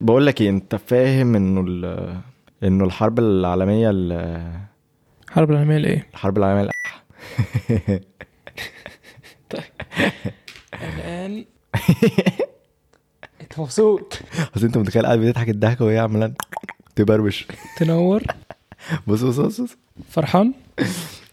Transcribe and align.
بقول 0.00 0.26
لك 0.26 0.40
إيه 0.40 0.50
انت 0.50 0.74
فاهم 0.76 1.34
انه 1.36 1.60
انه 2.62 2.84
الحرب 2.84 3.18
العالمية 3.18 3.90
ال- 3.90 4.60
الحرب 5.28 5.50
العالمية 5.50 5.76
الايه 5.76 6.06
الحرب 6.12 6.38
العالمية 6.38 6.70
الأ- 6.70 8.00
الان 10.82 11.44
انت 13.40 13.58
مبسوط؟ 13.58 14.18
اصل 14.56 14.66
انت 14.66 14.78
متخيل 14.78 15.06
قاعد 15.06 15.18
بتضحك 15.18 15.48
الضحكة 15.48 15.84
وهي 15.84 15.98
عماله 15.98 16.32
تبربش 16.96 17.46
تنور. 17.76 18.22
بص 19.06 19.22
بص 19.22 19.60
بص. 19.60 19.76
فرحان؟ 20.10 20.52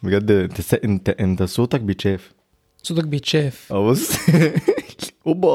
بجد 0.03 0.31
انت 0.31 0.73
انت 0.73 1.09
انت 1.09 1.43
صوتك 1.43 1.81
بيتشاف. 1.81 2.31
صوتك 2.83 3.03
بيتشاف. 3.03 3.67
آه 3.73 3.89
بص. 3.89 4.11
اوبا. 5.27 5.47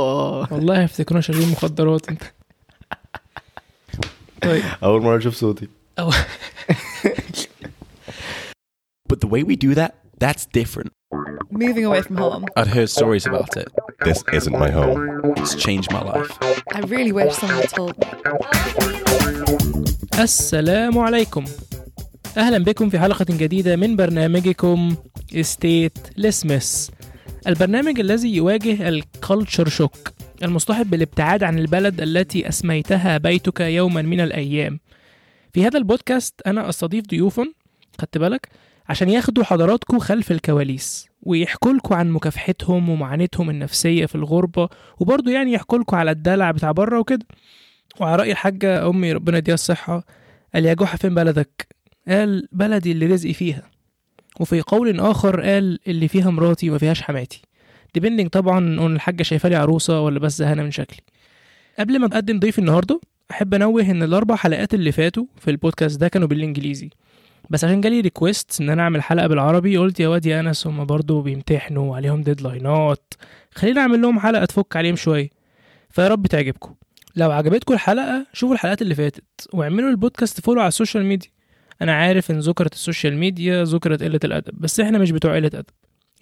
والله 0.55 0.83
هيفتكرونا 0.83 1.21
شغالين 1.21 1.49
مخدرات 1.53 2.09
انت. 2.09 2.23
طيب 4.41 4.63
اول 4.84 5.02
مره 5.02 5.17
اشوف 5.17 5.36
صوتي 5.36 5.67
أو 5.99 6.12
But 9.09 9.22
the 9.22 9.27
way 9.27 9.41
we 9.44 9.55
do 9.55 9.73
that, 9.81 9.91
that's 10.23 10.45
different. 10.59 10.91
Moving 11.63 11.86
away 11.90 12.02
from 12.08 12.17
home. 12.26 12.44
I'd 12.59 12.67
heard 12.76 12.90
stories 12.99 13.26
about 13.31 13.52
it. 13.62 13.70
This 14.08 14.20
isn't 14.38 14.58
my 14.66 14.72
home. 14.80 14.99
It's 15.41 15.55
changed 15.66 15.90
my 15.98 16.04
life. 16.12 16.31
I 16.77 16.80
really 16.94 17.13
wish 17.20 17.31
someone 17.40 17.62
had 17.63 17.72
told 17.80 17.94
me. 17.99 18.08
السلام 20.20 20.98
عليكم 20.98 21.45
اهلا 22.38 22.58
بكم 22.58 22.90
في 22.90 22.99
حلقه 22.99 23.26
جديده 23.30 23.76
من 23.76 23.95
برنامجكم 23.95 24.95
ستيت 25.41 25.98
لسمس 26.17 26.91
البرنامج 27.48 27.99
الذي 27.99 28.36
يواجه 28.36 28.90
الكالتشر 28.90 29.70
شوك 29.70 29.98
المصطحب 30.42 30.91
بالابتعاد 30.91 31.42
عن 31.42 31.59
البلد 31.59 32.01
التي 32.01 32.48
أسميتها 32.48 33.19
بيتك 33.19 33.60
يوما 33.60 34.02
من 34.02 34.20
الأيام. 34.20 34.80
في 35.52 35.66
هذا 35.66 35.78
البودكاست 35.78 36.34
أنا 36.47 36.69
أستضيف 36.69 37.05
ضيوفا 37.06 37.47
خدت 38.00 38.19
بالك؟ 38.19 38.48
عشان 38.89 39.08
ياخدوا 39.08 39.44
حضراتكم 39.44 39.98
خلف 39.98 40.33
الكواليس 40.33 41.08
ويحكوا 41.22 41.72
لكم 41.72 41.94
عن 41.94 42.11
مكافحتهم 42.11 42.89
ومعاناتهم 42.89 43.50
النفسية 43.50 44.06
في 44.06 44.14
الغربة 44.14 44.69
وبرضه 45.00 45.33
يعني 45.33 45.52
يحكوا 45.52 45.78
لكم 45.78 45.97
على 45.97 46.11
الدلع 46.11 46.50
بتاع 46.50 46.72
بره 46.72 46.98
وكده. 46.98 47.27
وعلى 48.00 48.17
رأي 48.17 48.33
الحاجة 48.33 48.89
أمي 48.89 49.12
ربنا 49.12 49.39
يديها 49.39 49.55
الصحة 49.55 50.05
قال 50.55 50.64
يا 50.67 50.74
جحا 50.74 50.97
فين 50.97 51.14
بلدك؟ 51.14 51.69
قال 52.08 52.48
بلدي 52.52 52.92
اللي 52.92 53.06
رزقي 53.06 53.33
فيها. 53.33 53.62
وفي 54.41 54.61
قول 54.61 55.00
آخر 55.00 55.41
قال 55.41 55.78
اللي 55.86 56.08
فيها 56.08 56.30
مراتي 56.30 56.70
وما 56.70 56.78
فيهاش 56.78 57.02
حماتي. 57.02 57.42
depending 57.95 58.28
طبعا 58.29 58.59
إن 58.59 58.95
الحاجة 58.95 59.23
شايفة 59.23 59.48
لي 59.48 59.57
عروسة 59.57 60.01
ولا 60.01 60.19
بس 60.19 60.39
زهقانة 60.39 60.62
من 60.62 60.71
شكلي. 60.71 61.01
قبل 61.79 61.98
ما 61.98 62.07
أقدم 62.07 62.39
ضيف 62.39 62.59
النهاردة 62.59 63.01
أحب 63.31 63.55
أنوه 63.55 63.83
إن 63.83 64.03
الأربع 64.03 64.37
حلقات 64.37 64.75
اللي 64.75 64.93
فاتوا 64.93 65.25
في 65.39 65.51
البودكاست 65.51 66.01
ده 66.01 66.09
كانوا 66.09 66.29
بالإنجليزي. 66.29 66.91
بس 67.51 67.65
عشان 67.65 67.81
جالي 67.81 68.01
request 68.00 68.61
إن 68.61 68.70
أنا 68.70 68.83
أعمل 68.83 69.03
حلقة 69.03 69.27
بالعربي 69.27 69.77
قلت 69.77 70.01
يا 70.01 70.09
واد 70.09 70.27
يا 70.27 70.41
أنس 70.41 70.67
هما 70.67 70.85
برضه 70.85 71.23
بيمتحنوا 71.23 71.91
وعليهم 71.91 72.23
deadlineات 72.22 73.14
خلينا 73.55 73.81
أعمل 73.81 74.03
لهم 74.03 74.20
حلقة 74.20 74.45
تفك 74.45 74.77
عليهم 74.77 74.97
شوية. 74.97 75.31
فيا 75.91 76.09
رب 76.09 76.27
تعجبكم. 76.27 76.75
لو 77.17 77.31
عجبتكم 77.31 77.75
الحلقة 77.75 78.27
شوفوا 78.33 78.55
الحلقات 78.55 78.83
اللي 78.83 78.95
فاتت 78.95 79.25
واعملوا 79.53 79.91
البودكاست 79.91 80.41
follow 80.41 80.61
على 80.61 80.69
ال 80.69 80.74
social 80.74 81.05
media 81.05 81.31
أنا 81.83 81.95
عارف 81.95 82.31
إن 82.31 82.39
ذكرت 82.39 82.73
ال 82.72 82.79
social 82.79 83.17
media 83.19 83.64
ذكرت 83.65 84.03
قلة 84.03 84.20
الأدب 84.25 84.61
بس 84.61 84.81
إحنا 84.81 84.98
مش 84.98 85.11
بتوع 85.11 85.35
قلة 85.37 85.47
أدب. 85.47 85.65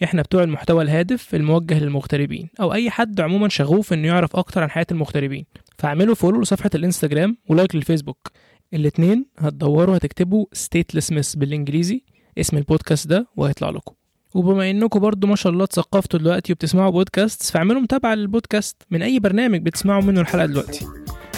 إحنا 0.04 0.22
بتوع 0.22 0.42
المحتوى 0.42 0.82
الهادف 0.82 1.34
الموجه 1.34 1.78
للمغتربين 1.78 2.48
أو 2.60 2.72
أي 2.72 2.90
حد 2.90 3.20
عموما 3.20 3.48
شغوف 3.48 3.92
إنه 3.92 4.08
يعرف 4.08 4.36
أكتر 4.36 4.62
عن 4.62 4.70
حياة 4.70 4.86
المغتربين. 4.90 5.46
فاعملوا 5.78 6.14
follow 6.14 6.40
لصفحة 6.40 6.70
الإنستجرام 6.74 7.36
و 7.48 7.53
like 7.53 7.74
للفيسبوك. 7.74 8.30
الاتنين 8.74 9.26
هتدوروا 9.38 9.96
هتكتبوا 9.96 10.46
statelessness 10.56 11.38
بالإنجليزي. 11.38 12.04
اسم 12.38 12.56
البودكاست 12.56 13.06
ده 13.06 13.26
وهيطلع 13.36 13.70
لكم. 13.70 13.94
وبما 14.34 14.70
إنكم 14.70 15.00
برضو 15.00 15.26
ما 15.26 15.36
شاء 15.36 15.52
الله 15.52 15.64
اتثقفتوا 15.64 16.20
دلوقتي 16.20 16.52
وبتسمعوا 16.52 16.90
بودكاست 16.90 17.42
فاعملوا 17.42 17.80
متابعة 17.80 18.14
للبودكاست 18.14 18.82
من 18.90 19.02
أي 19.02 19.18
برنامج 19.18 19.62
بتسمعوا 19.62 20.02
منه 20.02 20.20
الحلقة 20.20 20.46
دلوقتي. 20.46 20.86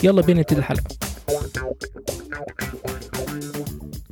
يلا 0.02 0.22
بينا 0.22 0.40
نبتدي 0.40 0.58
الحلقة. 0.58 0.96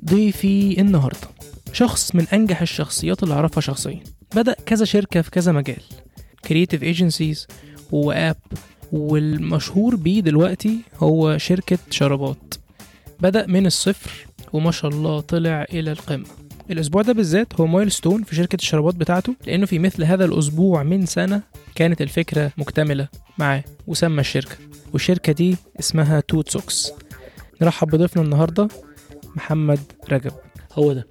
ضيفي 0.05 0.81
النهارده. 0.81 1.29
شخص 1.73 2.15
من 2.15 2.27
أنجح 2.33 2.63
الشخصيات 2.63 3.23
اللي 3.23 3.35
أعرفها 3.35 3.61
شخصيا. 3.61 4.01
بدأ 4.37 4.57
كذا 4.67 4.85
شركة 4.85 5.23
في 5.23 5.31
كذا 5.31 5.53
مجال. 5.53 5.83
creative 6.49 6.83
agencies 6.83 7.47
و 7.93 8.04
app 8.04 8.37
والمشهور 8.93 9.97
بيه 9.97 10.21
دلوقتي 10.21 10.79
هو 10.97 11.39
شركة 11.39 11.79
شرابات. 11.91 12.55
بدأ 13.21 13.47
من 13.47 13.67
الصفر 13.67 14.27
وما 14.53 14.71
شاء 14.71 14.91
الله 14.91 15.21
طلع 15.21 15.67
إلى 15.73 15.93
القمة. 15.93 16.27
الأسبوع 16.71 17.03
ده 17.03 17.13
بالذات 17.13 17.61
هو 17.61 17.67
milestone 17.67 18.23
في 18.23 18.35
شركة 18.37 18.57
الشرابات 18.57 18.95
بتاعته 18.95 19.35
لأنه 19.47 19.67
في 19.67 19.79
مثل 19.79 20.05
هذا 20.05 20.25
الأسبوع 20.25 20.83
من 20.83 21.07
سنة 21.07 21.43
كانت 21.75 22.03
الفكرة 22.03 22.53
مكتملة 22.59 23.09
معاه 23.39 23.65
وسمى 23.87 24.21
الشركة. 24.21 24.57
والشركة 24.93 25.33
دي 25.33 25.57
اسمها 25.81 26.21
توت 26.21 26.49
سوكس 26.49 26.93
نرحب 27.63 27.89
بضيفنا 27.89 28.23
النهارده 28.23 28.69
محمد 29.37 29.81
رجب. 30.11 30.33
هو 30.73 30.93
ده. 30.93 31.07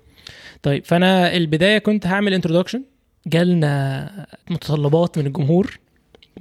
طيب 0.63 0.85
فأنا 0.85 1.35
البداية 1.35 1.77
كنت 1.77 2.07
هعمل 2.07 2.33
introduction 2.33 2.83
جالنا 3.29 4.25
متطلبات 4.49 5.17
من 5.17 5.27
الجمهور 5.27 5.79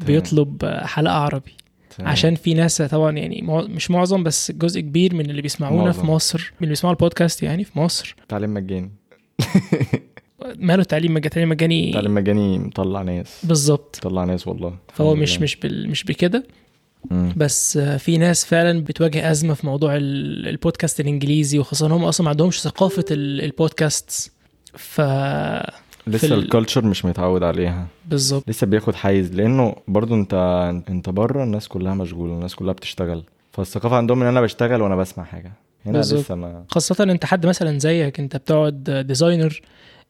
بيطلب 0.06 0.64
حلقة 0.82 1.14
عربي. 1.14 1.52
عشان 2.00 2.34
في 2.34 2.54
ناس 2.54 2.82
طبعا 2.82 3.10
يعني 3.18 3.42
مش 3.48 3.90
معظم 3.90 4.22
بس 4.22 4.52
جزء 4.52 4.80
كبير 4.80 5.14
من 5.14 5.30
اللي 5.30 5.42
بيسمعونا 5.42 5.84
معظم. 5.84 6.00
في 6.00 6.06
مصر 6.06 6.38
من 6.38 6.56
اللي 6.60 6.68
بيسمعوا 6.70 6.94
البودكاست 6.94 7.42
يعني 7.42 7.64
في 7.64 7.78
مصر. 7.78 8.16
تعليم 8.28 8.54
مجاني. 8.54 8.90
ماله 10.58 10.82
التعليم 10.82 11.14
مجاني؟ 11.14 11.28
تعليم 11.30 11.48
مجاني 11.48 11.92
تعليم 11.92 12.14
مجاني 12.14 12.58
مطلع 12.58 13.02
ناس. 13.02 13.40
بالظبط. 13.46 13.96
مطلع 14.06 14.24
ناس 14.24 14.48
والله. 14.48 14.76
فهو 14.94 15.14
مش. 15.14 15.40
مش 15.40 15.56
بال 15.56 15.90
مش 15.90 16.04
بكده. 16.04 16.44
بس 17.36 17.78
في 17.78 18.18
ناس 18.18 18.44
فعلا 18.44 18.84
بتواجه 18.84 19.30
أزمة 19.30 19.54
في 19.54 19.66
موضوع 19.66 19.96
ال- 19.96 20.48
البودكاست 20.48 21.00
الإنجليزي 21.00 21.58
وخاصة 21.58 21.86
هم 21.86 22.04
أصلا 22.04 22.24
ما 22.24 22.30
عندهمش 22.30 22.60
ثقافة 22.62 23.04
ال- 23.10 23.40
البودكاست 23.44 24.32
ف 24.74 25.00
لسه 26.08 26.34
ال- 26.34 26.42
الكالتشر 26.42 26.84
مش 26.84 27.04
متعود 27.04 27.42
عليها. 27.42 27.86
بالظبط. 28.06 28.44
لسه 28.48 28.66
بياخد 28.66 28.94
حيز 28.94 29.32
لأنه 29.34 29.76
برضو 29.88 30.14
انت 30.14 30.34
انت 30.88 31.08
بره 31.10 31.44
الناس 31.44 31.68
كلها 31.68 31.94
مشغولة 31.94 32.32
الناس 32.34 32.54
كلها 32.54 32.72
بتشتغل. 32.72 33.22
فالثقافة 33.52 33.96
عندهم 33.96 34.22
إن 34.22 34.28
أنا 34.28 34.40
بشتغل 34.40 34.82
وأنا 34.82 34.96
بسمع 34.96 35.24
حاجة. 35.24 35.52
هنا 35.86 35.98
بالظبط. 35.98 36.20
لسه 36.20 36.34
ما 36.34 36.64
خاصة 36.68 37.04
أنت 37.04 37.24
حد 37.24 37.46
مثلا 37.46 37.78
زيك 37.78 38.20
أنت 38.20 38.36
بتقعد 38.36 39.04
designer 39.06 39.60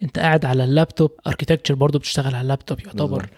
أنت 0.02 0.18
قاعد 0.18 0.44
على 0.44 0.64
ال 0.64 0.71
laptop 0.71 1.10
architecture 1.26 1.74
برضو 1.74 1.98
بتشتغل 1.98 2.34
على 2.34 2.42
اللابتوب 2.42 2.80
يعتبر. 2.80 3.06
بالظبط. 3.06 3.28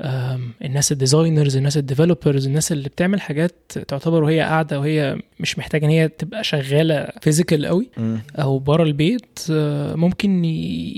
الناس 0.00 0.92
ال 0.92 0.98
designers 0.98 1.56
الناس 1.56 1.76
ال 1.76 1.82
developers 1.82 2.46
الناس 2.46 2.72
اللي 2.72 2.88
بتعمل 2.88 3.20
حاجات 3.20 3.54
تعتبر 3.88 4.22
وهي 4.24 4.40
قاعدة 4.40 4.80
وهي 4.80 5.16
مش 5.40 5.58
محتاجة 5.58 5.84
إن 5.86 5.90
هي 5.90 6.08
تبقى 6.08 6.44
شغالة 6.44 7.08
physical 7.20 7.66
قوي. 7.66 7.88
أو 8.36 8.58
بره 8.58 8.82
البيت 8.82 9.38
آه، 9.50 9.94
ممكن. 9.94 10.42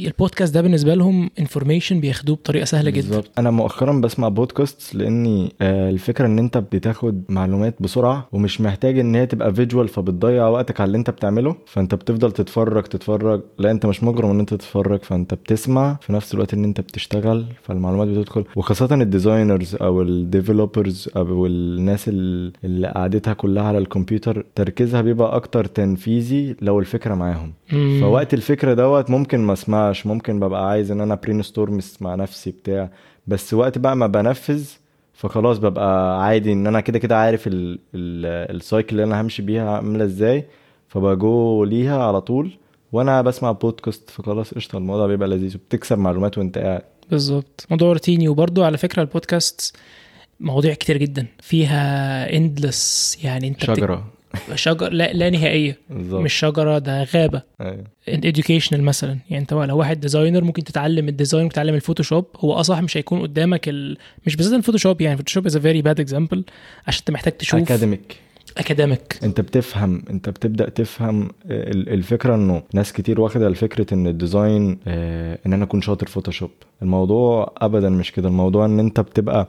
البودكاست 0.07 0.55
ده 0.55 0.61
بالنسبة 0.63 0.95
لهم 0.95 1.31
information 1.39 2.01
بياخدوه 2.01 2.37
بطريقة 2.37 2.65
سهلة 2.65 2.91
جدا 2.91 3.07
بالظبط 3.09 3.31
أنا 3.39 3.51
مؤخرا 3.51 3.93
بسمع 4.01 4.29
بودكاست 4.29 4.95
لأني 4.95 5.53
آه، 5.61 5.91
الفكرة 5.91 6.27
إن 6.27 6.39
أنت 6.39 6.59
بتاخد 6.59 7.23
معلومات 7.29 7.75
بسرعة 7.83 8.29
ومش 8.33 8.61
محتاج 8.61 8.99
إن 8.99 9.15
هي 9.15 9.27
تبقى 9.27 9.55
visual 9.55 9.89
فبتضيع 9.89 10.49
وقتك 10.49 10.81
على 10.81 10.87
اللي 10.89 10.99
أنت 10.99 11.11
بتعمله 11.11 11.57
فأنت 11.67 11.95
بتفضل 11.95 12.33
تتفرج 12.33 12.83
تتفرج 12.85 13.41
لا 13.59 13.71
أنت 13.71 13.87
مش 13.87 14.03
مجبر 14.05 14.31
إن 14.31 14.41
أنت 14.41 14.51
تتفرج 14.55 15.03
فأنت 15.03 15.35
بتسمع 15.35 15.99
في 16.01 16.13
نفس 16.13 16.35
الوقت 16.35 16.55
إن 16.55 16.65
أنت 16.65 16.81
بتشتغل 16.81 17.47
فالمعلومات 17.63 18.09
بتدخل 18.09 18.45
وخاصة 18.57 18.90
ال 18.95 19.03
designers 19.03 19.75
أو 19.75 20.03
ال 20.03 20.12
developers 20.12 21.09
أو 21.17 21.47
الناس 21.47 22.09
ال- 22.09 22.53
اللي 22.65 22.89
قعدتها 22.89 23.33
كلها 23.35 23.63
على 23.63 23.79
الكمبيوتر 23.79 24.45
تركيزها 24.55 25.01
بيبقى 25.01 25.37
أكتر 25.37 25.65
تنفيذي 25.65 26.57
لو 26.63 26.81
الفكرة 26.81 27.15
معاهم 27.15 27.53
مم. 27.73 27.99
فوقت 28.01 28.35
الفكرة 28.35 28.75
دوت 28.75 29.11
ممكن 29.11 29.41
ما 29.41 29.53
أسمعش 29.53 30.07
ممكن 30.07 30.41
ببقى 30.41 30.69
عايز 30.71 30.91
إن 30.91 31.01
أنا 31.01 31.15
brain 31.15 31.43
مع 32.01 32.15
نفسي 32.15 32.51
بتاع 32.51 32.91
بس 33.27 33.55
وقت 33.55 33.79
بقى 33.79 33.97
ما 33.97 34.07
بنفذ 34.07 34.65
فخلاص 35.13 35.59
ببقى 35.59 36.25
عادي 36.25 36.53
إن 36.53 36.67
أنا 36.67 36.81
كده 36.81 36.99
كده 36.99 37.17
عارف 37.19 37.47
ال- 37.47 37.79
ال- 37.95 38.57
ال 38.57 38.62
cycle 38.62 38.91
اللي 38.91 39.05
أنا 39.05 39.21
همشي 39.21 39.43
بيها 39.43 39.71
عاملة 39.71 40.05
إزاي 40.05 40.45
فبجو 40.89 41.65
ليها 41.65 42.05
على 42.05 42.21
طول 42.21 42.51
وأنا 42.93 43.23
بسمع 43.23 43.53
بودكاست 43.53 44.11
فخلاص 44.11 44.55
قشطة 44.55 44.79
الموضوع 44.79 45.07
بيبقى 45.07 45.29
لذيذ 45.29 45.57
وبتكسب 45.57 45.99
معلومات 45.99 46.39
وانت 46.39 46.59
قاعد 46.59 46.83
بالظبط. 47.11 47.67
موضوع 47.71 47.93
روتيني 47.93 48.29
وبرضه 48.29 48.65
على 48.67 48.79
فكرة 48.79 49.03
البودكاست 49.03 49.77
مواضيع 50.41 50.75
كتير 50.75 50.97
جدا. 50.97 51.27
فيها 51.41 52.37
endless 52.37 53.19
يعني 53.25 53.49
انت 53.49 53.65
شجرة. 53.65 54.13
شجر 54.55 54.93
لا, 54.93 55.13
لا 55.13 55.31
نهائية. 55.31 55.79
بالظبط. 55.91 56.21
مش 56.21 56.35
شجرة 56.35 56.79
ده 56.79 57.05
غابة. 57.05 57.43
أيوة. 57.61 57.85
educational 58.11 58.79
مثلا. 58.79 59.19
يعني 59.31 59.43
انت 59.43 59.53
لو 59.53 59.79
واحد 59.79 60.01
designer 60.01 60.45
ممكن 60.45 60.65
تتعلم 60.65 61.09
ال 61.09 61.14
design 61.14 61.47
وتتعلم 61.47 61.75
الفوتوشوب 61.75 62.27
هو 62.37 62.55
آه 62.55 62.63
صح 62.63 62.81
مش 62.81 62.97
هيكون 62.97 63.23
قدامك 63.23 63.69
ال... 63.69 63.97
مش 64.27 64.37
بالذات 64.37 64.59
الفوتوشوب 64.59 65.01
يعني 65.01 65.13
الفوتوشوب 65.13 65.47
is 65.47 65.59
very 65.59 65.83
bad 65.83 66.01
example 66.01 66.45
عشان 66.87 67.01
انت 67.01 67.11
محتاج 67.11 67.33
تشوف 67.33 67.61
اكاديميك 67.61 68.17
اكاديميك 68.59 69.19
انت 69.25 69.41
بتفهم 69.41 70.03
انت 70.11 70.29
بتبدأ 70.29 70.69
تفهم 70.69 71.29
ال- 71.51 71.89
الفكرة 71.89 72.35
انه 72.35 72.63
ناس 72.75 72.93
كتير 72.93 73.21
واخدة 73.21 73.47
الفكرة 73.47 73.95
ان 73.95 74.07
ال 74.07 74.17
design 74.17 74.79
آه، 74.87 75.39
ان 75.47 75.53
أنا 75.53 75.65
اكون 75.65 75.81
شاطر 75.83 76.07
فوتوشوب. 76.07 76.51
الموضوع 76.83 77.53
ابدا 77.59 77.89
مش 77.91 78.13
كده. 78.13 78.29
الموضوع 78.29 78.65
ان 78.65 78.79
انت 78.81 79.01
بتبقى 79.01 79.49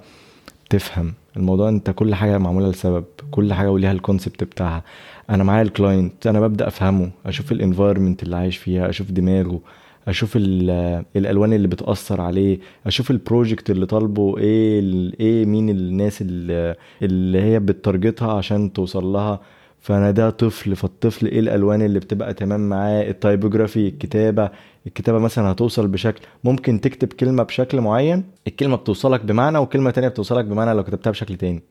تفهم. 0.69 1.13
الموضوع 1.37 1.69
انت 1.69 1.89
كل 1.89 2.15
حاجة 2.15 2.37
معمولة 2.37 2.69
لسبب 2.69 3.03
كل 3.31 3.53
حاجة 3.53 3.71
وليها 3.71 3.91
ال 3.91 3.98
concept 3.98 4.43
بتاعها. 4.43 4.83
أنا 5.29 5.43
معايا 5.43 5.61
ال 5.61 5.71
client 5.71 6.27
أنا 6.27 6.39
ببدأ 6.39 6.67
افهمه 6.67 7.11
أشوف 7.25 7.51
ال 7.51 7.57
environment 7.57 8.23
اللي 8.23 8.35
عايش 8.35 8.57
فيها 8.57 8.89
أشوف 8.89 9.11
دماغه. 9.11 9.59
أشوف 10.07 10.33
ال- 10.35 11.05
الألوان 11.15 11.53
اللي 11.53 11.67
بتأثر 11.67 12.21
عليه 12.21 12.59
أشوف 12.87 13.11
ال 13.11 13.18
project 13.19 13.69
اللي 13.69 13.85
طالبه 13.85 14.37
إيه 14.37 14.79
إيه 15.19 15.45
مين 15.45 15.69
الناس 15.69 16.21
اللي, 16.21 16.75
اللي 17.01 17.41
هي 17.41 17.59
ب 17.59 17.68
target 17.69 18.24
ها 18.24 18.33
عشان 18.33 18.73
توصل 18.73 19.03
لها. 19.05 19.39
فأنا 19.79 20.11
ده 20.11 20.29
طفل 20.29 20.75
فالطفل 20.75 21.25
إيه 21.25 21.39
الألوان 21.39 21.81
اللي 21.81 21.99
بتبقى 21.99 22.33
تمام 22.33 22.69
معاه؟ 22.69 23.09
ال 23.09 23.16
typography 23.16 23.87
الكتابة 23.87 24.49
الكتابة 24.87 25.19
مثلا 25.19 25.51
هتوصل 25.51 25.87
بشكل 25.87 26.21
ممكن 26.43 26.81
تكتب 26.81 27.07
كلمة 27.13 27.43
بشكل 27.43 27.81
معين 27.81 28.23
الكلمة 28.47 28.75
بتوصلك 28.75 29.25
بمعنى 29.25 29.57
وكلمة 29.57 29.91
تانية 29.91 30.07
بتوصلك 30.07 30.45
بمعنى 30.45 30.73
لو 30.73 30.83
كتبتها 30.83 31.11
بشكل 31.11 31.35
تاني. 31.35 31.63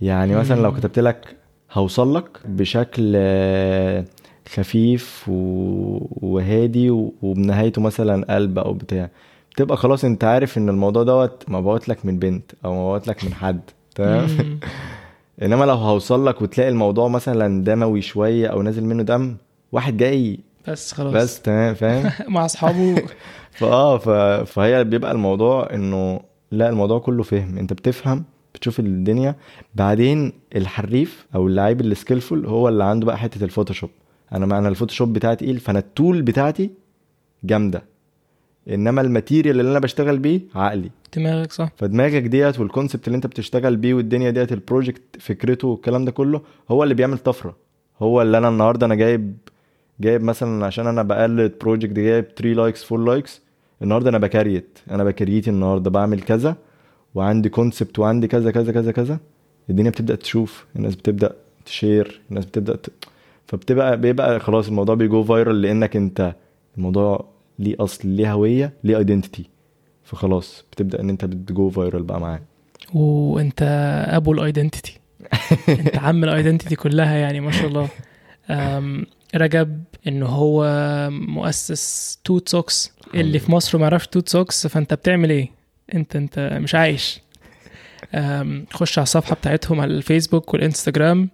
يعني 0.00 0.36
مثلا 0.36 0.60
لو 0.60 0.72
كتبت 0.72 0.98
لك 0.98 1.36
هوصل 1.72 2.16
لك 2.16 2.40
بشكل 2.48 3.12
خفيف 4.48 5.24
و- 5.28 6.06
وهادي 6.22 6.90
و- 6.90 7.14
وبنهايته 7.22 7.82
مثلا 7.82 8.34
قلب 8.34 8.58
أو 8.58 8.72
بتاع. 8.72 9.10
بتبقى 9.52 9.76
خلاص 9.76 10.04
أنت 10.04 10.24
عارف 10.24 10.58
إن 10.58 10.68
الموضوع 10.68 11.02
دوت 11.02 11.44
مبعوت 11.48 11.88
لك 11.88 12.06
من 12.06 12.18
بنت 12.18 12.52
أو 12.64 12.72
مبعوت 12.74 13.08
لك 13.08 13.24
من 13.24 13.34
حد 13.34 13.60
تمام. 13.94 14.28
إنما 15.42 15.64
لو 15.64 15.74
هوصل 15.74 16.26
لك 16.26 16.42
وتلاقي 16.42 16.70
الموضوع 16.70 17.08
مثلا 17.08 17.64
دموي 17.64 18.02
شوية 18.02 18.46
أو 18.46 18.62
نازل 18.62 18.84
منه 18.84 19.02
دم 19.02 19.36
واحد 19.72 19.96
جاي. 19.96 20.38
بس 20.68 20.92
خلاص. 20.92 21.12
بس 21.14 21.42
تمام؟ 21.42 21.74
فاهم؟ 21.74 22.10
مع 22.34 22.44
أصحابه. 22.44 23.02
فآه 23.58 23.98
ف... 23.98 24.08
فهي 24.52 24.84
بيبقى 24.84 25.12
الموضوع 25.12 25.68
إنه 25.74 26.20
لا 26.50 26.68
الموضوع 26.68 26.98
كله 26.98 27.22
فهم. 27.22 27.58
أنت 27.58 27.72
بتفهم 27.72 28.24
بتشوف 28.54 28.80
الدنيا. 28.80 29.34
بعدين 29.74 30.32
الحريف 30.56 31.26
أو 31.34 31.46
اللعيب 31.46 31.80
اللي 31.80 31.94
skillful 31.94 32.46
هو 32.46 32.68
اللي 32.68 32.84
عنده 32.84 33.06
بقى 33.06 33.18
حتة 33.18 33.44
الفوتوشوب 33.44 33.90
أنا 34.34 34.46
معنى 34.46 34.68
الفوتوشوب 34.68 35.12
بتاعي 35.12 35.36
تقيل 35.36 35.58
فأنا 35.60 35.78
ال 35.78 35.87
tool 35.87 36.22
بتاعتي 36.22 36.70
جامدة. 37.44 37.82
إنما 38.70 39.00
ال 39.00 39.07
material 39.07 39.60
اللي 39.60 39.70
أنا 39.70 39.78
بشتغل 39.78 40.18
بيه 40.18 40.40
عقلي. 40.54 40.90
دماغك 41.16 41.52
صح. 41.52 41.70
فدماغك 41.76 42.22
ديت 42.22 42.60
وال 42.60 42.70
concept 42.70 43.06
اللي 43.06 43.16
أنت 43.16 43.26
بتشتغل 43.26 43.76
بيه 43.76 43.94
والدنيا 43.94 44.30
ديت 44.30 44.52
ال 44.52 44.58
project 44.58 45.02
فكرته 45.20 45.68
والكلام 45.68 46.04
ده 46.04 46.10
كله 46.10 46.40
هو 46.70 46.82
اللي 46.82 46.94
بيعمل 46.94 47.18
طفرة. 47.18 47.56
هو 48.02 48.22
اللي 48.22 48.38
أنا 48.38 48.48
النهارده 48.48 48.86
أنا 48.86 48.94
جايب 48.94 49.36
جايب 50.00 50.22
مثلا 50.22 50.66
عشان 50.66 50.86
أنا 50.86 51.02
بقلد 51.02 51.52
project 51.60 51.92
جايب 51.92 52.24
3 52.24 52.44
likes 52.44 52.92
4 52.92 53.06
likes 53.06 53.40
النهارده 53.82 54.10
أنا 54.10 54.18
ب 54.18 54.27
create 54.27 54.78
أنا 54.90 55.04
ب 55.04 55.11
create 55.11 55.50
النهارده. 55.50 55.90
بعمل 55.90 56.20
كذا 56.20 56.56
وعندي 57.14 57.48
concept 57.48 57.98
وعندي 57.98 58.26
كذا 58.28 58.50
كذا 58.50 58.72
كذا 58.72 58.92
كذا. 58.92 59.18
الدنيا 59.70 59.90
بتبدأ 59.90 60.14
تشوف 60.14 60.66
الناس 60.76 60.96
بتبدأ 60.96 61.32
ت 61.66 61.75
share 61.75 62.20
الناس 62.30 62.44
بتبدأ 62.44 62.76
ت... 62.76 62.90
فبتبقى 63.46 64.00
بيبقى 64.00 64.40
خلاص 64.40 64.68
الموضوع 64.68 64.94
بي 64.94 65.08
go 65.08 65.22
viral 65.24 65.62
لأنك 65.62 65.96
أنت 65.96 66.34
الموضوع 66.76 67.28
ليه 67.58 67.76
أصل 67.80 68.08
ليه 68.08 68.32
هوية 68.32 68.72
ليه 68.84 68.98
identity 68.98 69.50
فخلاص 70.04 70.64
بتبدأ 70.72 71.00
إن 71.00 71.10
أنت 71.10 71.24
بت 71.24 71.47
go 71.47 71.70
viral 71.70 72.02
بقى 72.02 72.20
معاه. 72.20 72.40
وأنت 72.94 73.62
أبو 74.08 74.32
ال 74.32 74.40
identity 74.40 75.00
أنت 75.68 75.98
عم 75.98 76.24
ال 76.24 76.30
identity 76.30 76.76
كلها 76.76 77.16
يعني 77.16 77.40
ما 77.40 77.50
شاء 77.50 77.66
الله. 77.66 77.88
رجب 79.34 79.82
انه 80.06 80.26
هو 80.26 80.64
مؤسس 81.10 82.18
توت 82.24 82.48
سوكس. 82.48 82.92
اللي 83.14 83.38
في 83.38 83.52
مصر 83.52 83.78
ما 83.78 83.82
يعرفش 83.84 84.06
توت 84.06 84.28
سوكس 84.28 84.66
فأنت 84.66 84.94
بتعمل 84.94 85.30
إيه؟ 85.30 85.50
أنت 85.94 86.16
أنت 86.16 86.58
مش 86.62 86.74
عايش. 86.74 87.20
خش 88.72 88.98
على 88.98 89.02
الصفحة 89.02 89.34
بتاعتهم 89.34 89.80
على 89.80 89.94
الفيسبوك 89.94 90.54
والإنستجرام. 90.54 91.28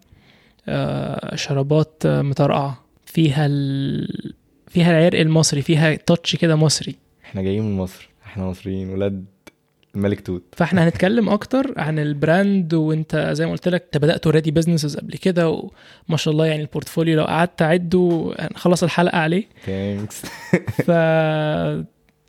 شرابات 1.34 2.02
أه، 2.06 2.22
مطرقعة. 2.22 2.84
فيها 3.04 3.46
ال... 3.46 4.32
فيها 4.68 4.90
العرق 4.98 5.20
المصري 5.20 5.62
فيها 5.62 5.94
touch 5.94 6.36
كده 6.36 6.56
مصري. 6.56 6.94
إحنا 7.24 7.42
جايين 7.42 7.62
من 7.62 7.76
مصر 7.76 8.08
إحنا 8.26 8.44
مصريين 8.44 8.90
ولاد 8.90 9.24
الملك 9.94 10.20
توت. 10.20 10.42
فاحنا 10.56 10.84
هنتكلم 10.84 11.28
أكتر 11.28 11.74
عن 11.76 11.98
ال 11.98 12.11
brand 12.11 12.74
وانت 12.74 13.30
زي 13.32 13.46
ما 13.46 13.52
قلت 13.52 13.68
لك 13.68 13.82
انت 13.84 13.96
بدات 13.96 14.26
already 14.26 14.50
businesses 14.50 14.96
قبل 14.96 15.16
كده 15.16 15.48
وما 15.50 16.16
شاء 16.16 16.32
الله 16.32 16.46
يعني 16.46 16.62
ال 16.62 16.68
portfolio 16.68 17.16
لو 17.16 17.24
قعدت 17.24 17.62
اعده 17.62 18.34
هنخلص 18.38 18.82
الحلقة 18.82 19.18
عليه. 19.18 19.44
thanks 19.66 20.22
ف 20.86 20.90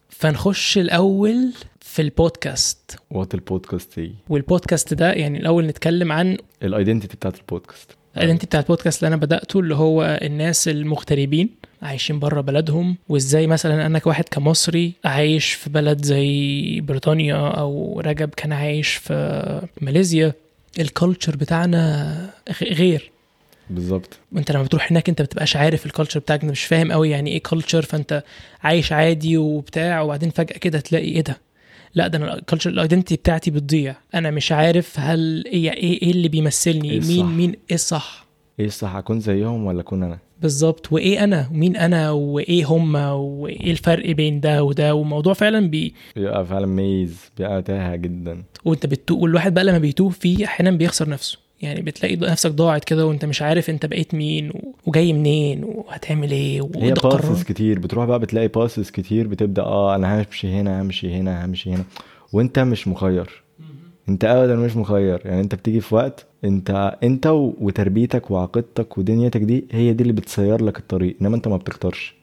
فنخش 0.10 0.78
الأول 0.78 1.54
في 1.80 2.02
البودكاست. 2.02 3.00
وات 3.12 3.34
البودكاست 3.34 3.98
إيه 3.98 4.12
والبودكاست 4.30 4.94
ده 4.94 5.12
يعني 5.14 5.40
الأول 5.40 5.66
نتكلم 5.68 6.12
عن 6.12 6.38
ال 6.64 6.70
identity 6.70 7.18
بتاعت 7.18 7.38
ال 7.40 7.46
podcast. 7.46 7.98
ال 8.18 8.21
identity 8.21 8.46
بتاع 8.46 8.60
البودكاست 8.60 9.04
اللي 9.04 9.08
أنا 9.08 9.22
بدأته 9.22 9.60
اللي 9.60 9.76
هو 9.76 10.20
الناس 10.22 10.68
المغتربين 10.68 11.50
عايشين 11.82 12.20
بره 12.20 12.42
بلدهم 12.42 12.98
وإزاي 13.10 13.48
مثلا 13.48 13.86
أنا 13.86 14.00
كواحد 14.00 14.24
كمصري 14.32 14.92
عايش 15.06 15.54
في 15.54 15.70
بلد 15.70 16.06
زي 16.06 16.82
بريطانيا 16.82 17.36
أو 17.36 18.00
رجب 18.06 18.30
كان 18.30 18.54
عايش 18.54 18.94
في 18.94 19.62
ماليزيا 19.82 20.34
ال 20.80 20.87
culture 20.87 21.36
بتاعنا 21.36 22.30
غير. 22.62 23.12
بالظبط. 23.70 24.20
وانت 24.32 24.52
لما 24.52 24.64
بتروح 24.64 24.92
هناك 24.92 25.10
أنت 25.10 25.22
بتبقاش 25.22 25.56
عارف 25.56 25.86
ال 25.86 25.90
culture 25.90 26.20
بتاعك 26.20 26.42
أنت 26.42 26.52
مش 26.52 26.64
فاهم 26.64 26.92
قوي 26.92 27.10
يعني 27.10 27.32
إيه 27.32 27.44
culture 27.44 27.82
فأنت 27.82 28.24
عايش 28.64 28.92
عادي 28.92 29.38
وبتاع 29.38 30.02
وبعدين 30.02 30.30
فجأة 30.30 30.58
كده 30.58 30.80
تلاقي 30.80 31.06
إيه 31.06 31.22
ده؟ 31.22 31.38
لا 31.96 32.08
ده 32.08 32.18
أنا 32.18 32.34
ال 32.34 32.38
culture 32.38 32.70
ال 32.70 32.75
identity 32.75 33.16
بتاعتي 33.16 33.52
بتضيع. 33.52 33.96
أنا 34.16 34.32
مش 34.32 34.52
عارف 34.52 35.00
هل 35.00 35.44
إيه 35.46 35.72
إيه, 35.72 36.02
إيه 36.02 36.12
اللي 36.12 36.28
بيمثلني؟ 36.28 36.92
إيه 36.92 37.00
مين؟ 37.02 37.26
مين 37.26 37.50
إيه 37.70 37.76
الصح؟ 37.76 38.26
إيه 38.60 38.66
الصح؟ 38.66 38.96
أكون 38.96 39.20
زيهم 39.20 39.66
ولا 39.66 39.82
أكون 39.82 40.04
أنا؟ 40.04 40.18
بالظبط. 40.42 40.92
وإيه 40.92 41.24
أنا؟ 41.24 41.50
ومين 41.52 41.78
أنا؟ 41.78 42.12
وإيه 42.12 42.66
هما 42.66 43.12
وإيه 43.12 43.72
الفرق 43.72 44.12
بين 44.12 44.40
ده 44.40 44.64
وده؟ 44.64 44.94
والموضوع 44.96 45.34
فعلا 45.34 45.70
بي 45.70 45.94
بيبقى 46.16 46.46
فعلا 46.46 46.66
ميز 46.68 47.18
بيبقى 47.38 47.62
تاهه 47.62 47.96
جدا. 47.96 48.44
وأنت 48.66 48.86
بتتوه 48.86 49.18
والواحد 49.20 49.54
بقى 49.54 49.64
لما 49.64 49.78
بيتوه 49.78 50.10
فيه 50.10 50.46
أحيانا 50.46 50.72
بيخسر 50.72 51.10
نفسه. 51.10 51.38
يعني 51.62 51.82
بتلاقي 51.82 52.16
نفسك 52.16 52.52
ضاعت 52.52 52.84
كده 52.84 53.06
وانت 53.06 53.26
مش 53.26 53.42
عارف 53.42 53.70
انت 53.70 53.86
بقيت 53.86 54.16
مين 54.16 54.52
وجاي 54.86 55.14
منين 55.14 55.64
وهتعمل 55.64 56.32
إيه 56.32 56.62
هي 56.76 56.92
paths 56.92 57.00
قرار 57.00 57.44
كتير. 57.44 57.80
بتروح 57.80 58.06
بقى 58.06 58.20
بتلاقي 58.20 58.48
paths 58.48 58.90
كتير 58.90 59.28
بتبدأ 59.28 59.62
آه 59.62 59.96
أنا 59.96 60.22
همشي 60.22 60.48
هنا 60.48 60.82
همشي 60.82 61.14
هنا 61.14 61.46
همشي 61.46 61.70
هنا. 61.74 61.84
وانت 62.34 62.60
مش 62.60 62.88
مخير. 62.88 63.44
انت 64.10 64.26
ابدا 64.26 64.56
مش 64.56 64.76
مخير. 64.76 65.22
يعني 65.26 65.42
انت 65.42 65.56
بتيجي 65.56 65.82
في 65.82 65.96
وقت 65.96 66.26
انت 66.46 66.98
انت 67.04 67.28
وتربيتك 67.28 68.32
وعقيدتك 68.32 68.98
ودنيتك 68.98 69.42
دي 69.42 69.66
هي 69.72 69.94
دي 69.94 70.02
اللي 70.02 70.14
بتسير 70.14 70.64
لك 70.64 70.78
الطريق 70.80 71.16
إنما 71.22 71.36
انت 71.36 71.48
ما 71.48 71.58
بتختارش. 71.58 72.16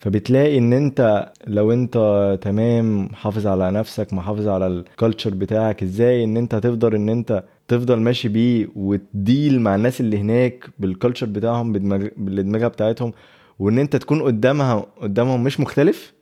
فبتلاقي 0.00 0.58
إن 0.58 0.72
انت 0.72 1.32
لو 1.46 1.72
انت 1.72 2.38
تمام 2.42 3.04
محافظ 3.04 3.46
على 3.46 3.70
نفسك 3.70 4.12
محافظ 4.12 4.48
على 4.48 4.66
ال 4.66 4.75
culture 4.75 5.34
بتاعك 5.34 5.82
إزاي 5.82 6.24
إن 6.24 6.36
انت 6.36 6.54
تفضل 6.54 6.94
إن 6.94 7.08
انت 7.08 7.44
تفضل 7.68 8.00
ماشي 8.00 8.28
بيه 8.28 8.68
وت 8.76 9.04
deal 9.04 9.60
مع 9.60 9.74
الناس 9.74 10.00
اللي 10.00 10.18
هناك 10.18 10.70
بال 10.78 10.89
culture 10.89 11.26
بتاعهم 11.26 11.72
بدماغ 11.72 12.08
بالدماغه 12.16 12.68
بتاعتهم 12.68 13.12
وإن 13.58 13.78
أنت 13.78 13.96
تكون 13.96 14.22
قدامها 14.22 14.86
قدامهم 15.00 15.44
مش 15.44 15.60
مختلف 15.60 16.12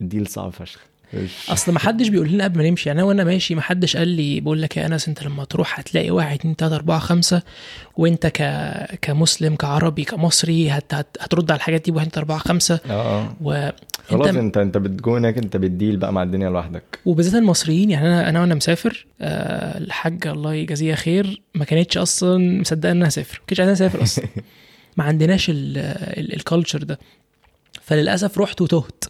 الديل 0.00 0.26
صعب 0.26 0.50
فشخ. 0.50 0.86
أصل 1.48 1.72
ما 1.72 1.78
حدش 1.78 2.08
بيقول 2.08 2.28
لنا 2.28 2.44
قبل 2.44 2.58
ما 2.62 2.70
نمشي. 2.70 2.88
يعني 2.88 3.00
أنا 3.00 3.08
وأنا 3.08 3.24
ماشي 3.24 3.54
ما 3.54 3.62
حدش 3.62 3.96
قال 3.96 4.08
لي 4.08 4.40
بقول 4.40 4.62
لك 4.62 4.76
يا 4.76 4.86
أنس 4.86 5.08
أنت 5.08 5.22
لما 5.22 5.44
تروح 5.44 5.78
هتلاقي 5.80 6.10
واحد 6.10 6.38
اتنين 6.38 6.56
تلاتة 6.56 6.76
أربعة 6.76 6.98
خمسة 6.98 7.42
وأنت 7.96 8.26
ك... 8.26 8.42
كمسلم 9.02 9.56
كعربي 9.56 10.04
كمصري 10.04 10.70
هت... 10.70 10.94
هت... 10.94 11.16
هترد 11.20 11.50
على 11.50 11.58
الحاجات 11.58 11.84
دي 11.84 11.90
بواحد 11.90 12.06
اتنين 12.06 12.22
أربعة 12.22 12.38
خمسة. 12.38 12.80
آه 12.90 12.92
آه. 13.20 13.36
و... 13.40 13.70
خلاص 14.08 14.26
أنت 14.28 14.36
أنت 14.38 14.56
أنت 14.56 14.78
بتجو 14.78 15.16
هناك 15.16 15.38
أنت 15.38 15.56
بتديل 15.56 15.96
بقى 15.96 16.12
مع 16.12 16.22
الدنيا 16.22 16.50
لوحدك. 16.50 16.98
وبالذات 17.06 17.34
المصريين 17.34 17.90
يعني 17.90 18.06
أنا 18.08 18.28
أنا 18.28 18.40
وأنا 18.40 18.54
مسافر 18.54 19.06
آه 19.20 19.78
الحاجة 19.78 20.32
الله 20.32 20.54
يجازيها 20.54 20.94
خير 20.94 21.42
ما 21.54 21.64
كانتش 21.64 21.98
أصلا 21.98 22.60
مصدقة 22.60 22.90
ان 22.92 22.96
أنا 22.96 23.06
اسافر 23.06 23.38
ما 23.40 23.46
كانتش 23.46 23.60
عايزة 23.60 23.72
اسافر 23.72 24.02
أصلا. 24.02 24.24
ما 24.96 25.04
عندناش 25.04 25.46
الكالتشر 25.54 26.82
ده. 26.82 26.98
فللأسف 27.82 28.38
رحت 28.38 28.60
وتهت. 28.60 29.04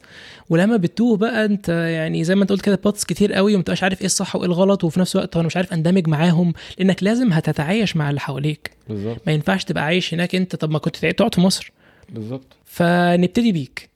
ولما 0.50 0.76
بتتوه 0.76 1.16
بقى 1.16 1.44
انت 1.44 1.68
يعني 1.68 2.24
زي 2.24 2.34
ما 2.34 2.42
انت 2.42 2.50
قلت 2.50 2.62
كده 2.62 2.80
باتس 2.84 3.04
كتير 3.04 3.32
قوي 3.32 3.54
وما 3.54 3.64
عارف 3.82 4.00
إيه 4.00 4.06
الصح 4.06 4.36
وايه 4.36 4.46
الغلط 4.46 4.84
وفي 4.84 5.00
نفس 5.00 5.16
الوقت 5.16 5.36
أنا 5.36 5.46
مش 5.46 5.56
عارف 5.56 5.72
اندمج 5.72 6.08
معاهم 6.08 6.52
لانك 6.78 7.02
لازم 7.02 7.32
هتتعايش 7.32 7.96
مع 7.96 8.08
اللي 8.10 8.20
حواليك. 8.20 8.70
بالظبط. 8.88 9.20
ما 9.26 9.32
ينفعش 9.32 9.64
تبقى 9.64 9.84
عايش 9.84 10.14
هناك 10.14 10.34
انت. 10.34 10.56
طب 10.56 10.70
ما 10.70 10.78
كنت 10.78 10.96
تقعد 11.06 11.34
في 11.34 11.40
مصر. 11.40 11.72
بالظبط. 12.08 12.56
فنبتدي 12.64 13.52
بيك. 13.52 13.90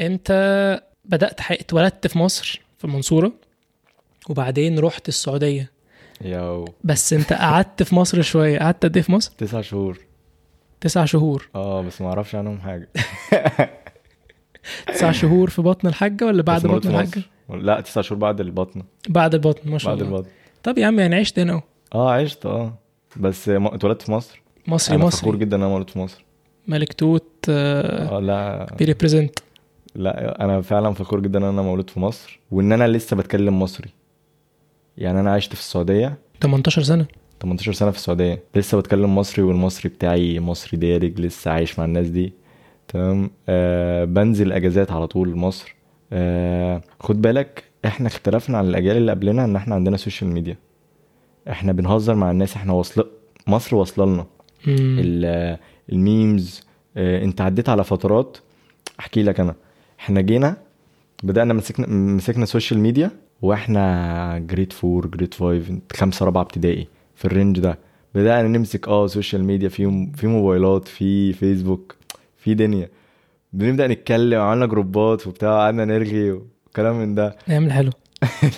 انت 0.00 0.82
بدأت. 1.04 1.40
اتولدت 1.50 2.06
في 2.06 2.18
مصر 2.18 2.60
في 2.78 2.84
المنصورة 2.84 3.32
وبعدين 4.28 4.78
رحت 4.78 5.08
السعودية. 5.08 5.70
You 6.24 6.64
بس 6.84 7.12
انت 7.12 7.32
قعدت 7.32 7.82
في 7.82 7.94
مصر 7.94 8.22
شوية. 8.22 8.58
قعدت 8.58 8.84
قد 8.84 8.96
إيه 8.96 9.02
في 9.02 9.12
مصر؟ 9.12 9.32
تسع 9.38 9.60
شهور. 9.60 9.98
تسع 10.80 11.04
شهور. 11.04 11.48
آه 11.54 11.82
بس 11.82 12.00
ما 12.00 12.08
أعرفش 12.08 12.34
عنهم 12.34 12.60
حاجة. 12.60 12.88
تسع 14.86 15.12
شهور 15.22 15.50
في 15.50 15.62
بطن 15.62 15.88
الحاجة 15.88 16.24
ولا 16.26 16.42
بعد 16.42 16.66
بطن 16.66 16.88
الحاجة. 16.90 17.22
لا 17.50 17.80
تسع 17.80 18.00
شهور 18.00 18.18
بعد 18.18 18.40
البطنه 18.40 18.82
بعد 19.08 19.34
البطن 19.34 19.70
ما 19.70 19.78
شاء 19.78 20.02
الله. 20.02 20.16
البطن. 20.16 20.30
طب 20.62 20.78
يا 20.78 20.86
عم 20.86 20.98
يعني 21.00 21.16
عشت 21.16 21.38
هنا 21.38 21.52
اهو. 21.52 21.62
آه 21.94 22.10
عشت 22.12 22.46
آه. 22.46 22.74
بس 23.16 23.48
اتولدت 23.48 24.02
في 24.02 24.12
مصر. 24.12 24.42
مصري 24.66 24.96
أنا 24.96 25.04
مصري. 25.04 25.20
فخور 25.20 25.36
جدا 25.36 25.56
إن 25.56 25.62
أنا 25.62 25.70
مولود 25.70 25.90
في 25.90 25.98
مصر. 25.98 26.24
ملك 26.66 26.92
توت 26.92 27.46
آه 27.48 28.16
آه 28.16 28.20
لا. 28.20 28.66
بي 28.78 28.89
represent 28.89 29.38
لا 29.94 30.44
أنا 30.44 30.60
فعلا 30.60 30.92
فخور 30.92 31.20
جدا 31.20 31.38
إن 31.38 31.44
أنا 31.44 31.62
مولود 31.62 31.90
في 31.90 32.00
مصر 32.00 32.40
وإن 32.50 32.72
أنا 32.72 32.88
لسه 32.88 33.16
بتكلم 33.16 33.62
مصري. 33.62 33.90
يعني 34.98 35.20
أنا 35.20 35.32
عشت 35.32 35.54
في 35.54 35.60
السعودية. 35.60 36.18
18 36.40 36.82
سنة. 36.82 37.06
18 37.42 37.72
سنة 37.72 37.90
في 37.90 37.96
السعودية. 37.96 38.42
لسه 38.54 38.78
بتكلم 38.78 39.14
مصري 39.16 39.42
والمصري 39.44 39.88
بتاعي 39.88 40.40
مصري 40.40 40.78
دارج 40.78 41.20
لسه 41.20 41.50
عايش 41.50 41.78
مع 41.78 41.84
الناس 41.84 42.08
دي. 42.08 42.32
تمام؟ 42.88 43.30
آه 43.48 44.04
بنزل 44.04 44.52
أجازات 44.52 44.90
على 44.92 45.06
طول 45.06 45.36
مصر. 45.36 45.74
آه 46.12 46.82
خد 47.00 47.22
بالك 47.22 47.64
إحنا 47.84 48.06
اختلفنا 48.06 48.58
عن 48.58 48.66
الأجيال 48.68 48.96
اللي 48.96 49.10
قبلنا 49.12 49.44
إن 49.44 49.56
إحنا 49.56 49.74
عندنا 49.74 49.96
social 49.96 50.30
media 50.30 50.56
إحنا 51.50 51.72
بنهزر 51.72 52.14
مع 52.14 52.30
الناس 52.30 52.56
إحنا 52.56 52.72
وصل 52.72 53.10
مصر 53.46 53.76
واصلة 53.76 54.06
لنا. 54.06 54.26
ال 55.92 56.04
memes 56.04 56.66
آه، 56.96 57.24
أنت 57.24 57.40
عديت 57.40 57.68
على 57.68 57.84
فترات. 57.84 58.36
أحكي 59.00 59.22
لك 59.22 59.40
أنا. 59.40 59.54
إحنا 60.00 60.20
جينا 60.20 60.56
بدأنا 61.22 61.54
مسكنا 61.54 61.86
مسكنا 61.86 62.44
social 62.46 62.80
media 62.80 63.10
وإحنا 63.42 64.38
grade 64.38 64.72
four 64.72 65.06
grade 65.06 65.34
five 65.34 65.72
خمسة 65.92 66.26
رابعة 66.26 66.42
ابتدائي 66.42 66.88
في 67.14 67.24
ال 67.24 67.30
range 67.30 67.60
ده. 67.60 67.78
بدأنا 68.14 68.48
نمسك 68.48 68.88
آه 68.88 69.06
social 69.06 69.44
media 69.44 69.68
في 69.68 70.08
في 70.14 70.26
موبايلات 70.26 70.88
في 70.88 71.32
فيسبوك 71.32 71.94
في 72.38 72.54
دنيا. 72.54 72.88
بنبدأ 73.52 73.86
نتكلم 73.86 74.40
عملنا 74.40 74.66
groupات 74.66 75.26
وبتاع 75.26 75.50
قعدنا 75.58 75.84
نرغي 75.84 76.30
وكلام 76.32 76.98
من 76.98 77.14
ده. 77.14 77.36
نعمل 77.46 77.72
حلو 77.72 77.90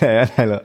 يعني 0.01 0.29
لا 0.37 0.63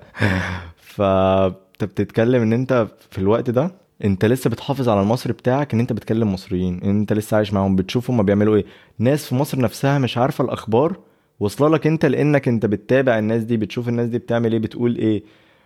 فانت 0.76 1.85
بتتكلم 1.85 2.42
إن 2.42 2.52
أنت 2.52 2.88
في 3.11 3.18
الوقت 3.18 3.50
ده 3.50 3.70
أنت 4.04 4.25
لسه 4.25 4.50
بتحافظ 4.50 4.88
على 4.88 5.00
المصري 5.00 5.32
بتاعك 5.32 5.75
إن 5.75 5.80
أنت 5.80 5.92
بتكلم 5.92 6.32
مصريين 6.32 6.80
إن 6.82 6.90
أنت 6.99 7.12
لسه 7.12 7.37
عايش 7.37 7.52
معاهم 7.52 7.76
بتشوف 7.76 8.11
هما 8.11 8.23
بيعملوا 8.23 8.56
إيه. 8.56 8.64
ناس 8.99 9.26
في 9.26 9.35
مصر 9.35 9.61
نفسها 9.61 9.99
مش 9.99 10.18
عارفة 10.18 10.44
الأخبار 10.44 10.96
واصلة 11.40 11.68
لك 11.68 11.87
أنت 11.87 12.06
لأنك 12.06 12.49
أنت 12.49 12.66
بتتابع 12.66 13.18
الناس 13.18 13.42
دي 13.42 13.56
بتشوف 13.56 13.88
الناس 13.88 14.08
دي 14.08 14.18
بتعمل 14.18 14.52
إيه 14.52 14.58
بتقول 14.58 14.96
إيه. 14.96 15.23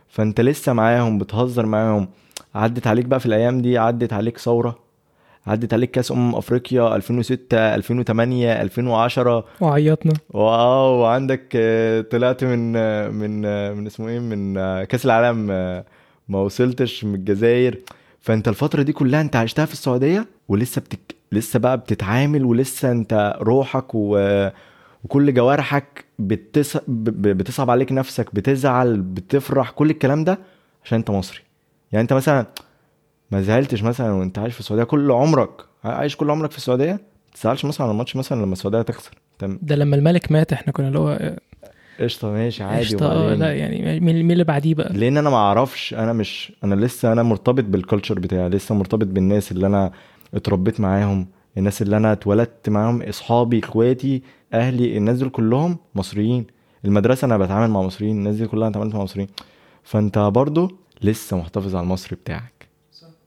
فأنت 0.09 0.41
لسه 0.41 0.73
معاهم 0.73 1.19
بتهزر 1.19 1.67
معاهم. 1.67 2.09
عدت 2.55 2.87
عليك 2.87 3.05
بقى 3.05 3.21
في 3.21 3.27
الأيام 3.27 3.63
دي 3.63 3.79
عدت 3.79 4.13
عليك 4.13 4.39
ثورة. 4.39 4.79
عدت 5.47 5.75
عليك 5.75 5.91
كاس 5.91 6.13
أمم 6.13 6.35
أفريقيا 6.35 6.97
2006 6.97 7.75
2008 7.75 8.63
2010 8.63 9.45
وعيطنا. 9.61 10.13
واو 10.31 11.01
وعندك 11.01 11.43
آه، 11.57 12.01
طلعت 12.01 12.45
من 12.45 12.77
آه، 12.77 13.09
من 13.09 13.45
آه، 13.45 13.73
من 13.73 13.87
اسمه 13.87 14.09
إيه 14.09 14.19
من 14.19 14.55
كأس 14.85 15.05
العالم 15.05 15.37
ما 16.29 16.39
وصلتش 16.39 17.05
من 17.05 17.15
الجزائر. 17.15 17.79
فأنت 18.21 18.49
الفترة 18.49 18.83
دي 18.83 18.93
كلها 18.93 19.21
أنت 19.21 19.37
عشتها 19.37 19.65
في 19.65 19.73
السعودية 19.73 20.27
ولسه 20.49 20.81
بتك... 20.81 21.15
لسه 21.33 21.59
بقى 21.59 21.77
بتتعامل 21.79 22.45
ولسه 22.45 22.91
أنت 22.91 23.39
روحك 23.41 23.95
و... 23.95 24.19
وكل 25.05 25.35
جوارحك 25.35 26.05
بتص... 26.19 26.77
بتصعب 26.89 27.71
عليك 27.71 27.93
نفسك 27.93 28.35
بتزعل 28.35 29.01
بتفرح 29.01 29.71
كل 29.71 29.91
الكلام 29.91 30.25
ده 30.25 30.39
عشان 30.85 30.99
أنت 30.99 31.11
مصري. 31.11 31.41
يعني 31.93 32.03
أنت 32.03 32.13
مثلا 32.13 32.47
ما 33.31 33.43
زعلتش 33.43 33.83
مثلا 33.83 34.13
وأنت 34.13 34.39
عايش 34.39 34.55
في 34.55 34.61
السعودية 34.61 34.85
كل 34.85 35.11
عمرك. 35.11 35.51
عايش 35.85 36.17
كل 36.17 36.31
عمرك 36.31 36.51
في 36.51 36.57
السعودية؟ 36.57 36.93
ما 36.93 37.35
تزعلش 37.35 37.65
مثلا 37.65 37.87
على 37.87 37.93
الماتش 37.93 38.17
مثلا 38.17 38.43
لما 38.43 38.53
السعودية 38.53 38.83
تخسر. 38.83 39.11
انت 39.43 39.59
ده 39.63 39.77
لما 39.77 39.97
الملك 39.97 40.33
مات 40.33 40.53
إحنا 40.53 40.73
كنا 40.73 40.89
اللي 40.89 40.99
هو 40.99 41.37
قشطة 42.01 42.31
ماشي 42.31 42.63
عادي 42.65 42.95
آه 42.95 43.21
وبعدين؟ 43.25 43.39
لا 43.39 43.55
يعني 43.55 44.01
مين 44.01 44.23
مين 44.23 44.31
اللي 44.31 44.45
بعديه 44.45 44.75
بقى؟ 44.75 44.93
لأن 44.93 45.17
أنا 45.17 45.31
ما 45.31 45.37
أعرفش 45.37 45.95
أنا 45.95 46.13
مش 46.13 46.53
أنا 46.65 46.75
لسه 46.75 47.13
أنا 47.13 47.23
مرتبط 47.23 47.65
بالكالتشر 47.65 48.19
بتاعي 48.19 48.49
لسه 48.49 48.75
مرتبط 48.75 49.07
بالناس 49.07 49.53
اللي 49.53 49.67
أنا 49.67 49.93
اتربيت 50.35 50.81
معاهم 50.81 51.27
الناس 51.59 51.83
اللي 51.83 51.97
أنا 51.97 52.13
اتولدت 52.13 52.69
معاهم 52.69 53.03
أصحابي 53.03 53.59
إخواتي 53.59 54.23
أهلي 54.55 54.97
الناس 54.97 55.19
دول 55.19 55.29
كلهم 55.29 55.77
مصريين. 55.95 56.47
المدرسة 56.85 57.25
أنا 57.25 57.39
بتعامل 57.39 57.71
مع 57.71 57.83
مصريين 57.83 58.17
الناس 58.19 58.37
دي 58.37 58.47
كلها 58.47 58.69
أنا 58.69 58.71
اتعاملت 58.77 58.95
مع 58.95 59.03
مصريين. 59.03 59.29
فأنت 59.83 60.19
برضو 60.19 60.79
لسه 61.03 61.37
محتفظ 61.37 61.77
على 61.77 61.85
المصري 61.85 62.17
بتاعك. 62.17 62.60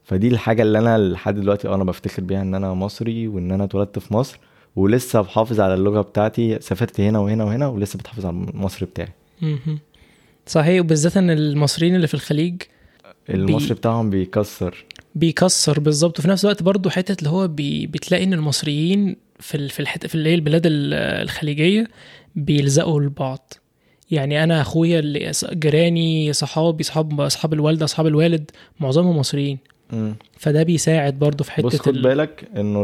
فدي 0.04 0.28
الحاجة 0.28 0.62
اللي 0.62 0.78
أنا 0.78 0.98
لحد 0.98 1.34
دلوقتي 1.34 1.68
أنا 1.68 1.84
بفتخر 1.84 2.22
بيها 2.22 2.42
إن 2.42 2.54
أنا 2.54 2.74
مصري 2.74 3.28
وإن 3.28 3.50
أنا 3.52 3.64
اتولدت 3.64 3.98
في 3.98 4.14
مصر 4.14 4.38
ولسه 4.76 5.20
بحافظ 5.20 5.60
على 5.60 5.74
اللغة 5.74 6.00
بتاعتي. 6.00 6.58
سافرت 6.60 7.00
هنا 7.00 7.18
وهنا 7.18 7.44
وهنا 7.44 7.66
ولسه 7.66 7.98
بتحافظ 7.98 8.26
على 8.26 8.36
المصري 8.36 8.86
بتاعي. 8.86 9.08
صحيح 10.46 10.80
وبالذات 10.80 11.16
إن 11.16 11.30
المصريين 11.30 11.96
اللي 11.96 12.06
في 12.06 12.14
الخليج 12.14 12.62
المصري 13.30 13.74
بتاعهم 13.74 14.10
بيكسر. 14.10 14.84
بيكسر 15.14 15.80
بالظبط. 15.80 16.18
وفي 16.18 16.28
نفس 16.28 16.44
الوقت 16.44 16.62
برضه 16.62 16.90
حتة 16.90 17.18
اللي 17.18 17.30
هو 17.30 17.48
بي 17.48 17.86
بتلاقي 17.86 18.24
إن 18.24 18.32
المصريين 18.32 19.16
في 19.40 19.68
في 19.68 19.80
الحته 19.80 20.08
في 20.08 20.14
اللي 20.14 20.30
هي 20.30 20.34
البلاد 20.34 20.66
ال- 20.66 20.94
الخليجية 20.94 21.88
بيلزقوا 22.36 23.00
لبعض. 23.00 23.52
يعني 24.10 24.44
أنا 24.44 24.60
أخويا 24.60 24.98
اللي 24.98 25.30
جيراني 25.52 26.32
صحابي 26.32 26.82
صحاب 26.82 27.20
اصحاب 27.20 27.52
الوالدة 27.52 27.84
اصحاب 27.84 28.06
الوالد 28.06 28.50
معظمهم 28.80 29.16
مصريين. 29.18 29.58
مم. 29.94 30.14
فده 30.38 30.62
بيساعد 30.62 31.18
برضه 31.18 31.44
في 31.44 31.52
حتة 31.52 31.62
بص 31.68 31.76
خد 31.80 31.96
ال- 31.96 32.02
بالك 32.02 32.48
إنه 32.56 32.82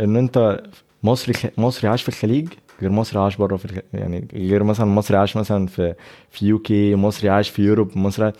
إن 0.00 0.16
أنت 0.16 0.60
مصري. 1.02 1.34
مصري 1.58 1.88
عاش 1.90 2.02
في 2.02 2.08
الخليج 2.08 2.48
غير 2.82 2.90
مصري 2.90 3.20
عاش 3.20 3.36
بره 3.36 3.56
في 3.56 3.64
الخ... 3.64 3.74
يعني 3.94 4.28
غير 4.34 4.62
مثلا 4.64 4.86
مصري 4.86 5.16
عاش 5.16 5.36
مثلا 5.36 5.66
في 5.66 5.94
في 6.30 6.46
UK 6.46 6.94
مصري 6.94 7.28
عاش 7.28 7.48
في 7.50 7.62
Europe 7.62 7.98
مصري 7.98 8.32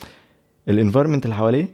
ال 0.69 0.73
environment 0.73 1.25
اللي 1.25 1.37
حواليه 1.37 1.69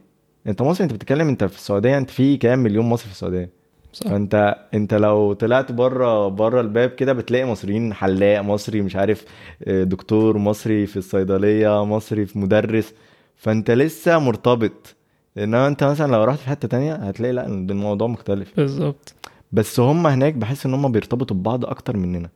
أنت 0.46 0.62
مصري 0.62 0.84
أنت 0.84 0.92
بتتكلم 0.92 1.28
أنت 1.28 1.44
في 1.44 1.56
السعودية 1.56 1.98
أنت 1.98 2.10
في 2.10 2.36
كام 2.36 2.58
مليون 2.58 2.84
مصري 2.86 3.06
في 3.06 3.12
السعودية 3.12 3.50
صح. 3.92 4.08
فأنت 4.10 4.56
أنت 4.74 4.94
لو 4.94 5.32
طلعت 5.32 5.72
بره 5.72 6.28
بره 6.28 6.60
الباب 6.60 6.90
كده 6.90 7.12
بتلاقي 7.12 7.44
مصريين 7.44 7.94
حلاق 7.94 8.40
مصري 8.40 8.82
مش 8.82 8.96
عارف 8.96 9.24
آه، 9.64 9.84
دكتور 9.84 10.38
مصري 10.38 10.86
في 10.86 10.96
الصيدلية 10.96 11.84
مصري 11.84 12.26
في 12.26 12.38
مدرس 12.38 12.94
فأنت 13.36 13.70
لسه 13.70 14.18
مرتبط 14.18 14.94
إنما 15.38 15.66
أنت 15.66 15.84
مثلا 15.84 16.12
لو 16.12 16.24
رحت 16.24 16.38
في 16.38 16.48
حتة 16.48 16.68
تانية 16.68 16.94
هتلاقي 16.94 17.32
لأ 17.32 17.46
الموضوع 17.46 18.08
مختلف. 18.08 18.56
بالظبط. 18.56 19.14
بس 19.52 19.80
هم 19.80 20.06
هناك 20.06 20.34
بحس 20.34 20.66
إن 20.66 20.74
هم 20.74 20.92
بيرتبطوا 20.92 21.36
ببعض 21.36 21.64
أكتر 21.64 21.96
مننا. 21.96 22.28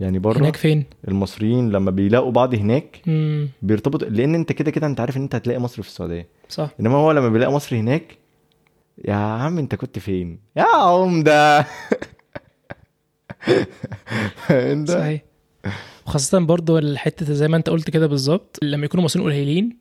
يعني 0.00 0.18
بره 0.18 0.38
هناك 0.38 0.56
فين؟ 0.56 0.84
المصريين 1.08 1.70
لما 1.70 1.90
بيلاقوا 1.90 2.30
بعض 2.32 2.54
هناك 2.54 3.00
مم. 3.06 3.48
بيرتبطوا 3.62 4.08
لأن 4.08 4.34
أنت 4.34 4.52
كده 4.52 4.70
كده 4.70 4.86
أنت 4.86 5.00
عارف 5.00 5.16
إن 5.16 5.22
أنت 5.22 5.34
هتلاقي 5.34 5.58
مصري 5.60 5.82
في 5.82 5.88
السعودية. 5.88 6.26
صح. 6.48 6.70
إنما 6.80 6.94
هو 6.96 7.12
لما 7.12 7.28
بيلاقي 7.28 7.52
مصري 7.52 7.78
هناك 7.80 8.18
يا 9.04 9.14
عم 9.14 9.58
أنت 9.58 9.74
كنت 9.74 9.98
فين؟ 9.98 10.38
يا 10.56 10.62
عمده 10.74 11.66
انت 14.50 14.90
صحيح. 14.90 15.22
وخاصة 16.06 16.38
برضو 16.38 16.78
الحتة 16.78 17.32
زي 17.32 17.48
ما 17.48 17.56
أنت 17.56 17.70
قلت 17.70 17.90
كده 17.90 18.06
بالظبط 18.06 18.58
لما 18.62 18.84
يكونوا 18.84 19.04
مصريين 19.04 19.26
قليلين 19.28 19.76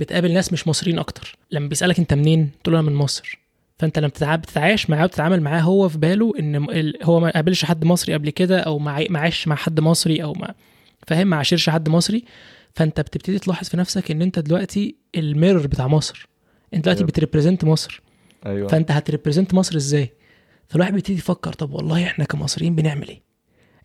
بتقابل 0.00 0.32
ناس 0.32 0.52
مش 0.52 0.68
مصريين 0.68 0.98
أكتر. 0.98 1.36
لما 1.50 1.68
بيسألك 1.68 1.98
أنت 1.98 2.14
منين؟ 2.14 2.50
تقول 2.64 2.74
له 2.74 2.80
أنا 2.80 2.90
من 2.90 2.96
مصر. 2.96 3.38
فأنت 3.78 3.98
لما 3.98 4.08
بتتع- 4.08 4.36
بتتعايش 4.36 4.90
معاه 4.90 5.04
وتتعامل 5.04 5.40
معاه 5.40 5.60
هو 5.60 5.88
في 5.88 5.98
باله 5.98 6.32
إن 6.38 6.92
هو 7.02 7.20
ما 7.20 7.30
قابلش 7.30 7.64
حد 7.64 7.84
مصري 7.84 8.14
قبل 8.14 8.30
كده 8.30 8.60
أو 8.60 8.78
ما 8.78 9.18
عاش 9.18 9.48
مع 9.48 9.56
حد 9.56 9.80
مصري 9.80 10.22
أو 10.22 10.32
ما 10.32 10.54
فاهم 11.06 11.26
ما 11.26 11.36
عاشرش 11.36 11.70
حد 11.70 11.88
مصري. 11.88 12.24
فأنت 12.74 13.00
بتبتدي 13.00 13.38
تلاحظ 13.38 13.68
في 13.68 13.76
نفسك 13.76 14.10
إن 14.10 14.22
أنت 14.22 14.38
دلوقتي 14.38 14.96
ال 15.16 15.23
mirror 15.23 15.66
بتاع 15.66 15.86
مصر. 15.88 16.28
أنت 16.74 16.84
دلوقتي 16.84 16.98
أيوة. 17.00 17.08
بت 17.08 17.18
represent 17.18 17.64
مصر. 17.64 18.02
أيوه. 18.46 18.68
فأنت 18.68 18.90
هت 18.90 19.02
represent 19.02 19.54
مصر 19.54 19.76
إزاي؟ 19.76 20.10
فالواحد 20.68 20.92
بيبتدي 20.92 21.14
يفكر 21.18 21.52
طب 21.52 21.72
والله 21.72 22.06
إحنا 22.06 22.24
كمصريين 22.24 22.74
بنعمل 22.74 23.08
إيه؟ 23.08 23.22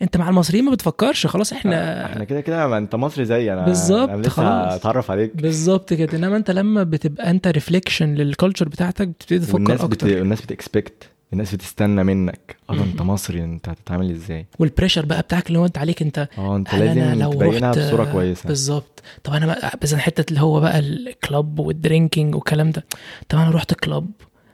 انت 0.01 0.17
مع 0.17 0.29
المصريين 0.29 0.65
ما 0.65 0.71
بتفكرش 0.71 1.27
خلاص 1.27 1.53
إحنا 1.53 2.05
إحنا 2.05 2.23
كده 2.23 2.41
كده 2.41 2.77
انت 2.77 2.95
مصري 2.95 3.25
زي 3.25 3.53
أنا 3.53 3.65
بالظبط، 3.65 4.27
خلاص. 4.27 4.73
هتعرف 4.73 5.11
عليك. 5.11 5.35
بالظبط 5.35 5.93
كده. 5.93 6.17
انما 6.17 6.37
انت 6.37 6.51
لما 6.51 6.83
بتبقى 6.83 7.29
انت 7.29 7.47
reflection 7.47 8.13
لل 8.13 8.26
culture 8.26 8.69
بتاعتك 8.69 9.07
بتبتدي 9.07 9.39
تفكر 9.39 9.53
والناس 9.55 9.81
بت... 9.81 10.03
أكتر. 10.03 10.21
الناس 10.21 10.41
بت 10.41 10.58
expect 10.58 11.09
الناس 11.33 11.55
بتستنى 11.55 12.03
منك. 12.03 12.55
أه 12.69 12.73
انت. 12.73 13.01
مصري 13.01 13.43
انت 13.43 13.69
هتتعامل 13.69 14.11
إزاي؟ 14.11 14.45
وال 14.59 14.68
pressure 14.68 15.05
بقى 15.05 15.21
بتاعك 15.21 15.47
اللي 15.47 15.59
هو 15.59 15.65
انت 15.65 15.77
عليك 15.77 16.01
انت 16.01 16.27
أه 16.37 16.55
انت 16.55 16.75
لازم 16.75 17.19
لو 17.21 17.33
تبينها 17.33 17.71
رحت 17.71 17.79
بصورة 17.79 18.11
كويسة. 18.11 18.47
بالظبط. 18.47 19.03
طب 19.23 19.33
أنا 19.33 19.45
بقى 19.45 19.79
بس 19.81 19.95
حتة 19.95 20.29
اللي 20.29 20.41
هو 20.41 20.59
بقى 20.59 20.79
ال 20.79 20.95
club 20.95 21.59
وال 21.59 21.75
drinking 21.75 22.35
والكلام 22.35 22.71
ده 22.71 22.85
طب 23.29 23.37
أنا 23.39 23.51
رحت 23.51 23.73
club 23.73 24.07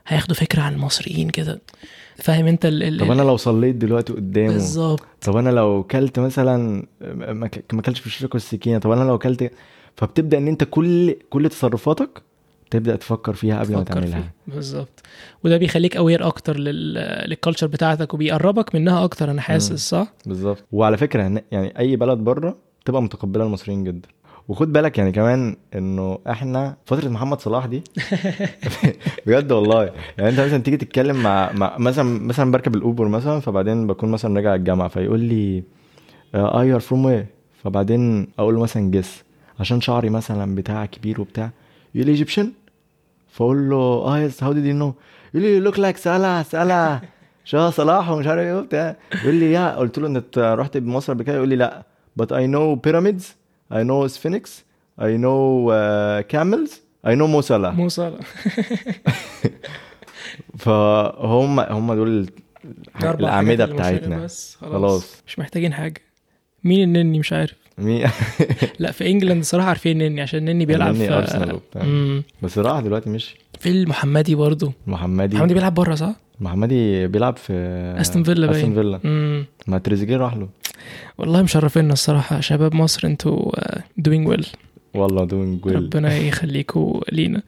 هياخدوا 0.06 0.36
فكرة 0.36 0.62
عن 0.62 0.72
المصريين 0.74 1.30
كده. 1.30 1.60
فاهم 2.16 2.46
انت 2.46 2.66
ال 2.66 2.82
ال 2.82 2.98
طب 3.00 3.10
أنا 3.10 3.22
لو 3.22 3.36
صليت 3.36 3.76
دلوقتي 3.76 4.12
قدامه 4.12 4.52
بالظبط. 4.52 5.02
طب 5.22 5.36
أنا 5.36 5.50
لو 5.50 5.82
كلت 5.82 6.18
مثلا 6.18 6.86
ما 7.28 7.46
ك- 7.46 7.74
ما 7.74 7.82
كلتش 7.82 8.00
بالشوكه 8.02 8.34
والسكينة 8.36 8.78
طب 8.78 8.90
أنا 8.90 9.04
لو 9.04 9.18
كلت 9.18 9.50
فبتبدأ 9.96 10.38
إن 10.38 10.48
أنت 10.48 10.64
كل 10.64 11.16
كل 11.30 11.48
تصرفاتك 11.48 12.22
تبدأ 12.70 12.96
تفكر 12.96 13.32
فيها 13.34 13.60
قبل 13.60 13.72
ما 13.76 13.82
تعملها. 13.84 14.32
بالظبط. 14.46 15.02
وده 15.44 15.56
بيخليك 15.56 15.96
aware 15.96 16.26
أكتر 16.26 16.56
لل... 16.58 16.94
لل 17.28 17.36
culture 17.36 17.66
بتاعتك 17.66 18.14
وبيقربك 18.14 18.74
منها 18.74 19.04
أكتر 19.04 19.30
أنا 19.30 19.40
حاسس 19.40 19.88
صح؟ 19.88 20.12
بالظبط. 20.26 20.64
وعلى 20.72 20.96
فكرة 20.96 21.42
يعني 21.52 21.78
أي 21.78 21.96
بلد 21.96 22.18
بره 22.18 22.56
تبقى 22.84 23.02
متقبلة 23.02 23.44
المصريين 23.44 23.84
جدا. 23.84 24.08
وخد 24.48 24.72
بالك 24.72 24.98
يعني 24.98 25.12
كمان 25.12 25.56
إنه 25.74 26.18
إحنا 26.30 26.76
فترة 26.86 27.08
محمد 27.08 27.40
صلاح 27.40 27.66
دي 27.66 27.82
بجد 29.26 29.52
والله. 29.52 29.84
يعني 30.18 30.30
أنت 30.30 30.40
مثلا 30.40 30.58
تيجي 30.62 30.76
تتكلم 30.76 31.22
مع, 31.22 31.52
مع 31.52 31.78
مثلا 31.78 32.20
مثلا 32.26 32.50
بركب 32.52 32.74
ال 32.74 32.81
Uber 32.81 33.08
مثلا 33.08 33.40
فبعدين 33.40 33.86
بكون 33.86 34.10
مثلا 34.10 34.36
راجع 34.36 34.54
الجامعة 34.54 34.88
فيقول 34.88 35.20
لي 35.20 35.56
you 36.34 36.74
are 36.74 36.80
from 36.80 37.04
where 37.04 37.26
فبعدين 37.64 38.28
أقول 38.38 38.54
له 38.54 38.60
مثلا 38.60 38.90
guess 38.90 39.22
عشان 39.60 39.80
شعري 39.80 40.10
مثلا 40.10 40.54
بتاع 40.54 40.86
كبير 40.86 41.20
وبتاع. 41.20 41.50
يقول 41.94 42.06
لي 42.06 42.12
Egyptian 42.12 42.52
فأقول 43.30 43.70
له 43.70 43.76
آه 43.76 44.18
yes 44.18 44.42
how 44.44 44.52
did 44.52 44.64
you 44.64 44.74
know 44.74 44.94
يقول 45.34 45.46
لي 45.46 45.60
look 45.60 45.78
like 45.78 45.96
Salah 45.96 46.42
Salah 46.42 47.00
شاه 47.44 47.70
صلاح 47.70 48.10
ومش 48.10 48.26
عارف 48.26 48.40
إيه 48.40 48.58
وبتاع. 48.58 48.96
يقول 49.22 49.34
لي 49.34 49.52
يا 49.52 49.76
قلت 49.76 49.98
له 49.98 50.06
انت 50.06 50.38
رحت 50.38 50.76
مصر 50.76 51.12
قبل 51.12 51.22
كده؟ 51.22 51.36
يقول 51.36 51.48
لي 51.48 51.56
لا. 51.56 51.82
But 52.22 52.26
I 52.26 52.46
know 52.54 52.76
pyramids. 52.88 53.24
Know 53.72 54.08
sphinx 54.16 54.44
I 54.98 55.16
know 55.24 55.68
uh, 55.70 56.22
camels. 56.32 56.72
I 57.04 57.14
know 57.14 57.26
Mo 57.34 57.40
Salah. 57.40 57.72
Mo 57.74 57.88
Salah 57.88 58.20
فهم 60.58 61.60
هم 61.60 61.94
دول 61.94 62.26
الأعمدة 63.02 63.64
بتاعتنا. 63.64 64.24
بس. 64.24 64.56
خلاص. 64.60 64.72
خلاص. 64.72 65.22
مش 65.26 65.38
محتاجين 65.38 65.72
حاجة. 65.72 66.00
مين 66.64 66.82
النني؟ 66.82 67.18
مش 67.18 67.32
عارف. 67.32 67.54
مين؟ 67.78 68.08
لا 68.78 68.90
في 68.92 69.10
England 69.10 69.44
صراحة 69.44 69.68
عارفين 69.68 70.02
النني 70.02 70.20
عشان 70.20 70.38
النني 70.38 70.66
بيلعب 70.66 70.94
النني 70.94 71.26
في. 71.26 71.60
مم. 71.76 72.22
بس 72.42 72.58
راح 72.58 72.80
دلوقتي 72.80 73.10
مش. 73.10 73.34
في 73.58 73.68
المحمدي 73.68 74.34
برضو. 74.34 74.72
محمدي. 74.86 75.36
محمدي 75.36 75.54
بيلعب 75.54 75.74
بره 75.74 75.94
صح؟ 75.94 76.14
محمدي 76.40 77.06
بيلعب 77.06 77.36
في 77.36 77.52
أستون 78.00 78.22
فيلا 78.22 78.46
باين. 78.46 78.58
أستون 78.58 78.74
فيلا. 78.74 79.00
ما 79.66 79.78
تريزيجيه 79.78 80.16
راح 80.16 80.34
له. 80.36 80.48
والله 81.18 81.42
مشرفينا 81.42 81.92
الصراحة. 81.92 82.40
شباب 82.40 82.74
مصر 82.74 83.06
أنتوا 83.06 83.52
doing 83.96 84.28
well 84.28 84.46
والله 84.94 85.24
doing 85.24 85.66
well 85.66 85.76
ربنا 85.76 86.16
يخليكوا 86.16 87.00
لينا. 87.12 87.42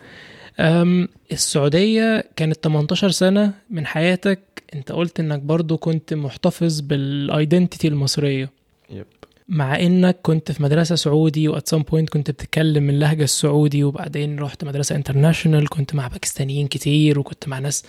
السعودية 1.33 2.25
كانت 2.37 2.57
18 2.65 3.11
سنة 3.11 3.53
من 3.71 3.87
حياتك. 3.87 4.41
انت 4.75 4.93
قلت 4.93 5.21
انك 5.21 5.39
برضو 5.41 5.77
كنت 5.77 6.15
محتفظ 6.15 6.81
بال 6.81 7.02
identity 7.02 7.89
المصرية. 7.89 8.51
Yep. 8.91 9.07
مع 9.49 9.81
انك 9.81 10.19
كنت 10.23 10.53
في 10.53 10.63
مدرسة 10.63 10.95
سعودي 10.95 11.49
و 11.49 11.56
at 11.56 11.69
some 11.69 11.83
point 11.83 12.11
كنت 12.11 12.31
بتتكلم 12.31 12.91
اللهجة 12.91 13.25
السعودي 13.25 13.85
وبعدين 13.85 14.39
رحت 14.39 14.65
مدرسة 14.65 14.97
international 14.97 15.69
كنت 15.69 15.95
مع 15.95 16.09
باكستانيين 16.09 16.67
كتير 16.67 17.19
وكنت 17.19 17.49
مع 17.49 17.59
ناس 17.59 17.85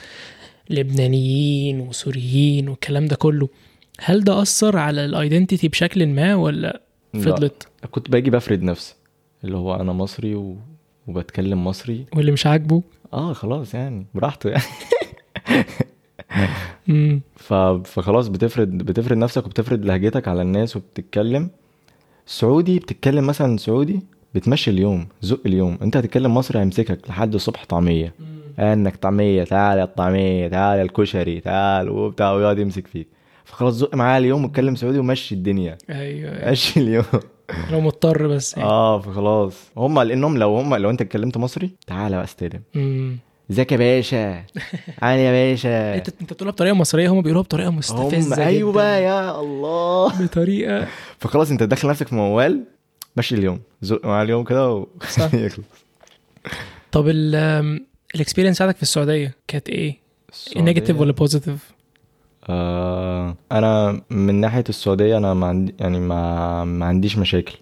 لبنانيين 0.69 1.79
وسوريين 1.79 2.69
والكلام 2.69 3.05
ده 3.05 3.15
كله. 3.15 3.49
هل 3.99 4.23
ده 4.23 4.41
أثر 4.41 4.77
على 4.77 5.05
ال 5.05 5.12
identity 5.12 5.67
بشكل 5.67 6.07
ما 6.07 6.35
ولا 6.35 6.81
لا. 7.13 7.21
فضلت؟ 7.21 7.67
كنت 7.91 8.11
باجي 8.11 8.29
بفرد 8.29 8.63
نفسي 8.63 8.95
اللي 9.43 9.57
هو 9.57 9.75
أنا 9.75 9.93
مصري 9.93 10.35
و... 10.35 10.57
وبتكلم 11.07 11.63
مصري. 11.63 12.05
واللي 12.15 12.31
مش 12.31 12.47
عاجبه؟ 12.47 12.81
آه 13.13 13.33
خلاص 13.33 13.73
يعني 13.73 14.05
براحته 14.15 14.49
يعني. 14.49 14.63
ف... 17.35 17.53
فخلاص 17.53 18.27
بتفرد 18.27 18.77
بتفرد 18.77 19.17
نفسك 19.17 19.45
وبتفرد 19.45 19.85
لهجتك 19.85 20.27
على 20.27 20.41
الناس 20.41 20.75
وبتتكلم. 20.75 21.49
سعودي 22.25 22.79
بتتكلم 22.79 23.27
مثلا 23.27 23.57
سعودي 23.57 23.99
بتمشي 24.35 24.71
اليوم 24.71 25.07
زق 25.21 25.41
اليوم. 25.45 25.77
أنت 25.81 25.97
هتتكلم 25.97 26.33
مصري 26.33 26.59
هيمسكك 26.59 27.09
لحد 27.09 27.33
الصبح 27.33 27.65
طعمية. 27.65 28.13
انك 28.59 28.95
طعمية 28.95 29.43
تعال 29.43 29.79
يا 29.79 29.83
الطعمية 29.83 30.47
تعال 30.47 30.79
الكشري 30.79 31.39
تعال 31.39 31.89
وبتاع 31.89 32.31
ويقعد 32.33 32.59
يمسك 32.59 32.87
فيك. 32.87 33.07
فخلاص 33.45 33.73
زق 33.73 33.95
معاه 33.95 34.17
اليوم 34.17 34.43
واتكلم 34.43 34.75
سعودي 34.75 34.99
ومشي 34.99 35.35
الدنيا 35.35 35.77
أيوه 35.89 36.37
أيوة. 36.37 36.51
مشي 36.51 36.79
اليوم 36.79 37.05
لو 37.71 37.81
مضطر 37.81 38.27
بس 38.27 38.57
يعني. 38.57 38.69
آه 38.69 38.99
فخلاص 38.99 39.53
هم 39.77 39.99
لانهم 40.01 40.37
لو 40.37 40.57
هم 40.57 40.75
لو 40.75 40.89
أنت 40.89 41.01
اتكلمت 41.01 41.37
مصري 41.37 41.71
تعالى 41.87 42.15
بقى 42.15 42.25
استلم. 42.25 42.61
إزيك 43.51 43.71
يا 43.71 43.77
باشا 43.77 44.43
عامل 45.01 45.19
إيه 45.19 45.25
يا 45.25 45.51
باشا 45.51 45.95
انت 45.95 46.09
أنت 46.21 46.33
بتقولها 46.33 46.51
بطريقة 46.51 46.73
مصرية 46.73 47.09
هم 47.09 47.21
بيقولوها 47.21 47.43
بطريقة 47.43 47.69
هم 47.69 47.77
مستفزة 47.77 48.45
أيوه 48.45 48.71
جداً. 48.71 48.81
بقى 48.81 49.03
يا 49.03 49.39
الله 49.39 50.23
بطريقة 50.23 50.87
فخلاص 51.19 51.51
أنت 51.51 51.63
داخل 51.63 51.89
نفسك 51.89 52.07
في 52.07 52.15
موال 52.15 52.63
مشي 53.17 53.35
اليوم 53.35 53.59
زق 53.81 54.05
مع 54.05 54.21
اليوم 54.21 54.43
كده 54.43 54.71
و... 54.71 54.87
طب 56.91 57.07
ال 57.09 57.23
experience 57.23 58.55
بتاعتك 58.55 58.75
في 58.75 58.81
السعودية 58.83 59.35
كانت 59.47 59.69
إيه؟ 59.69 59.97
Negative 60.57 60.99
ولا 60.99 61.11
positive؟ 61.11 61.74
آه 62.49 63.35
أنا 63.51 64.01
من 64.09 64.35
ناحية 64.35 64.63
السعودية 64.69 65.17
أنا 65.17 65.33
ما 65.33 65.47
عندي 65.47 65.75
يعني 65.79 65.99
ما 65.99 66.63
ما 66.65 66.85
عنديش 66.85 67.17
مشاكل. 67.17 67.57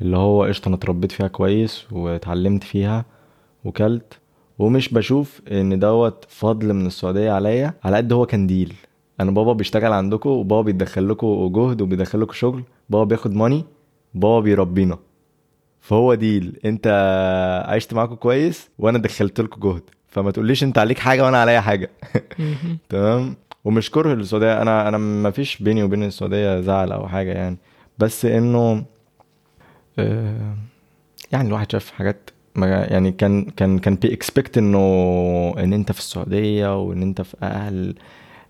اللي 0.00 0.16
هو 0.16 0.44
قشطة 0.44 0.68
أنا 0.68 0.76
اتربيت 0.76 1.12
فيها 1.12 1.28
كويس 1.28 1.86
واتعلمت 1.92 2.64
فيها 2.64 3.04
وكلت. 3.64 4.18
ومش 4.58 4.88
بشوف 4.94 5.40
إن 5.52 5.78
دوت 5.78 6.24
فضل 6.28 6.72
من 6.72 6.86
السعودية 6.86 7.32
عليا 7.32 7.74
على 7.84 7.96
قد 7.96 8.12
هو 8.12 8.26
كان 8.26 8.46
ديل 8.46 8.74
أنا 9.20 9.30
بابا 9.30 9.52
بيشتغل 9.52 9.92
عندكم 9.92 10.30
وبابا 10.30 10.62
بيدخل 10.62 11.08
لكم 11.08 11.52
جهد 11.54 11.82
وبيدخل 11.82 12.20
لكم 12.20 12.32
شغل. 12.32 12.62
بابا 12.90 13.04
بياخد 13.04 13.34
ماني 13.34 13.64
بابا 14.14 14.40
بيربينا. 14.40 14.98
فهو 15.80 16.14
ديل 16.14 16.60
أنت 16.64 16.86
عشت 17.68 17.94
معاكم 17.94 18.14
كويس 18.14 18.70
وأنا 18.78 18.98
دخلت 18.98 19.40
لكم 19.40 19.60
جهد. 19.60 19.82
فما 20.08 20.30
تقوليش 20.30 20.64
أنت 20.64 20.78
عليك 20.78 20.98
حاجة 20.98 21.24
وأنا 21.24 21.40
عليا 21.40 21.60
حاجة. 21.60 21.90
تمام؟ 22.90 23.36
ومش 23.68 23.90
كره 23.90 24.14
للسعودية. 24.14 24.62
أنا 24.62 24.88
أنا 24.88 24.98
ما 24.98 25.30
فيش 25.30 25.62
بيني 25.62 25.82
وبين 25.82 26.04
السعودية 26.04 26.60
زعل 26.60 26.92
أو 26.92 27.08
حاجة 27.08 27.32
يعني. 27.32 27.56
بس 27.98 28.24
إنه 28.24 28.84
آه، 29.98 30.54
يعني 31.32 31.48
الواحد 31.48 31.72
شاف 31.72 31.90
حاجات 31.90 32.30
يعني 32.56 33.12
كان 33.12 33.44
كان 33.44 33.78
كان 33.78 33.94
يـ 33.94 34.12
expect 34.12 34.58
إنه 34.58 34.78
إن 35.58 35.72
أنت 35.72 35.92
في 35.92 35.98
السعودية 35.98 36.82
وإن 36.82 37.02
أنت 37.02 37.22
في 37.22 37.36
أهل 37.42 37.94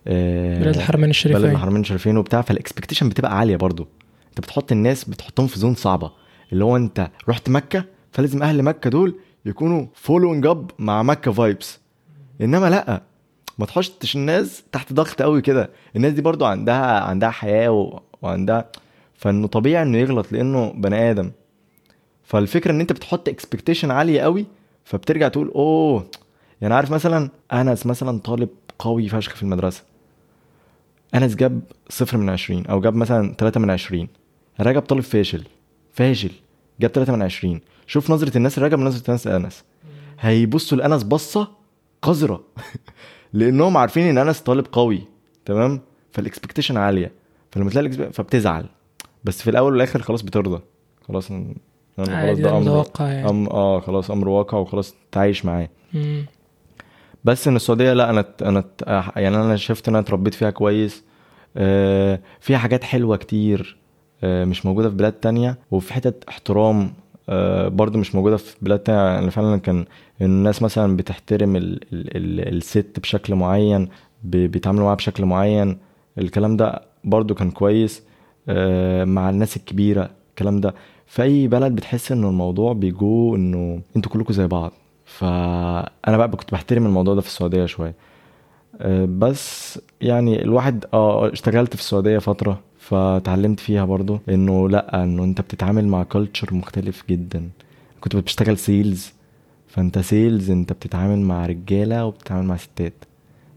آه، 0.06 0.58
بلاد 0.60 0.76
الحرمين 0.76 1.10
الشريفين. 1.10 1.42
بلد 1.42 1.50
الحرمين 1.52 1.80
الشريفين 1.80 2.16
وبتاع. 2.16 2.40
فال 2.40 2.51
expectation 2.51 3.08
بتبقى 3.08 3.38
عالية 3.38 3.56
برضو. 3.56 3.88
أنت 4.28 4.40
بتحط 4.40 4.72
الناس 4.72 5.04
بتحطهم 5.04 5.46
في 5.46 5.58
zone 5.58 5.74
صعبة. 5.74 6.12
اللي 6.52 6.64
هو 6.64 6.76
أنت 6.76 7.10
رحت 7.28 7.50
مكة 7.50 7.84
فلازم 8.12 8.42
أهل 8.42 8.62
مكة 8.62 8.90
دول 8.90 9.14
يكونوا 9.46 9.86
following 9.94 10.46
up 10.46 10.70
مع 10.78 11.02
مكة 11.02 11.32
vibes 11.32 11.80
إنما 12.40 12.70
لأ. 12.70 13.02
ما 13.58 13.66
تحطش 13.66 14.16
الناس 14.16 14.62
تحت 14.72 14.92
ضغط 14.92 15.22
قوي 15.22 15.42
كده. 15.42 15.70
الناس 15.96 16.12
دي 16.12 16.22
برضو 16.22 16.44
عندها 16.44 17.00
عندها 17.00 17.30
حياة 17.30 17.70
و... 17.70 18.00
وعندها 18.22 18.70
فإنه 19.14 19.46
طبيعي 19.46 19.82
إنه 19.82 19.98
يغلط 19.98 20.32
لإنه 20.32 20.72
بني 20.72 21.10
آدم. 21.10 21.30
فالفكرة 22.24 22.70
إن 22.70 22.80
أنت 22.80 22.92
بتحط 22.92 23.28
expectation 23.28 23.90
عالية 23.90 24.20
قوي 24.20 24.46
فبترجع 24.84 25.28
تقول 25.28 25.48
أوه 25.48 26.06
يعني 26.60 26.74
عارف 26.74 26.90
مثلا 26.90 27.30
أنس 27.52 27.86
مثلا 27.86 28.18
طالب 28.18 28.48
قوي 28.78 29.08
فشخ 29.08 29.34
في 29.34 29.42
المدرسة. 29.42 29.82
أنس 31.14 31.34
جاب 31.34 31.60
صفر 31.88 32.16
من 32.16 32.28
عشرين 32.30 32.66
أو 32.66 32.80
جاب 32.80 32.94
مثلا 32.94 33.34
تلاتة 33.34 33.60
من 33.60 33.70
عشرين. 33.70 34.08
رجب 34.60 34.82
طالب 34.82 35.02
فاشل. 35.02 35.44
فاشل. 35.92 36.30
جاب 36.80 36.92
تلاتة 36.92 37.12
من 37.12 37.22
عشرين. 37.22 37.60
شوف 37.86 38.10
نظرة 38.10 38.36
الناس 38.36 38.58
رجب 38.58 38.78
نظرة 38.78 39.06
الناس 39.06 39.26
لأنس 39.26 39.64
هيبصوا 40.20 40.78
لأنس 40.78 41.02
بصة 41.02 41.48
قذرة. 42.02 42.44
لأنهم 43.32 43.76
عارفين 43.76 44.06
إن 44.06 44.18
أنس 44.28 44.40
طالب 44.40 44.66
قوي 44.72 45.02
تمام؟ 45.44 45.80
فال 46.12 46.22
expectation 46.22 46.76
عالية. 46.76 47.12
فلما 47.52 47.70
تلاقي 47.70 47.88
ال 47.88 47.92
expec- 47.92 48.12
فبتزعل. 48.12 48.66
بس 49.24 49.42
في 49.42 49.50
الأول 49.50 49.72
والآخر 49.72 50.02
خلاص 50.02 50.22
بترضى. 50.22 50.60
خلاص 51.08 51.30
أنا 51.30 51.54
خلاص 51.98 52.38
ده 52.38 52.50
أمر 52.50 52.60
متوقع 52.60 53.08
يعني. 53.08 53.30
أم 53.30 53.46
آه 53.46 53.80
خلاص 53.80 54.10
أمر 54.10 54.28
واقع 54.28 54.58
وخلاص 54.58 54.94
تعايش 55.12 55.44
معاه. 55.44 55.68
بس 57.24 57.48
إن 57.48 57.56
السعودية 57.56 57.92
لا 57.92 58.10
أنا 58.10 58.24
أنا 58.42 58.64
يعني 59.16 59.36
أنا 59.36 59.56
شفت 59.56 59.88
إن 59.88 59.94
أنا 59.94 60.04
اتربيت 60.04 60.34
فيها 60.34 60.50
كويس. 60.50 61.04
آه، 61.56 62.20
فيها 62.40 62.58
حاجات 62.58 62.84
حلوة 62.84 63.16
كتير. 63.16 63.76
آه، 64.24 64.44
مش 64.44 64.66
موجودة 64.66 64.88
في 64.88 64.94
بلاد 64.96 65.12
تانية. 65.12 65.58
وفي 65.70 65.92
حتت 65.92 66.24
احترام 66.28 66.92
برضو 67.68 67.98
مش 67.98 68.14
موجودة 68.14 68.36
في 68.36 68.56
بلاد 68.62 68.78
تانية. 68.78 69.00
يعني 69.00 69.30
فعلا 69.30 69.56
كان 69.56 69.84
الناس 70.22 70.62
مثلا 70.62 70.96
بتحترم 70.96 71.56
ال 71.56 71.80
ال 71.92 72.16
ال 72.16 72.56
الست 72.56 73.00
بشكل 73.00 73.34
معين 73.34 73.88
بيتعاملوا 74.24 74.84
معاها 74.84 74.96
بشكل 74.96 75.24
معين. 75.24 75.78
الكلام 76.18 76.56
ده 76.56 76.82
برضو 77.04 77.34
كان 77.34 77.50
كويس 77.50 78.02
آه، 78.48 79.04
مع 79.04 79.30
الناس 79.30 79.56
الكبيرة 79.56 80.10
الكلام 80.30 80.60
ده. 80.60 80.74
في 81.06 81.22
أي 81.22 81.48
بلد 81.48 81.74
بتحس 81.74 82.12
ان 82.12 82.24
الموضوع 82.24 82.72
بيجو 82.72 83.36
إنه 83.36 83.80
أنتوا 83.96 84.12
كلكم 84.12 84.32
زي 84.32 84.46
بعض. 84.46 84.72
فأنا 85.04 86.16
بقى 86.16 86.28
كنت 86.28 86.52
بحترم 86.52 86.86
الموضوع 86.86 87.14
ده 87.14 87.20
في 87.20 87.26
السعودية 87.26 87.66
شوية. 87.66 87.94
آه، 88.80 89.04
بس 89.04 89.80
يعني 90.00 90.42
الواحد 90.42 90.84
آه 90.94 91.32
اشتغلت 91.32 91.74
في 91.74 91.80
السعودية 91.80 92.18
فترة. 92.18 92.60
فتعلمت 92.88 93.60
فيها 93.60 93.84
برضو 93.84 94.18
انه 94.28 94.68
لا 94.68 95.02
انه 95.04 95.24
انت 95.24 95.40
بتتعامل 95.40 95.86
مع 95.88 96.02
culture 96.02 96.54
مختلف 96.54 97.04
جدا. 97.10 97.48
كنت 98.00 98.16
بتشتغل 98.16 98.58
sales 98.58 99.12
فانت 99.68 99.98
سيلز 99.98 100.50
انت 100.50 100.72
بتتعامل 100.72 101.18
مع 101.18 101.46
رجالة 101.46 102.04
وبتتعامل 102.04 102.46
مع 102.46 102.56
ستات. 102.56 102.94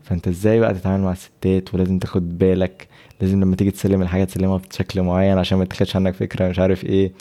فانت 0.04 0.28
إزاي 0.28 0.60
بقى 0.60 0.74
تتعامل 0.74 1.04
مع 1.04 1.12
الستات 1.12 1.74
ولازم 1.74 2.00
تاخد 2.00 2.38
بالك 2.38 2.88
لازم 3.22 3.42
لما 3.42 3.56
تيجي 3.56 3.72
تسلم 3.72 4.02
الحاجة 4.02 4.24
تسلمها 4.24 4.58
بشكل 4.58 5.02
معين 5.02 5.38
عشان 5.38 5.58
ما 5.58 5.66
تاخدش 5.66 5.96
عنك 5.96 6.14
فكرة 6.14 6.50
مش 6.50 6.60
عارف 6.60 6.86
إيه. 6.86 7.12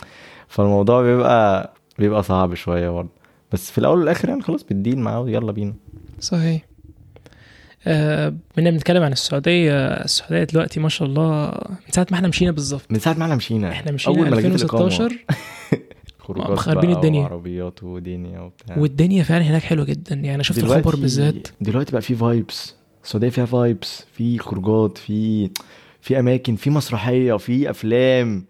فالموضوع 0.48 1.02
بيبقى 1.02 1.72
بيبقى 1.98 2.22
صعب 2.22 2.54
شوية 2.54 2.90
برضه 2.90 3.10
بس 3.52 3.70
في 3.70 3.78
الأول 3.78 3.98
والآخر 3.98 4.28
يعني 4.28 4.42
خلاص 4.42 4.62
بتدين 4.62 4.98
معاه 4.98 5.20
ويلا 5.20 5.52
بينا. 5.52 5.74
صحيح. 6.20 6.62
آه 7.86 8.34
بما 8.56 8.70
بنتكلم 8.70 9.02
عن 9.02 9.12
السعودية. 9.12 9.86
السعودية 9.86 10.44
دلوقتي 10.44 10.80
ما 10.80 10.88
شاء 10.88 11.08
الله 11.08 11.46
من 11.70 11.92
ساعة 11.92 12.06
ما 12.10 12.16
إحنا 12.16 12.28
مشينا 12.28 12.50
بالظبط. 12.50 12.82
من 12.90 12.98
ساعة 12.98 13.14
ما 13.14 13.24
إحنا 13.24 13.36
مشينا. 13.36 13.70
إحنا 13.72 13.92
مشينا 13.92 14.16
أول 14.18 14.30
ما 14.30 14.36
لقيت 14.36 14.54
الإقامة. 14.62 14.86
2016 14.86 15.24
خروجات 16.24 16.50
مخربين 16.50 16.90
الدنيا. 16.92 17.20
وعربيات 17.20 17.82
ودنيا 17.82 18.40
وبتاع. 18.40 18.78
والدنيا 18.78 19.22
فعلا 19.22 19.44
هناك 19.44 19.62
حلوة 19.62 19.84
جدا. 19.84 20.14
يعني 20.14 20.34
أنا 20.34 20.42
شفت 20.42 20.58
الخبر 20.58 20.96
بالذات. 20.96 21.48
دلوقتي 21.60 21.92
بقى 21.92 22.02
في 22.02 22.14
vibes 22.14 22.74
السعودية 23.04 23.28
فيها 23.28 23.44
vibes 23.44 24.04
في 24.12 24.38
خروجات 24.38 24.98
في 24.98 25.50
في 26.00 26.18
أماكن 26.18 26.56
في 26.56 26.70
مسرحية 26.70 27.36
في 27.36 27.70
أفلام. 27.70 28.44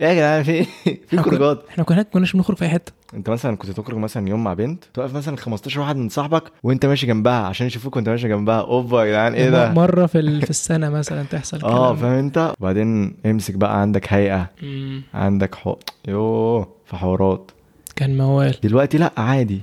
يا 0.00 0.14
جدعان 0.14 0.42
في 0.42 0.64
في 1.08 1.16
خروجات. 1.16 1.64
إحنا 1.70 1.84
كنا 1.84 1.96
هناك 1.96 2.08
كناش 2.10 2.32
بنخرج 2.32 2.56
في 2.56 2.64
أي 2.64 2.68
حتة. 2.68 2.92
أنت 3.14 3.30
مثلا 3.30 3.56
كنت 3.56 3.70
تخرج 3.70 3.96
مثلا 3.96 4.28
يوم 4.28 4.44
مع 4.44 4.54
بنت 4.54 4.84
توقف 4.94 5.14
مثلا 5.14 5.36
15 5.36 5.80
واحد 5.80 5.96
من 5.96 6.08
صاحبك 6.08 6.42
وأنت 6.62 6.86
ماشي 6.86 7.06
جنبها 7.06 7.32
عشان 7.46 7.66
يشوفوك 7.66 7.96
وأنت 7.96 8.08
ماشي 8.08 8.28
جنبها. 8.28 8.60
اوبا 8.60 9.04
يا 9.04 9.10
جدعان 9.10 9.34
إيه 9.34 9.50
ده؟ 9.50 9.72
مرة 9.72 10.06
في 10.06 10.18
ال- 10.18 10.42
في 10.42 10.50
السنة 10.50 10.90
مثلا 10.90 11.22
تحصل 11.22 11.62
آه 11.64 11.92
كده. 11.92 12.00
فاهم 12.02 12.12
أنت؟ 12.18 12.52
وبعدين 12.60 13.16
امسك 13.26 13.54
بقى 13.54 13.80
عندك 13.80 14.12
هيئة 14.12 14.50
مم. 14.62 15.02
عندك 15.14 15.54
حق 15.54 15.78
يوه 16.08 16.68
في 16.86 16.96
حوارات. 16.96 17.50
كان 17.96 18.16
موال. 18.18 18.54
دلوقتي 18.62 18.98
لأ 18.98 19.12
عادي. 19.16 19.60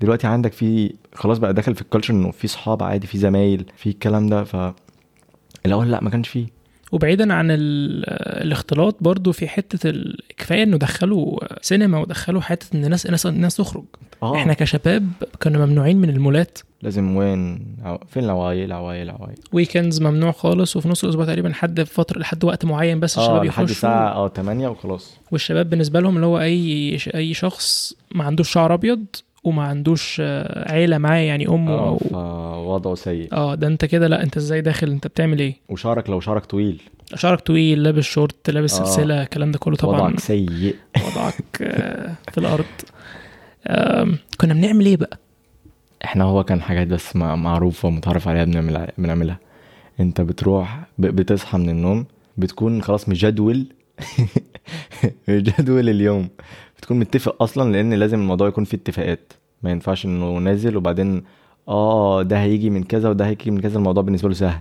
دلوقتي 0.00 0.26
عندك 0.26 0.52
في 0.52 0.94
خلاص 1.14 1.38
بقى 1.38 1.54
داخل 1.54 1.74
في 1.74 1.82
الكالتشر 1.82 2.14
إنه 2.14 2.30
في 2.30 2.48
صحاب 2.48 2.82
عادي 2.82 3.06
في 3.06 3.18
زمايل 3.18 3.66
في 3.76 3.88
الكلام 3.90 4.26
ده 4.26 4.44
ف 4.44 4.72
الأول 5.66 5.90
لأ 5.90 6.00
ما 6.02 6.10
كانش 6.10 6.28
فيه. 6.28 6.55
وبعيدا 6.96 7.34
عن 7.34 7.50
ال- 7.50 8.04
الاختلاط 8.44 8.96
برضو 9.00 9.32
في 9.32 9.48
حتة. 9.48 9.92
كفاية 10.36 10.62
إنه 10.62 10.76
دخلوا 10.76 11.38
سينما 11.62 11.98
ودخلوا 11.98 12.40
حتة 12.40 12.66
إن 12.76 12.84
الناس 12.84 13.06
الناس 13.06 13.26
الناس 13.26 13.56
تخرج. 13.56 13.84
آه. 14.22 14.36
إحنا 14.36 14.52
كشباب 14.54 15.08
كنا 15.42 15.66
ممنوعين 15.66 15.96
من 15.96 16.10
المولات. 16.10 16.58
لازم 16.82 17.16
وين؟ 17.16 17.66
فين 18.08 18.24
العوايل؟ 18.24 18.64
العوايل 18.64 19.02
العوايل. 19.02 19.36
weekends 19.52 20.02
ممنوع 20.02 20.32
خالص 20.32 20.76
وفي 20.76 20.88
نص 20.88 21.04
الأسبوع 21.04 21.24
تقريبا 21.24 21.48
لحد 21.48 21.80
فتره 21.82 22.18
لحد 22.18 22.44
وقت 22.44 22.64
معين 22.64 23.00
بس 23.00 23.18
الشباب 23.18 23.36
آه 23.36 23.44
لحد 23.44 23.62
يخشوا. 23.64 23.64
الساعة 23.76 24.12
آه 24.12 24.28
8 24.28 24.68
وخلاص. 24.68 25.16
والشباب 25.32 25.70
بالنسبة 25.70 26.00
لهم 26.00 26.16
اللي 26.16 26.26
هو 26.26 26.40
أي 26.40 26.98
أي 27.14 27.34
شخص 27.34 27.94
ما 28.14 28.24
عندوش 28.24 28.50
شعر 28.50 28.74
أبيض 28.74 29.04
وما 29.46 29.62
عندوش 29.62 30.16
آه، 30.20 30.72
عيلة 30.72 30.98
معاه 30.98 31.18
يعني 31.18 31.48
امه 31.48 31.72
آه 31.72 31.88
أو 31.88 31.98
فوضعه 32.64 32.94
سيء. 32.94 33.28
آه 33.32 33.54
ده 33.54 33.66
أنت 33.66 33.84
كده 33.84 34.08
لأ 34.08 34.22
أنت 34.22 34.36
إزاي 34.36 34.60
داخل؟ 34.60 34.90
أنت 34.90 35.06
بتعمل 35.06 35.38
إيه؟ 35.38 35.56
وشعرك 35.68 36.10
لو 36.10 36.20
شعرك 36.20 36.44
طويل. 36.46 36.82
شعرك 37.14 37.40
طويل 37.40 37.82
لابس 37.82 38.04
شورت 38.04 38.50
لابس 38.50 38.80
آه. 38.80 38.84
سلسلة 38.84 39.22
الكلام 39.22 39.50
ده 39.50 39.58
كله 39.58 39.76
طبعا. 39.76 40.00
وضعك 40.00 40.20
سيء. 40.20 40.76
وضعك 41.06 41.62
آه، 41.62 42.14
في 42.32 42.38
الأرض. 42.38 42.64
كنا 44.40 44.54
بنعمل 44.54 44.86
إيه 44.86 44.96
بقى؟ 44.96 45.18
إحنا 46.04 46.24
هو 46.24 46.44
كان 46.44 46.62
حاجات 46.62 46.86
بس 46.86 47.16
معروفة 47.16 47.88
ومتعرف 47.88 48.28
عليها 48.28 48.44
بنعمل 48.44 48.88
بنعملها. 48.98 49.38
أنت 50.00 50.20
بتروح 50.20 50.80
بتصحى 50.98 51.58
من 51.58 51.70
النوم 51.70 52.06
بتكون 52.36 52.82
خلاص 52.82 53.08
مجدول. 53.08 53.66
مجدول 55.28 55.88
اليوم. 55.88 56.28
بتكون 56.78 56.98
متفق 56.98 57.42
أصلا 57.42 57.72
لأن 57.72 57.94
لازم 57.94 58.20
الموضوع 58.20 58.48
يكون 58.48 58.64
فيه 58.64 58.76
اتفاقات. 58.78 59.32
ما 59.62 59.70
ينفعش 59.70 60.06
إنه 60.06 60.38
نازل 60.38 60.76
وبعدين 60.76 61.22
آه 61.68 62.22
ده 62.22 62.42
هيجي 62.42 62.70
من 62.70 62.82
كذا 62.84 63.08
وده 63.08 63.26
هيجي 63.26 63.50
من 63.50 63.60
كذا 63.60 63.78
الموضوع 63.78 64.02
بالنسبة 64.02 64.28
له 64.28 64.34
سهل. 64.34 64.60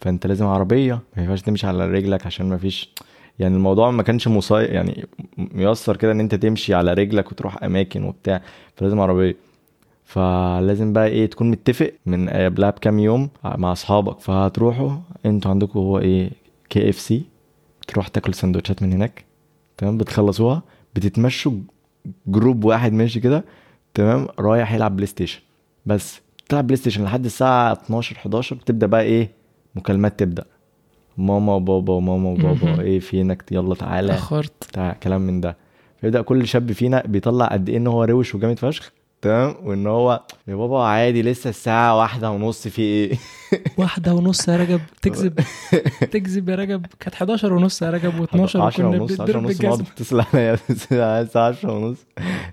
فأنت 0.00 0.26
لازم 0.26 0.46
عربية 0.46 1.00
ما 1.16 1.22
ينفعش 1.22 1.42
تمشي 1.42 1.66
على 1.66 1.86
رجلك 1.90 2.26
عشان 2.26 2.48
ما 2.48 2.56
فيش 2.58 2.90
يعني 3.38 3.54
الموضوع 3.56 3.90
ما 3.90 4.02
كانش 4.02 4.28
مصاي 4.28 4.64
يعني 4.64 5.06
ميسر 5.38 5.96
كده 5.96 6.12
إن 6.12 6.20
أنت 6.20 6.34
تمشي 6.34 6.74
على 6.74 6.92
رجلك 6.94 7.32
وتروح 7.32 7.64
أماكن 7.64 8.04
وبتاع 8.04 8.42
فلازم 8.76 9.00
عربية. 9.00 9.36
فلازم 10.04 10.92
بقى 10.92 11.06
إيه 11.08 11.26
تكون 11.26 11.50
متفق 11.50 11.92
من 12.06 12.28
قبلها 12.28 12.70
بكام 12.70 12.98
يوم 12.98 13.28
مع 13.44 13.72
أصحابك. 13.72 14.20
فهتروحوا 14.20 14.90
أنتوا 15.26 15.50
عندكم 15.50 15.78
هو 15.80 15.98
إيه 15.98 16.30
كي 16.70 16.88
اف 16.90 16.98
سي 17.00 17.22
تروح 17.88 18.08
تاكل 18.08 18.34
سندوتشات 18.34 18.82
من 18.82 18.92
هناك 18.92 19.24
تمام؟ 19.76 19.98
بتخلصوها. 19.98 20.62
بتتمشوا 20.96 21.52
group 22.26 22.64
واحد 22.64 22.92
ماشي 22.92 23.20
كده 23.20 23.44
تمام 23.94 24.28
رايح 24.38 24.72
يلعب 24.72 24.96
بلاي 24.96 25.06
ستيشن. 25.06 25.40
بس 25.86 26.20
تلعب 26.48 26.66
بلاي 26.66 26.76
ستيشن 26.76 27.04
لحد 27.04 27.24
الساعة 27.24 27.72
12 27.72 28.16
11 28.16 28.56
بتبدأ 28.56 28.86
بقى 28.86 29.02
إيه؟ 29.02 29.30
مكالمات 29.74 30.20
تبدأ. 30.20 30.44
ماما 31.18 31.54
وبابا 31.54 31.92
وماما 31.92 32.30
مهم. 32.34 32.44
وبابا 32.44 32.82
إيه 32.82 33.00
فينك؟ 33.00 33.44
يلا 33.52 33.74
تعالى. 33.74 34.12
اتاخرت 34.12 34.52
بتاع 34.68 34.92
كلام 34.92 35.20
من 35.20 35.40
ده. 35.40 35.56
فيبدأ 36.00 36.22
كل 36.22 36.46
شاب 36.46 36.72
فينا 36.72 37.02
بيطلع 37.06 37.46
قد 37.46 37.68
إيه 37.68 37.76
إن 37.76 37.86
هو 37.86 38.04
روش 38.04 38.34
وجامد 38.34 38.58
فشخ؟ 38.58 38.92
تمام؟ 39.22 39.54
وإن 39.62 39.86
هو 39.86 40.20
يا 40.48 40.54
بابا 40.54 40.82
عادي 40.82 41.22
لسه 41.22 41.50
الساعة 41.50 41.98
واحدة 41.98 42.30
ونص 42.30 42.68
في 42.68 42.82
إيه؟ 42.82 43.18
واحدة 43.78 44.14
ونص 44.14 44.48
يا 44.48 44.56
رجب. 44.56 44.80
تكذب. 45.02 45.40
تكذب 46.10 46.48
يا 46.48 46.54
رجب. 46.54 46.86
كانت 47.00 47.14
11 47.14 47.52
ونص 47.52 47.82
يا 47.82 47.90
رجب 47.90 48.26
و12 48.26 48.36
10 48.56 48.66
وكنا 48.66 48.86
ونص 49.02 49.20
10 49.20 49.24
بنضرب 49.38 49.64
ونص 49.64 49.80
بتتصل 49.80 50.20
عليا. 50.34 50.58
الساعة 50.70 51.48
10 51.48 51.72
ونص. 51.72 51.98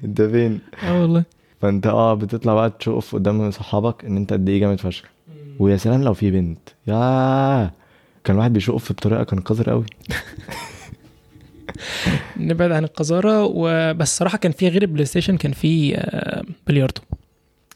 أنت 0.04 0.22
فين؟ 0.22 0.60
آه 0.84 1.02
والله. 1.02 1.24
فأنت 1.62 1.88
آه 1.88 2.14
بتطلع 2.14 2.54
بقى 2.54 2.70
تشوف 2.70 3.16
قدام 3.16 3.52
صحابك 3.52 4.06
إن 4.06 4.18
أنت 4.18 4.34
قد 4.34 4.50
إيه 4.50 4.60
جامد 4.60 4.80
فشخ. 4.80 5.06
ويا 5.60 5.78
سلام 5.78 6.02
لو 6.04 6.14
في 6.14 6.32
بنت. 6.32 6.60
يا 6.88 7.72
كان 8.24 8.38
واحد 8.38 8.54
بيشوف 8.54 8.92
بطريقة 8.92 9.24
كان 9.24 9.40
قذر 9.40 9.70
قوي. 9.70 9.86
نبعد 12.38 12.72
عن 12.72 12.84
القذارة 12.84 13.44
وبس 13.44 14.18
صراحة 14.18 14.38
كان 14.38 14.52
في 14.52 14.70
غير 14.70 14.82
البلاي 14.82 15.06
ستيشن 15.06 15.38
كان 15.38 15.52
في 15.52 15.96
آه، 15.98 16.44
بلياردو. 16.68 17.02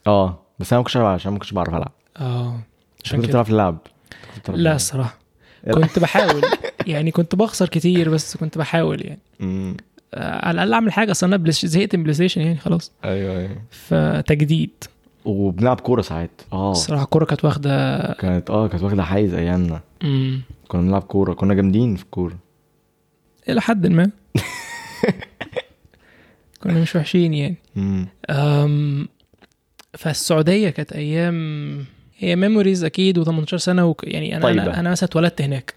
آه 0.08 0.40
بس 0.60 0.74
أنا 0.74 0.80
ما 0.80 0.84
كنتش 0.84 0.98
عشان 0.98 1.32
ما 1.32 1.40
كنتش 1.40 1.54
بعرف 1.54 1.76
ألعب. 1.76 1.92
آه 2.18 2.60
عشان 3.04 3.18
كنت 3.22 3.28
بتلعب 3.30 3.46
في 3.46 3.52
لا 3.54 4.78
لا. 4.94 5.08
كنت 5.74 6.00
بحاول. 6.00 6.42
يعني 6.88 7.12
كنت 7.12 7.36
بخسر 7.36 7.70
كتير 7.70 8.10
بس 8.10 8.38
كنت 8.38 8.58
بحاول 8.58 9.06
يعني. 9.06 9.20
امم 9.42 9.78
على 10.18 10.52
الأقل 10.56 10.74
أعمل 10.74 10.92
حاجة 10.92 11.12
أصل 11.12 11.34
أنا 11.34 11.52
زهقت 11.52 11.96
من 11.96 12.04
بلاي 12.04 12.14
ستيشن 12.14 12.42
يعني 12.42 12.58
خلاص. 12.58 12.92
أيوه 13.06 13.38
أيوه. 13.38 13.58
فتجديد. 13.72 14.84
وبنلعب 15.26 15.80
كورة 15.80 16.02
ساعات. 16.02 16.42
آه. 16.54 16.72
الصراحة 16.72 17.04
الكوره 17.04 17.26
كانت 17.26 17.46
واخدة 17.46 17.98
كانت 18.14 18.50
آه 18.50 18.68
كانت 18.68 18.84
واخدة 18.84 19.04
حيز 19.04 19.34
أيامنا. 19.34 19.82
مم. 20.04 20.42
كنا 20.68 20.82
بنلعب 20.82 21.02
كورة 21.02 21.34
كنا 21.34 21.54
جامدين 21.54 21.96
في 21.96 22.04
الكورة. 22.04 22.38
إلى 23.50 23.62
حد 23.62 23.88
ما. 23.88 24.10
كنا 26.64 26.80
مش 26.80 26.96
وحشين 26.96 27.34
يعني. 27.34 27.56
امم 27.78 28.08
أم 28.30 29.08
فالسعودية 29.94 30.70
كانت 30.70 30.94
أيام 30.94 31.86
هي 32.18 32.36
ميموريز 32.36 32.84
أكيد 32.84 33.24
و18 33.24 33.56
سنة 33.56 33.86
وك... 33.86 34.04
يعني 34.04 34.36
أنا 34.36 34.44
طيبة. 34.44 34.64
أنا, 34.64 34.80
أنا 34.80 34.90
مثلا 34.92 35.10
اتولدت 35.10 35.42
هناك. 35.42 35.74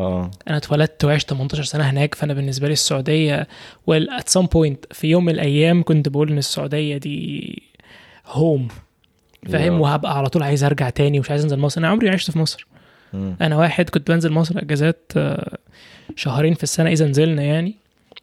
آه. 0.00 0.30
أنا 0.48 0.56
اتولدت 0.56 1.04
وعشت 1.04 1.30
18 1.30 1.62
سنة 1.62 1.84
هناك 1.84 2.14
فأنا 2.14 2.34
بالنسبة 2.34 2.66
لي 2.66 2.72
السعودية 2.72 3.48
well 3.90 4.20
at 4.20 4.40
some 4.40 4.46
point 4.46 4.76
في 4.92 5.06
يوم 5.06 5.24
من 5.24 5.32
الأيام 5.32 5.82
كنت 5.82 6.08
بقول 6.08 6.30
إن 6.30 6.38
السعودية 6.38 6.96
دي 6.96 7.62
هوم 8.26 8.68
فاهم. 9.48 9.80
وهبقى 9.80 10.18
على 10.18 10.28
طول 10.28 10.42
عايز 10.42 10.64
أرجع 10.64 10.90
تاني 10.90 11.18
ومش 11.18 11.30
عايز 11.30 11.42
أنزل 11.42 11.58
مصر. 11.58 11.78
أنا 11.80 11.88
عمري 11.88 12.08
عشت 12.10 12.30
في 12.30 12.38
مصر. 12.38 12.66
أنا 13.14 13.56
واحد 13.56 13.90
كنت 13.90 14.10
بنزل 14.10 14.32
مصر 14.32 14.58
أجازات 14.58 15.12
آه، 15.16 15.58
شهرين 16.16 16.54
في 16.54 16.62
السنة 16.62 16.90
إذا 16.90 17.06
نزلنا 17.06 17.42
يعني 17.42 17.74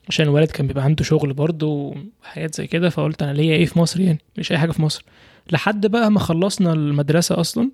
عشان 0.09 0.25
الولد 0.25 0.51
كان 0.51 0.67
بيبقى 0.67 0.83
عنده 0.83 1.03
شغل 1.03 1.33
برضه 1.33 1.95
وحاجات 2.23 2.55
زي 2.55 2.67
كده 2.67 2.89
فقلت 2.89 3.23
أنا 3.23 3.33
ليا 3.33 3.55
إيه 3.55 3.65
في 3.65 3.79
مصر 3.79 3.99
يعني؟ 4.01 4.19
مش 4.37 4.51
أي 4.51 4.57
حاجة 4.57 4.71
في 4.71 4.81
مصر. 4.81 5.03
لحد 5.51 5.85
بقى 5.87 6.11
ما 6.11 6.19
خلصنا 6.19 6.73
المدرسة 6.73 7.39
أصلا 7.39 7.69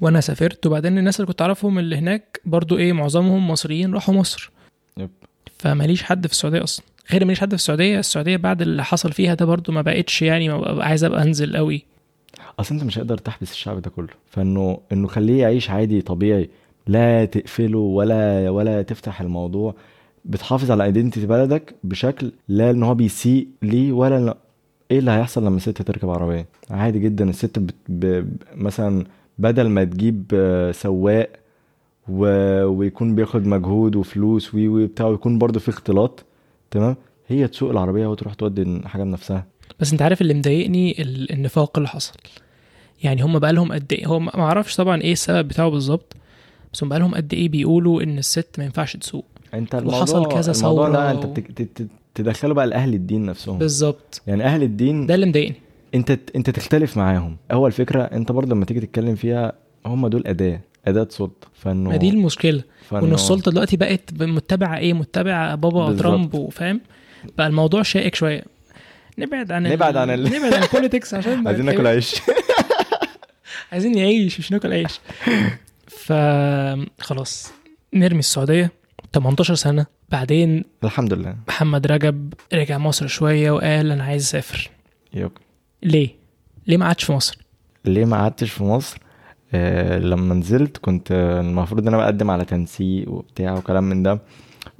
وأنا 0.00 0.20
سافرت 0.20 0.66
وبعدين 0.66 0.98
الناس 0.98 1.16
اللي 1.20 1.26
كنت 1.26 1.42
أعرفهم 1.42 1.78
اللي 1.78 1.96
هناك 1.96 2.40
برضو 2.44 2.78
إيه 2.78 2.92
معظمهم 2.92 3.48
مصريين 3.50 3.94
راحوا 3.94 4.14
مصر. 4.14 4.50
يب. 4.96 5.10
فماليش 5.58 6.02
حد 6.02 6.26
في 6.26 6.32
السعودية 6.32 6.62
أصلا. 6.64 6.86
غير 7.12 7.24
ماليش 7.24 7.40
حد 7.40 7.48
في 7.48 7.54
السعودية 7.54 7.98
السعودية 7.98 8.36
بعد 8.36 8.62
اللي 8.62 8.84
حصل 8.84 9.12
فيها 9.12 9.34
ده 9.34 9.44
برضو 9.44 9.72
ما 9.72 9.82
بقتش 9.82 10.22
يعني 10.22 10.48
ما 10.48 10.58
بقى 10.58 10.86
عايز 10.86 11.04
أبقى 11.04 11.22
أنزل 11.22 11.56
قوي 11.56 11.82
أصل 12.58 12.74
أنت 12.74 12.84
مش 12.84 12.98
هتقدر 12.98 13.18
تحبس 13.18 13.50
الشعب 13.52 13.82
ده 13.82 13.90
كله. 13.90 14.08
فإنه 14.26 14.78
إنه 14.92 15.08
خليه 15.08 15.40
يعيش 15.42 15.70
عادي 15.70 16.00
طبيعي 16.02 16.50
لا 16.86 17.24
تقفله 17.24 17.78
ولا 17.78 18.50
ولا 18.50 18.82
تفتح 18.82 19.20
الموضوع. 19.20 19.74
بتحافظ 20.24 20.70
على 20.70 20.84
ايدنتيتي 20.84 21.26
بلدك 21.26 21.74
بشكل 21.84 22.32
لا 22.48 22.70
إن 22.70 22.82
هو 22.82 22.94
بيسيء 22.94 23.48
ليه 23.62 23.92
ولا 23.92 24.20
لا 24.20 24.36
إيه 24.90 24.98
اللي 24.98 25.10
هيحصل 25.10 25.44
لما 25.46 25.56
الست 25.56 25.82
تركب 25.82 26.08
عربية؟ 26.10 26.46
عادي 26.70 26.98
جدا 26.98 27.30
الست 27.30 27.58
بت... 27.58 27.74
ب... 27.88 28.28
مثلا 28.54 29.04
بدل 29.38 29.68
ما 29.68 29.84
تجيب 29.84 30.24
آه، 30.34 30.72
سواق 30.72 31.30
و... 32.08 32.26
ويكون 32.64 33.14
بياخد 33.14 33.46
مجهود 33.46 33.96
وفلوس 33.96 34.54
وي 34.54 34.68
وي 34.68 34.86
بتاع 34.86 35.06
ويكون 35.06 35.38
برضه 35.38 35.60
في 35.60 35.68
اختلاط 35.68 36.24
تمام؟ 36.70 36.96
هي 37.28 37.48
تسوق 37.48 37.70
العربية 37.70 38.06
وتروح 38.06 38.34
تودي 38.34 38.80
حاجة 38.84 39.02
بنفسها. 39.02 39.46
بس 39.80 39.92
أنت 39.92 40.02
عارف 40.02 40.20
اللي 40.20 40.34
مضايقني 40.34 41.02
ال- 41.02 41.32
النفاق 41.32 41.78
اللي 41.78 41.88
حصل. 41.88 42.14
يعني 43.04 43.22
هم 43.22 43.38
بقى 43.38 43.52
لهم 43.52 43.72
قد 43.72 43.92
إيه؟ 43.92 44.06
هو 44.06 44.18
ما 44.20 44.38
أعرفش 44.40 44.76
طبعا 44.76 45.02
إيه 45.02 45.12
السبب 45.12 45.48
بتاعه 45.48 45.68
بالظبط 45.68 46.16
بس 46.72 46.82
هم 46.82 46.88
بقى 46.88 46.98
لهم 46.98 47.14
قد 47.14 47.34
إيه 47.34 47.48
بيقولوا 47.48 48.02
إن 48.02 48.18
الست 48.18 48.48
ما 48.58 48.64
ينفعش 48.64 48.96
تسوق؟ 48.96 49.24
أنت 49.54 49.74
الموضوع 49.74 49.98
وحصل 50.00 50.28
كذا 50.28 50.52
الموضوع 50.52 50.88
ده 50.88 51.10
أنت 51.10 51.26
بتك... 51.26 51.86
تدخله 52.14 52.54
بقى 52.54 52.66
لأهل 52.66 52.94
الدين 52.94 53.26
نفسهم. 53.26 53.58
بالظبط. 53.58 54.22
يعني 54.26 54.44
أهل 54.44 54.62
الدين 54.62 55.06
ده 55.06 55.14
اللي 55.14 55.26
مضايقني. 55.26 55.54
أنت 55.94 56.18
أنت 56.36 56.50
تختلف 56.50 56.96
معاهم. 56.96 57.36
هو 57.52 57.66
الفكرة 57.66 58.02
أنت 58.02 58.32
برضه 58.32 58.54
لما 58.54 58.64
تيجي 58.64 58.80
تتكلم 58.80 59.14
فيها 59.14 59.52
هم 59.86 60.08
دول 60.08 60.22
أداة 60.26 60.60
أداة 60.86 61.06
سلطه 61.10 61.48
فانه 61.54 61.90
ما 61.90 61.96
دي 61.96 62.08
المشكلة. 62.10 62.62
وإن 62.92 63.14
السلطة 63.14 63.50
دلوقتي 63.50 63.76
بقت 63.76 64.00
متبعة 64.20 64.78
إيه؟ 64.78 64.92
متبعة 64.92 65.54
بابا 65.54 65.86
بالظبط. 65.86 66.02
ترامب 66.02 66.34
وفاهم؟ 66.34 66.80
بقى 67.38 67.46
الموضوع 67.46 67.82
شائك 67.82 68.14
شوية. 68.14 68.44
نبعد 69.18 69.52
عن 69.52 69.62
نبعد 69.62 69.96
عن 69.96 70.10
ال- 70.10 70.24
نبعد 70.24 70.54
عن 70.54 70.62
البوليتكس 70.62 71.14
عشان 71.14 71.42
عايزين 71.46 71.64
ناكل. 71.64 71.86
عيش 71.86 72.14
عايزين 73.72 73.92
نعيش 73.92 74.38
مش 74.38 74.52
ناكل 74.52 74.72
عيش. 74.72 75.00
فخلاص 76.98 77.52
نرمي 77.94 78.18
السعودية. 78.18 78.70
18 79.12 79.54
سنة. 79.54 79.86
بعدين 80.08 80.64
الحمد 80.84 81.12
لله. 81.14 81.36
محمد 81.48 81.86
رجب 81.86 82.34
رجع 82.54 82.78
مصر 82.78 83.06
شوية 83.06 83.50
وقال 83.50 83.92
أنا 83.92 84.04
عايز 84.04 84.22
أسافر. 84.22 84.70
يوك. 85.14 85.40
ليه؟ 85.82 86.08
ليه 86.66 86.76
ما 86.76 86.86
قعدش 86.86 87.04
في 87.04 87.12
مصر؟ 87.12 87.38
ليه 87.84 88.04
ما 88.04 88.16
قعدتش 88.16 88.50
في 88.50 88.64
مصر؟ 88.64 88.98
آه 89.54 89.98
لما 89.98 90.34
نزلت 90.34 90.76
كنت 90.76 91.12
المفروض 91.40 91.80
إن 91.80 91.88
أنا 91.88 91.96
بقدم 91.96 92.30
على 92.30 92.44
تنسيق 92.44 93.10
وبتاع 93.10 93.54
وكلام 93.54 93.84
من 93.84 94.02
ده. 94.02 94.20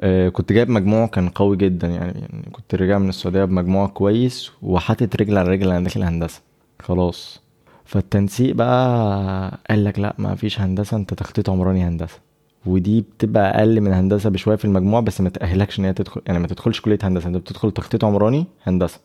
آه 0.00 0.28
كنت 0.28 0.52
جايب 0.52 0.68
مجموع 0.70 1.06
كان 1.06 1.28
قوي 1.28 1.56
جدا 1.56 1.88
يعني, 1.88 2.20
يعني 2.20 2.50
كنت 2.52 2.74
راجع 2.74 2.98
من 2.98 3.08
السعودية 3.08 3.44
بمجموع 3.44 3.86
كويس 3.86 4.50
وحاطط 4.62 5.16
رجل 5.16 5.38
على 5.38 5.48
رجل 5.48 5.70
أنا 5.70 5.80
داخل 5.84 6.02
هندسه 6.02 6.40
خلاص. 6.82 7.43
فالتنسيق 7.84 8.54
بقى 8.54 9.58
قال 9.70 9.84
لك 9.84 9.98
لا 9.98 10.14
ما 10.18 10.34
فيش 10.34 10.60
هندسة 10.60 10.96
انت 10.96 11.14
تخطيط 11.14 11.50
عمراني 11.50 11.82
هندسة. 11.84 12.18
ودي 12.66 13.00
بتبقى 13.00 13.58
أقل 13.58 13.80
من 13.80 13.92
هندسة 13.92 14.30
بشوية 14.30 14.56
في 14.56 14.64
المجموع 14.64 15.00
بس 15.00 15.20
ما 15.20 15.28
تأهلكش 15.28 15.78
إن 15.80 15.84
هي 15.84 15.92
تدخل 15.92 16.20
يعني 16.26 16.38
ما 16.38 16.46
تدخلش 16.46 16.80
كلية 16.80 16.98
هندسة 17.02 17.28
انت 17.28 17.36
بتدخل 17.36 17.70
تخطيط 17.70 18.04
عمراني 18.04 18.46
هندسة. 18.64 19.00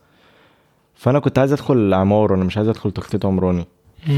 فأنا 0.96 1.20
كنت 1.20 1.40
عايز 1.40 1.54
أدخل 1.54 1.94
عمارة 1.94 2.36
أنا 2.36 2.44
مش 2.44 2.58
عايز 2.58 2.70
أدخل 2.70 2.92
تخطيط 2.92 3.26
عمراني. 3.26 3.66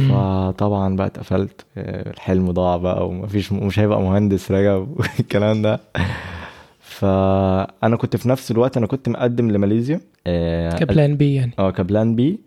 فطبعا 0.10 0.96
بقى 0.96 1.08
اتقفلت. 1.08 1.66
الحلم 1.78 2.52
ضاع 2.52 2.78
بقى 2.78 3.08
ومفيش 3.08 3.52
مش 3.52 3.80
هيبقى 3.80 4.02
مهندس 4.02 4.52
رجب 4.52 4.88
والكلام 5.00 5.62
ده. 5.62 5.80
فأنا 6.80 7.96
كنت 7.96 8.16
في 8.16 8.30
نفس 8.30 8.52
الوقت 8.52 8.78
أنا 8.78 8.88
كنت 8.88 9.10
مقدم 9.10 9.52
لماليزيا 9.52 10.02
آه، 10.28 10.70
ك 10.78 10.85
plan 10.85 11.16
B 11.18 11.34
يعني. 11.36 11.52
آه 11.60 11.72
ك 11.72 11.80
plan 11.80 12.16
B. 12.16 12.40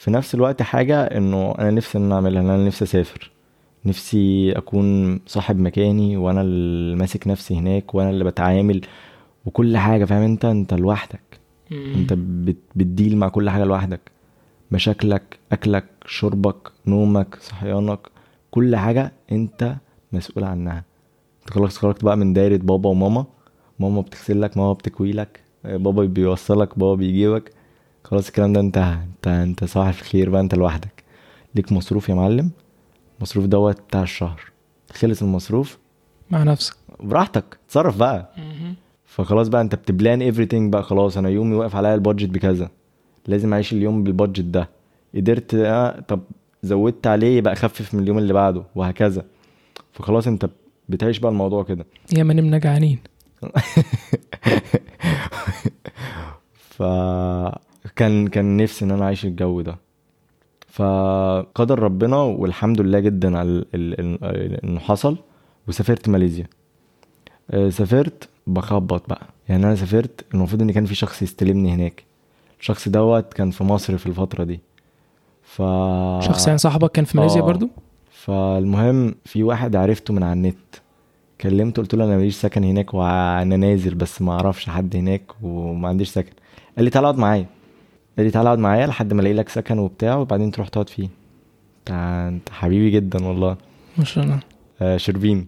في 0.00 0.10
نفس 0.10 0.34
الوقت 0.34 0.62
حاجة 0.62 1.02
إنه 1.04 1.54
أنا 1.58 1.70
نفسي 1.70 1.98
إن 1.98 2.04
أنا 2.04 2.14
أعملها 2.14 2.42
أنا 2.42 2.66
نفسي 2.66 2.84
أسافر. 2.84 3.30
نفسي 3.84 4.52
أكون 4.52 5.18
صاحب 5.26 5.58
مكاني 5.60 6.16
وأنا 6.16 6.40
اللي 6.42 6.96
ماسك 6.96 7.28
نفسي 7.28 7.54
هناك 7.58 7.94
وأنا 7.94 8.10
اللي 8.10 8.24
بتعامل 8.24 8.80
وكل 9.46 9.76
حاجة 9.76 10.04
فاهم 10.04 10.22
أنت؟ 10.22 10.44
أنت 10.44 10.74
لوحدك. 10.74 11.20
أنت 11.72 12.12
بت- 12.12 12.56
بتديل 12.76 13.16
مع 13.16 13.28
كل 13.28 13.50
حاجة 13.50 13.64
لوحدك. 13.64 14.00
مشاكلك 14.72 15.38
أكلك 15.52 15.84
شربك 16.06 16.72
نومك 16.86 17.36
صحيانك 17.40 17.98
كل 18.50 18.76
حاجة 18.76 19.12
أنت 19.32 19.74
مسؤول 20.12 20.44
عنها. 20.44 20.84
أنت 21.40 21.50
خلاص 21.50 21.78
خرجت 21.78 22.04
بقى 22.04 22.16
من 22.16 22.32
دايرة 22.32 22.56
بابا 22.56 22.90
وماما. 22.90 23.24
ماما 23.80 24.00
بتغسل 24.00 24.40
لك 24.42 24.56
ماما 24.56 24.72
بتكوي 24.72 25.12
لك 25.12 25.40
بابا 25.64 26.04
بيوصلك 26.04 26.78
بابا 26.78 26.94
بيجيبك. 26.94 27.52
خلاص 28.04 28.26
الكلام 28.26 28.52
ده 28.52 28.60
انتهى 28.60 28.94
انت 28.94 29.26
انت 29.28 29.64
صاحب 29.64 29.94
الخير 29.94 30.30
بقى 30.30 30.40
انت 30.40 30.54
لوحدك. 30.54 31.04
ليك 31.54 31.72
مصروف 31.72 32.08
يا 32.08 32.14
معلم؟ 32.14 32.50
المصروف 33.18 33.44
دوت 33.46 33.80
بتاع 33.80 34.02
الشهر. 34.02 34.40
خلص 34.92 35.22
المصروف. 35.22 35.78
مع 36.30 36.42
نفسك. 36.42 36.76
براحتك. 37.00 37.58
اتصرف 37.66 37.96
بقى. 37.96 38.34
فخلاص 39.06 39.48
بقى 39.48 39.60
انت 39.62 39.74
بتبلان 39.74 40.32
everything 40.32 40.70
بقى 40.70 40.82
خلاص 40.82 41.16
أنا 41.16 41.28
يومي 41.28 41.54
واقف 41.54 41.76
عليا 41.76 41.94
البادجت 41.94 42.28
بكذا. 42.28 42.70
لازم 43.26 43.52
اعيش 43.52 43.72
اليوم 43.72 44.04
بالبادجت 44.04 44.44
ده. 44.44 44.68
قدرت 45.14 45.54
آه 45.54 46.00
طب 46.00 46.20
زودت 46.62 47.06
عليه 47.06 47.36
يبقى 47.38 47.52
اخفف 47.52 47.94
من 47.94 48.02
اليوم 48.02 48.18
اللي 48.18 48.32
بعده 48.32 48.62
وهكذا. 48.74 49.24
فخلاص 49.92 50.26
انت 50.26 50.48
بتعيش 50.88 51.18
بقى 51.18 51.32
الموضوع 51.32 51.62
كده. 51.62 51.86
يا 52.16 52.22
ما 52.22 52.34
نمنا 52.34 52.58
جعانين 52.58 52.98
فكان 56.70 57.69
كان 57.96 58.56
نفسي 58.56 58.84
إن 58.84 58.90
أنا 58.90 59.04
أعيش 59.04 59.24
الجو 59.24 59.60
ده. 59.60 59.78
فقدر 60.68 61.78
ربنا 61.78 62.16
والحمد 62.16 62.80
لله 62.80 63.00
جدا 63.00 63.38
على 63.38 63.64
إنه 64.64 64.80
حصل 64.80 65.16
وسافرت 65.68 66.08
ماليزيا. 66.08 66.46
آه، 67.50 67.68
سافرت 67.68 68.28
بخبط 68.46 69.08
بقى. 69.08 69.26
يعني 69.48 69.66
أنا 69.66 69.74
سافرت 69.74 70.24
المفروض 70.34 70.62
إن 70.62 70.70
كان 70.70 70.84
في 70.84 70.94
شخص 70.94 71.22
يستلمني 71.22 71.72
هناك. 71.74 72.04
الشخص 72.60 72.88
دوت 72.88 73.32
كان 73.32 73.50
في 73.50 73.64
مصر 73.64 73.98
في 73.98 74.06
الفترة 74.06 74.44
دي. 74.44 74.60
ف 75.42 75.62
شخص 76.20 76.46
يعني 76.46 76.58
صاحبك 76.58 76.92
كان 76.92 77.04
في 77.04 77.16
ماليزيا 77.16 77.42
آه. 77.42 77.44
برضو؟ 77.44 77.68
فالمهم 78.10 79.14
في 79.24 79.42
واحد 79.42 79.76
عرفته 79.76 80.14
من 80.14 80.22
على 80.22 80.32
النت. 80.32 80.56
كلمته 81.40 81.82
قلت 81.82 81.94
له 81.94 82.04
أنا 82.04 82.16
ماليش 82.16 82.36
سكن 82.36 82.64
هناك 82.64 82.94
وأنا 82.94 83.56
نازل 83.56 83.94
بس 83.94 84.22
ما 84.22 84.32
أعرفش 84.32 84.68
حد 84.68 84.96
هناك 84.96 85.22
وما 85.42 85.88
عنديش 85.88 86.08
سكن. 86.08 86.32
قال 86.76 86.84
لي 86.84 86.90
تعالى 86.90 87.04
اقعد 87.06 87.18
معايا. 87.18 87.46
قال 88.20 88.26
لي 88.26 88.30
تعالى 88.32 88.46
أقعد 88.46 88.58
معايا 88.58 88.86
لحد 88.86 89.12
ما 89.12 89.20
ألاقي 89.20 89.34
لك 89.34 89.48
سكن 89.48 89.78
وبتاع 89.78 90.16
وبعدين 90.16 90.50
تروح 90.50 90.68
تقعد 90.68 90.88
فيه. 90.88 91.08
انت 91.78 91.90
أنت 92.32 92.48
حبيبي 92.50 92.90
جدا 92.90 93.26
والله. 93.26 93.56
ما 93.98 94.04
شاء 94.04 94.24
الله. 94.24 94.40
آه 94.82 94.96
شربين. 94.96 95.46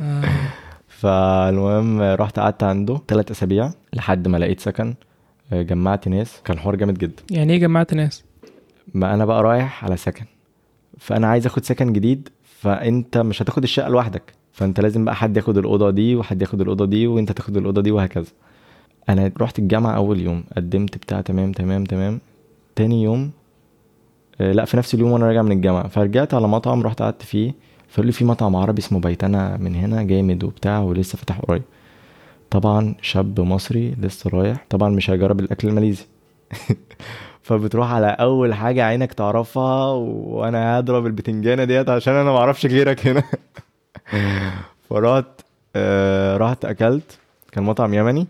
آه. 0.00 0.22
فالمهم 1.00 2.00
رحت 2.00 2.38
قعدت 2.38 2.62
عنده 2.62 3.00
ثلاث 3.08 3.30
أسابيع 3.30 3.70
لحد 3.94 4.28
ما 4.28 4.36
لقيت 4.36 4.60
سكن. 4.60 4.94
آه، 5.52 5.62
جمعت 5.62 6.08
ناس. 6.08 6.40
كان 6.44 6.58
حوار 6.58 6.76
جامد 6.76 6.98
جدا. 6.98 7.22
يعني 7.30 7.52
إيه 7.52 7.58
جمعت 7.58 7.94
ناس؟ 7.94 8.24
ما 8.94 9.14
أنا 9.14 9.24
بقى 9.24 9.42
رايح 9.42 9.84
على 9.84 9.96
سكن. 9.96 10.24
فأنا 10.98 11.26
عايز 11.26 11.46
آخد 11.46 11.64
سكن 11.64 11.92
جديد 11.92 12.28
فأنت 12.44 13.18
مش 13.18 13.42
هتاخد 13.42 13.62
الشقة 13.62 13.88
لوحدك. 13.88 14.32
فأنت 14.52 14.80
لازم 14.80 15.04
بقى 15.04 15.14
حد 15.14 15.36
ياخد 15.36 15.58
الأوضة 15.58 15.90
دي 15.90 16.16
وحد 16.16 16.42
ياخد 16.42 16.60
الأوضة 16.60 16.86
دي 16.86 17.06
وأنت 17.06 17.32
تاخد 17.32 17.56
الأوضة 17.56 17.82
دي 17.82 17.90
وهكذا. 17.90 18.30
أنا 19.08 19.32
رحت 19.40 19.58
الجامعة 19.58 19.96
أول 19.96 20.20
يوم 20.20 20.44
قدمت 20.56 20.96
بتاع 20.96 21.20
تمام 21.20 21.52
تمام 21.52 21.84
تمام. 21.84 22.20
تاني 22.76 23.02
يوم 23.02 23.30
آه، 24.40 24.52
لأ 24.52 24.64
في 24.64 24.76
نفس 24.76 24.94
اليوم 24.94 25.12
وأنا 25.12 25.26
راجع 25.26 25.42
من 25.42 25.52
الجامعة. 25.52 25.88
فرجعت 25.88 26.34
على 26.34 26.48
مطعم 26.48 26.82
رحت 26.82 27.02
قعدت 27.02 27.22
فيه. 27.22 27.54
فقال 27.88 28.06
لي 28.06 28.12
في 28.12 28.24
مطعم 28.24 28.56
عربي 28.56 28.78
اسمه 28.78 29.00
بيتنا 29.00 29.56
من 29.56 29.74
هنا 29.74 30.02
جامد 30.02 30.44
وبتاع 30.44 30.78
ولسه 30.80 31.18
فتح 31.18 31.38
قريب. 31.40 31.62
طبعا 32.50 32.94
شاب 33.02 33.40
مصري 33.40 33.94
لسه 34.00 34.30
رايح. 34.30 34.66
طبعا 34.70 34.88
مش 34.90 35.10
هيجرب 35.10 35.40
الأكل 35.40 35.68
الماليزي. 35.68 36.04
فبتروح 37.42 37.90
على 37.92 38.06
أول 38.06 38.54
حاجة 38.54 38.84
عينك 38.84 39.12
تعرفها 39.12 39.86
وأنا 39.92 40.78
هضرب 40.78 41.06
البتنجانة 41.06 41.64
ديت 41.64 41.88
عشان 41.88 42.14
أنا 42.14 42.30
ما 42.32 42.38
أعرفش 42.38 42.66
غيرك 42.66 43.06
هنا. 43.06 43.22
فرحت 44.90 45.26
آه 45.76 46.36
رحت 46.36 46.64
أكلت. 46.64 47.18
كان 47.52 47.64
مطعم 47.64 47.94
يمني. 47.94 48.26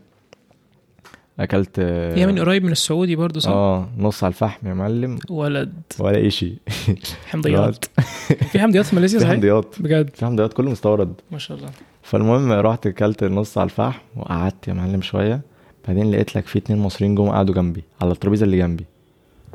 أكلت 1.43 1.79
آه 1.79 2.17
يمن 2.19 2.39
قريب 2.39 2.65
من 2.65 2.73
السعودي 2.73 3.17
برضو 3.17 3.41
صح؟ 3.41 3.51
آه 3.51 3.89
نص 3.99 4.25
على 4.25 4.31
الفحم 4.31 4.69
يا 4.69 4.75
معلم. 4.75 5.19
ولد. 5.31 5.73
ولا 6.01 6.29
شيء 6.29 6.55
حمضيات. 7.31 7.85
في 8.53 8.59
حمضيات 8.61 8.85
في 8.87 8.97
ماليزيا 8.97 9.19
في 9.19 9.25
صحيح؟ 9.25 9.35
حمضيات. 9.37 9.75
بجد؟ 9.81 10.11
في 10.15 10.27
حمضيات 10.27 10.53
كله 10.53 10.71
مستورد. 10.71 11.13
ما 11.31 11.39
شاء 11.39 11.57
الله. 11.59 11.71
فالمهم 12.03 12.53
رحت 12.53 12.87
أكلت 12.87 13.23
النص 13.23 13.59
على 13.59 13.65
الفحم 13.65 14.01
وقعدت 14.17 14.69
يا 14.69 14.73
معلم 14.73 15.03
شوية. 15.03 15.41
بعدين 15.89 16.11
لقيت 16.11 16.37
لك 16.37 16.47
في 16.47 16.59
اتنين 16.59 16.79
مصريين 16.79 17.15
جم 17.15 17.29
قعدوا 17.31 17.55
جنبي 17.55 17.85
على 18.01 18.13
الترابيزة 18.13 18.45
اللي 18.45 18.59
جنبي. 18.59 18.85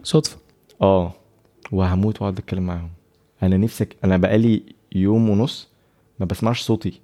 صدفة. 0.04 0.38
آه. 0.82 1.14
وهموت 1.72 2.22
وأقعد 2.22 2.38
أتكلم 2.40 2.64
معاهم. 2.64 2.90
أنا 3.44 3.58
نفسك 3.58 3.96
أنا 4.04 4.18
بقالي 4.18 4.64
يوم 4.96 5.30
ونص 5.30 5.68
ما 6.20 6.26
بسمعش 6.26 6.62
صوتي. 6.62 7.02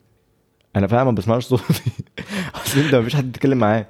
أنا 0.75 0.87
فعلا 0.87 1.03
ما 1.03 1.11
بسمعش 1.11 1.43
صوتي. 1.45 1.63
أصل 2.65 2.79
أنت 2.79 2.95
مفيش 2.95 3.15
حد 3.15 3.31
تتكلم 3.31 3.57
معاه. 3.57 3.85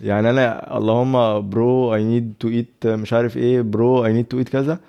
يعني 0.00 0.30
أنا 0.30 0.76
اللهم 0.78 1.48
bro 1.50 1.94
I 1.94 2.04
need 2.04 2.34
to 2.40 2.48
eat 2.48 2.86
مش 2.86 3.12
عارف 3.12 3.36
إيه. 3.36 3.60
bro 3.62 4.04
I 4.04 4.12
need 4.12 4.24
to 4.24 4.38
eat 4.38 4.48
كذا. 4.48 4.80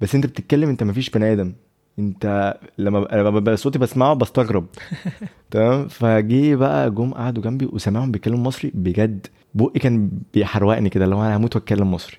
بس 0.00 0.14
أنت 0.14 0.26
بتتكلم 0.26 0.68
أنت 0.68 0.82
مفيش 0.82 1.10
بني 1.10 1.32
آدم. 1.32 1.52
أنت 1.98 2.56
لما 2.78 2.98
لما 2.98 3.54
صوتي 3.56 3.78
بسمعه 3.78 4.14
بستغرب. 4.14 4.66
تمام؟ 5.50 5.88
فجي 5.88 6.56
بقى 6.56 6.90
جم 6.90 7.10
قعدوا 7.14 7.42
جنبي 7.42 7.66
وسمعهم 7.66 8.10
بيتكلموا 8.12 8.44
مصري 8.44 8.70
بجد. 8.74 9.26
بقي 9.54 9.80
كان 9.80 10.10
بيحروقني 10.34 10.88
كده 10.88 11.04
اللي 11.04 11.16
هو 11.16 11.22
أنا 11.22 11.36
هموت 11.36 11.56
وأتكلم 11.56 11.90
مصري. 11.90 12.16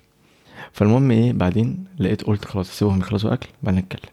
فالمهم 0.72 1.10
إيه 1.10 1.32
بعدين 1.32 1.84
لقيت 1.98 2.22
قلت 2.22 2.44
خلاص 2.44 2.70
اسيبهم 2.70 2.98
يخلصوا 2.98 3.32
أكل 3.32 3.48
بعدين 3.62 3.80
نتكلم. 3.80 4.12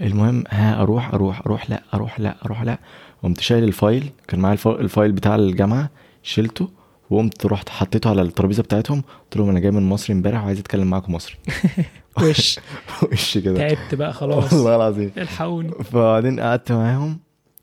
المهم 0.00 0.44
ها 0.48 0.82
أروح 0.82 1.14
أروح 1.14 1.40
أروح 1.40 1.70
لا 1.70 1.82
أروح 1.94 2.20
لا 2.20 2.36
أروح 2.44 2.62
لا. 2.62 2.78
قمت 3.22 3.40
شايل 3.40 3.64
ال 3.64 3.73
file 3.73 4.10
كان 4.28 4.40
معايا 4.40 4.52
ال 4.54 4.59
f- 4.59 4.68
ال 4.68 4.77
file 4.77 5.12
بتاع 5.12 5.34
الجامعة 5.34 5.90
شلته 6.22 6.68
وقمت 7.10 7.46
رحت 7.46 7.68
حطيته 7.68 8.10
على 8.10 8.22
الترابيزة 8.22 8.62
بتاعتهم 8.62 9.02
قلت 9.24 9.36
لهم 9.36 9.48
أنا 9.48 9.60
جاي 9.60 9.70
من 9.70 9.82
مصر 9.82 10.12
امبارح 10.12 10.42
وعايز 10.44 10.58
أتكلم 10.58 10.90
معاكم 10.90 11.14
مصري. 11.14 11.34
وش؟ 12.22 12.58
وش 13.12 13.38
كده. 13.38 13.68
تعبت 13.68 13.94
بقى 13.94 14.12
خلاص. 14.12 14.52
والله 14.52 14.76
العظيم. 14.76 15.10
الحقوني. 15.18 15.70
فبعدين 15.70 16.40
قعدت 16.40 16.72
معاهم 16.72 17.18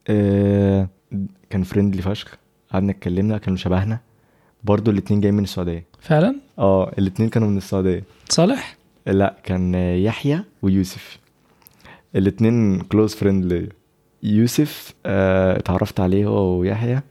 آه 0.08 0.90
كان 1.50 1.64
friendly 1.64 2.02
فشخ 2.02 2.38
قعدنا 2.74 2.92
اتكلمنا 2.92 3.38
كانوا 3.38 3.58
شبهنا. 3.58 4.00
برضو 4.64 4.92
الاتنين 4.92 5.22
جايين 5.22 5.36
من 5.36 5.44
السعودية. 5.44 5.86
فعلا؟ 6.02 6.36
آه 6.60 6.92
الاتنين 6.98 7.30
كانوا 7.30 7.48
من 7.48 7.58
السعودية. 7.58 8.04
صالح؟ 8.30 8.78
لا 9.08 9.36
كان 9.44 9.74
يحيى 9.76 10.44
ويوسف. 10.62 11.20
الاتنين 12.16 12.82
close 12.82 13.16
friend 13.16 13.46
ليا. 13.46 13.70
يوسف 14.24 14.94
آه، 15.06 15.58
اتعرفت 15.58 16.00
عليه 16.00 16.26
هو 16.26 16.60
ويحيى 16.60 17.02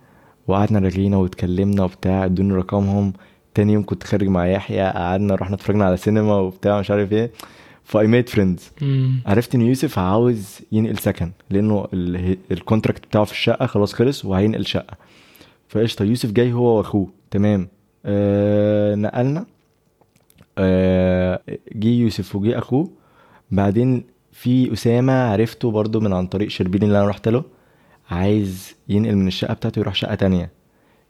وقعدنا 0.47 0.79
رغينا 0.79 1.17
واتكلمنا 1.17 1.85
وبتاع 1.85 2.25
ادوني 2.25 2.53
رقمهم. 2.55 3.13
تاني 3.55 3.73
يوم 3.73 3.83
كنت 3.87 4.05
خارج 4.05 4.29
مع 4.29 4.47
يحيى 4.47 4.81
قعدنا 4.83 5.35
رحنا 5.35 5.55
اتفرجنا 5.55 5.85
على 5.85 5.97
سينما 5.97 6.35
وبتاع 6.37 6.81
مش 6.81 6.91
عارف 6.91 7.13
إيه. 7.13 7.31
ف 7.85 8.07
I 8.07 8.11
made 8.11 8.29
friends. 8.29 8.71
عرفت 9.27 9.55
ان 9.55 9.61
يوسف 9.61 9.99
عاوز 9.99 10.59
ينقل 10.73 10.99
سكن 10.99 11.31
لأنه 11.51 11.89
ال- 11.95 12.39
ال 12.53 12.59
contract 12.59 13.07
بتاعه 13.07 13.25
في 13.25 13.33
الشقة 13.33 13.67
خلاص 13.67 13.93
خلص 13.93 14.25
وهينقل 14.25 14.67
شقة. 14.67 14.97
فقشطة 15.69 16.05
يوسف 16.05 16.31
جاي 16.33 16.53
هو 16.53 16.77
واخوه. 16.79 17.09
تمام. 17.31 17.69
آه 18.07 18.95
نقلنا. 18.95 19.47
آه 20.59 21.41
جه 21.77 21.89
يوسف 21.89 22.37
وجه 22.37 22.59
أخوه. 22.59 22.91
بعدين 23.51 24.05
في 24.41 24.73
أسامة 24.73 25.13
عرفته 25.13 25.71
برضو 25.71 26.01
من 26.01 26.13
عن 26.13 26.27
طريق 26.27 26.49
شربين 26.49 26.83
اللي 26.83 26.99
أنا 26.99 27.09
رحت 27.09 27.29
له 27.29 27.45
عايز 28.11 28.77
ينقل 28.89 29.17
من 29.17 29.27
الشقة 29.27 29.55
بتاعته 29.55 29.79
يروح 29.79 29.95
شقة 29.95 30.15
تانية. 30.15 30.51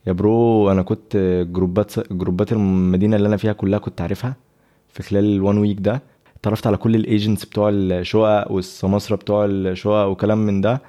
يا 0.06 0.12
برو 0.12 0.70
أنا 0.70 0.82
كنت 0.82 1.16
group 1.52 2.02
ات 2.02 2.12
group 2.12 2.45
ات 2.45 2.52
المدينة 2.52 3.16
اللي 3.16 3.28
أنا 3.28 3.36
فيها 3.36 3.52
كلها 3.52 3.78
كنت 3.78 4.00
عارفها 4.00 4.36
في 4.88 5.02
خلال 5.02 5.24
ال 5.24 5.33
one 5.33 5.58
week 5.58 5.80
ده. 5.80 6.02
اتعرفت 6.40 6.66
على 6.66 6.76
كل 6.76 6.94
ال 6.94 7.01
agents 7.01 7.44
بتوع 7.44 7.68
الشقق 7.72 8.52
والسماسرة 8.52 9.16
بتوع 9.16 9.44
الشقق 9.44 10.06
وكلام 10.06 10.38
من 10.38 10.60
ده. 10.60 10.82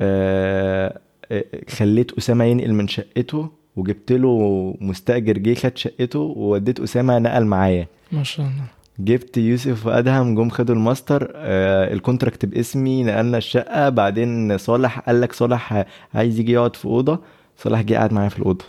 آه، 0.00 0.98
آه، 1.32 1.44
خليت 1.68 2.12
أسامة 2.12 2.44
ينقل 2.44 2.72
من 2.72 2.88
شقته 2.88 3.48
وجبت 3.76 4.12
له 4.12 4.74
مستأجر 4.80 5.38
جه 5.38 5.54
خد 5.54 5.76
شقته 5.76 6.18
ووديت 6.18 6.80
أسامة 6.80 7.18
نقل 7.18 7.44
معايا. 7.44 7.86
ما 8.12 8.22
شاء 8.22 8.46
الله. 8.46 8.81
جبت 8.98 9.36
يوسف 9.36 9.86
وأدهم 9.86 10.34
جم 10.34 10.50
خدوا 10.50 10.74
الماستر 10.74 11.32
آه 11.34 11.92
ال 11.92 11.98
contract 11.98 12.46
باسمي 12.46 13.04
نقلنا 13.04 13.38
الشقة. 13.38 13.88
بعدين 13.88 14.58
صالح 14.58 14.98
قال 15.00 15.20
لك 15.20 15.32
صالح 15.32 15.84
عايز 16.14 16.40
يجي 16.40 16.52
يقعد 16.52 16.76
في 16.76 16.84
أوضة. 16.84 17.20
صالح 17.56 17.80
جه 17.80 17.94
قعد 17.94 18.12
معايا 18.12 18.28
في 18.28 18.38
الأوضة. 18.38 18.64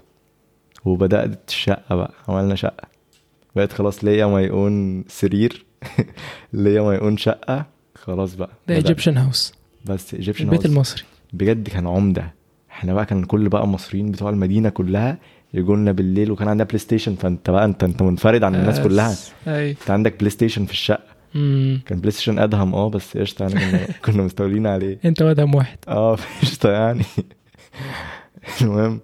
وبدأت 0.86 1.50
الشقة 1.50 1.96
بقى 1.96 2.14
عملنا 2.28 2.56
شقة. 2.56 2.88
بقت 3.56 3.74
خلاص 3.74 4.04
ليا 4.04 4.26
ما 4.26 4.42
يكون 4.42 5.04
سرير 5.08 5.66
ليا 6.54 6.82
ما 6.82 6.94
يكون 6.96 7.18
شقة. 7.18 7.66
خلاص 7.96 8.36
بقى 8.36 8.50
ده. 8.68 8.76
Egyptian 8.76 9.18
house 9.18 9.54
بس 9.86 10.14
Egyptian 10.14 10.46
البيت 10.46 10.66
المصري. 10.66 11.04
بجد 11.34 11.68
كان 11.68 11.88
عمدة. 11.88 12.34
إحنا 12.72 12.94
بقى 12.94 13.06
كان 13.06 13.24
كل 13.24 13.50
بقى 13.50 13.64
المصريين 13.64 14.12
بتوع 14.12 14.30
المدينة 14.30 14.70
كلها 14.70 15.18
يجوا 15.54 15.76
لنا 15.76 15.92
بالليل 15.92 16.32
وكان 16.32 16.48
عندنا 16.48 16.64
PlayStation 16.68 17.16
فانت 17.16 17.50
بقى 17.50 17.66
انت 17.66 17.84
انت 17.84 18.02
منفرد 18.02 18.44
عن 18.44 18.56
الناس 18.56 18.80
كلها. 18.80 19.16
انت 19.48 19.92
عندك 19.92 20.18
PlayStation 20.20 20.66
في 20.66 20.72
الشقة. 20.72 21.04
مم. 21.36 21.82
كان 21.86 22.00
PlayStation 22.00 22.40
أدهم 22.40 22.76
آه 22.76 22.90
بس 22.90 23.18
قشطة 23.18 23.44
يعني 23.48 23.56
كنا 23.60 23.88
كنا 24.06 24.24
مستولين 24.24 24.68
عليه. 24.68 25.00
أنت 25.06 25.22
وادهم 25.22 25.56
واحد. 25.56 25.78
آه 25.88 26.18
قشطة 26.42 26.70
يعني. 26.72 27.04
المهم 28.62 29.00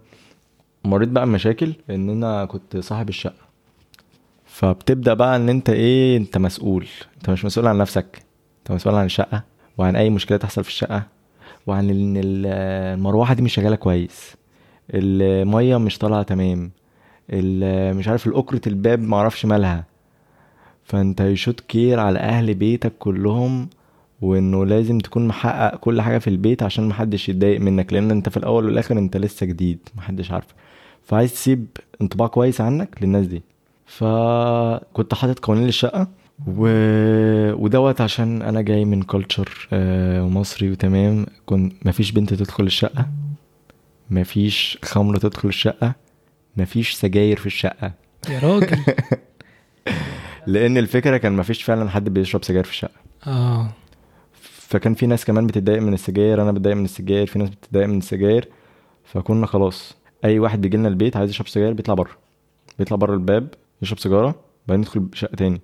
مريت 0.85 1.09
بقى 1.09 1.25
بمشاكل 1.25 1.73
ان 1.89 2.09
أنا 2.09 2.45
كنت 2.45 2.77
صاحب 2.77 3.09
الشقة. 3.09 3.49
فبتبدأ 4.45 5.13
بقى 5.13 5.35
إن 5.35 5.49
أنت 5.49 5.69
إيه 5.69 6.17
أنت 6.17 6.37
مسؤول. 6.37 6.87
أنت 7.17 7.29
مش 7.29 7.45
مسؤول 7.45 7.67
عن 7.67 7.77
نفسك. 7.77 8.23
أنت 8.59 8.71
مسؤول 8.71 8.95
عن 8.95 9.05
الشقة 9.05 9.43
وعن 9.77 9.95
أي 9.95 10.09
مشكلة 10.09 10.37
تحصل 10.37 10.63
في 10.63 10.69
الشقة 10.69 11.03
وعن 11.67 11.89
إن 11.89 12.17
ال- 12.17 12.45
المروحة 12.97 13.33
دي 13.33 13.41
مش 13.41 13.53
شغالة 13.53 13.75
كويس. 13.75 14.35
المية 14.93 15.77
مش 15.77 15.97
طالعة 15.97 16.23
تمام. 16.23 16.71
مش 17.97 18.07
عارف 18.07 18.27
الأكرة 18.27 18.61
الباب 18.67 18.99
معرفش 18.99 19.45
مالها. 19.45 19.85
فأنت 20.83 21.21
يشوت 21.21 21.59
كير 21.59 21.99
على 21.99 22.19
أهل 22.19 22.53
بيتك 22.53 22.93
كلهم 22.99 23.69
وإنه 24.21 24.65
لازم 24.65 24.97
تكون 24.97 25.27
محقق 25.27 25.75
كل 25.75 26.01
حاجة 26.01 26.17
في 26.17 26.29
البيت 26.29 26.63
عشان 26.63 26.87
محدش 26.87 27.29
يتضايق 27.29 27.61
منك 27.61 27.93
لأن 27.93 28.11
أنت 28.11 28.29
في 28.29 28.37
الأول 28.37 28.65
والآخر 28.65 28.97
أنت 28.97 29.17
لسه 29.17 29.45
جديد 29.45 29.79
محدش 29.95 30.31
عارفك. 30.31 30.55
فعايز 31.03 31.33
تسيب 31.33 31.67
انطباع 32.01 32.27
كويس 32.27 32.61
عنك 32.61 32.97
للناس 33.01 33.27
دي. 33.27 33.41
فكنت 33.85 35.13
حاطط 35.13 35.39
قوانين 35.39 35.65
للشقة 35.65 36.07
و... 36.47 36.67
ودوت 37.53 38.01
عشان 38.01 38.41
أنا 38.41 38.61
جاي 38.61 38.85
من 38.85 39.01
كلتشر 39.01 39.67
مصري 40.29 40.71
وتمام. 40.71 41.25
كنت 41.45 41.73
مفيش 41.87 42.11
بنت 42.11 42.33
تدخل 42.33 42.63
الشقة. 42.63 43.05
مفيش 44.09 44.77
خمر 44.83 45.17
تدخل 45.17 45.49
الشقة 45.49 45.95
مفيش 46.57 46.93
سجاير 46.93 47.37
في 47.39 47.45
الشقة. 47.45 47.91
يا 48.29 48.39
راجل. 48.39 48.77
لأن 50.47 50.77
الفكرة 50.77 51.17
كان 51.17 51.35
مفيش 51.35 51.63
فعلا 51.63 51.89
حد 51.89 52.09
بيشرب 52.09 52.43
سجاير 52.43 52.63
في 52.63 52.71
الشقة. 52.71 52.99
آه. 53.27 53.69
فكان 54.41 54.93
في 54.93 55.07
ناس 55.07 55.25
كمان 55.25 55.47
بتتضايق 55.47 55.81
من 55.81 55.93
السجاير 55.93 56.41
أنا 56.41 56.51
بتضايق 56.51 56.75
من 56.75 56.85
السجاير 56.85 57.27
في 57.27 57.39
ناس 57.39 57.49
بتتضايق 57.49 57.87
من 57.87 57.97
السجاير. 57.97 58.47
فكنا 59.03 59.45
خلاص 59.45 59.95
أي 60.25 60.39
واحد 60.39 60.61
بيجي 60.61 60.77
لنا 60.77 60.87
البيت 60.87 61.17
عايز 61.17 61.29
يشرب 61.29 61.47
سجاير 61.47 61.73
بيطلع 61.73 61.93
بره. 61.93 62.11
بيطلع 62.79 62.97
بره 62.97 63.13
الباب 63.13 63.47
يشرب 63.81 63.99
سيجارة 63.99 64.35
بعدين 64.67 64.81
يدخل 64.83 65.09
شقة 65.13 65.35
تاني. 65.35 65.61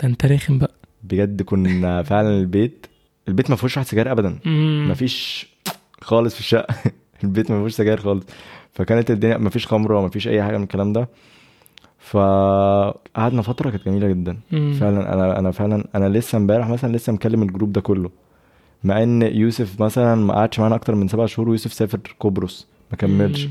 ده 0.00 0.08
انت 0.08 0.26
رخم 0.26 0.58
بقى. 0.58 0.74
بجد 1.02 1.42
كنا 1.42 2.02
فعلا 2.10 2.28
البيت 2.38 2.86
البيت 3.28 3.50
ما 3.50 3.56
فيهوش 3.56 3.76
واحد 3.76 3.88
سجاير 3.88 4.12
ابدا. 4.12 4.38
مم. 4.44 4.84
ما 4.88 4.94
فيش 4.94 5.46
خالص 6.00 6.34
في 6.34 6.40
الشقة. 6.40 6.74
البيت 7.24 7.50
ما 7.50 7.56
فيهوش 7.56 7.72
سجاير 7.72 7.96
خالص. 8.00 8.26
فكانت 8.72 9.10
الدنيا 9.10 9.36
ما 9.36 9.50
فيش 9.50 9.66
خمرة 9.66 9.98
وما 9.98 10.08
فيش 10.08 10.28
أي 10.28 10.42
حاجة 10.42 10.56
من 10.56 10.62
الكلام 10.62 10.92
ده. 10.92 11.08
فقعدنا 11.98 13.42
فترة 13.42 13.70
كانت 13.70 13.84
جميلة 13.86 14.08
جدا. 14.08 14.38
مم. 14.52 14.72
فعلا 14.80 15.14
أنا 15.14 15.38
أنا 15.38 15.50
فعلا 15.50 15.84
أنا 15.94 16.08
لسه 16.08 16.38
امبارح 16.38 16.68
مثلا 16.68 16.96
لسه 16.96 17.12
مكلم 17.12 17.42
الجروب 17.42 17.72
ده 17.72 17.80
كله. 17.80 18.10
مع 18.84 19.02
إن 19.02 19.22
يوسف 19.22 19.80
مثلا 19.82 20.14
ما 20.14 20.34
قعدش 20.34 20.60
معانا 20.60 20.74
أكتر 20.74 20.94
من 20.94 21.08
سبع 21.08 21.26
شهور 21.26 21.48
ويوسف 21.48 21.72
سافر 21.72 22.00
قبرص 22.20 22.66
ما 22.90 22.96
كملش. 22.96 23.48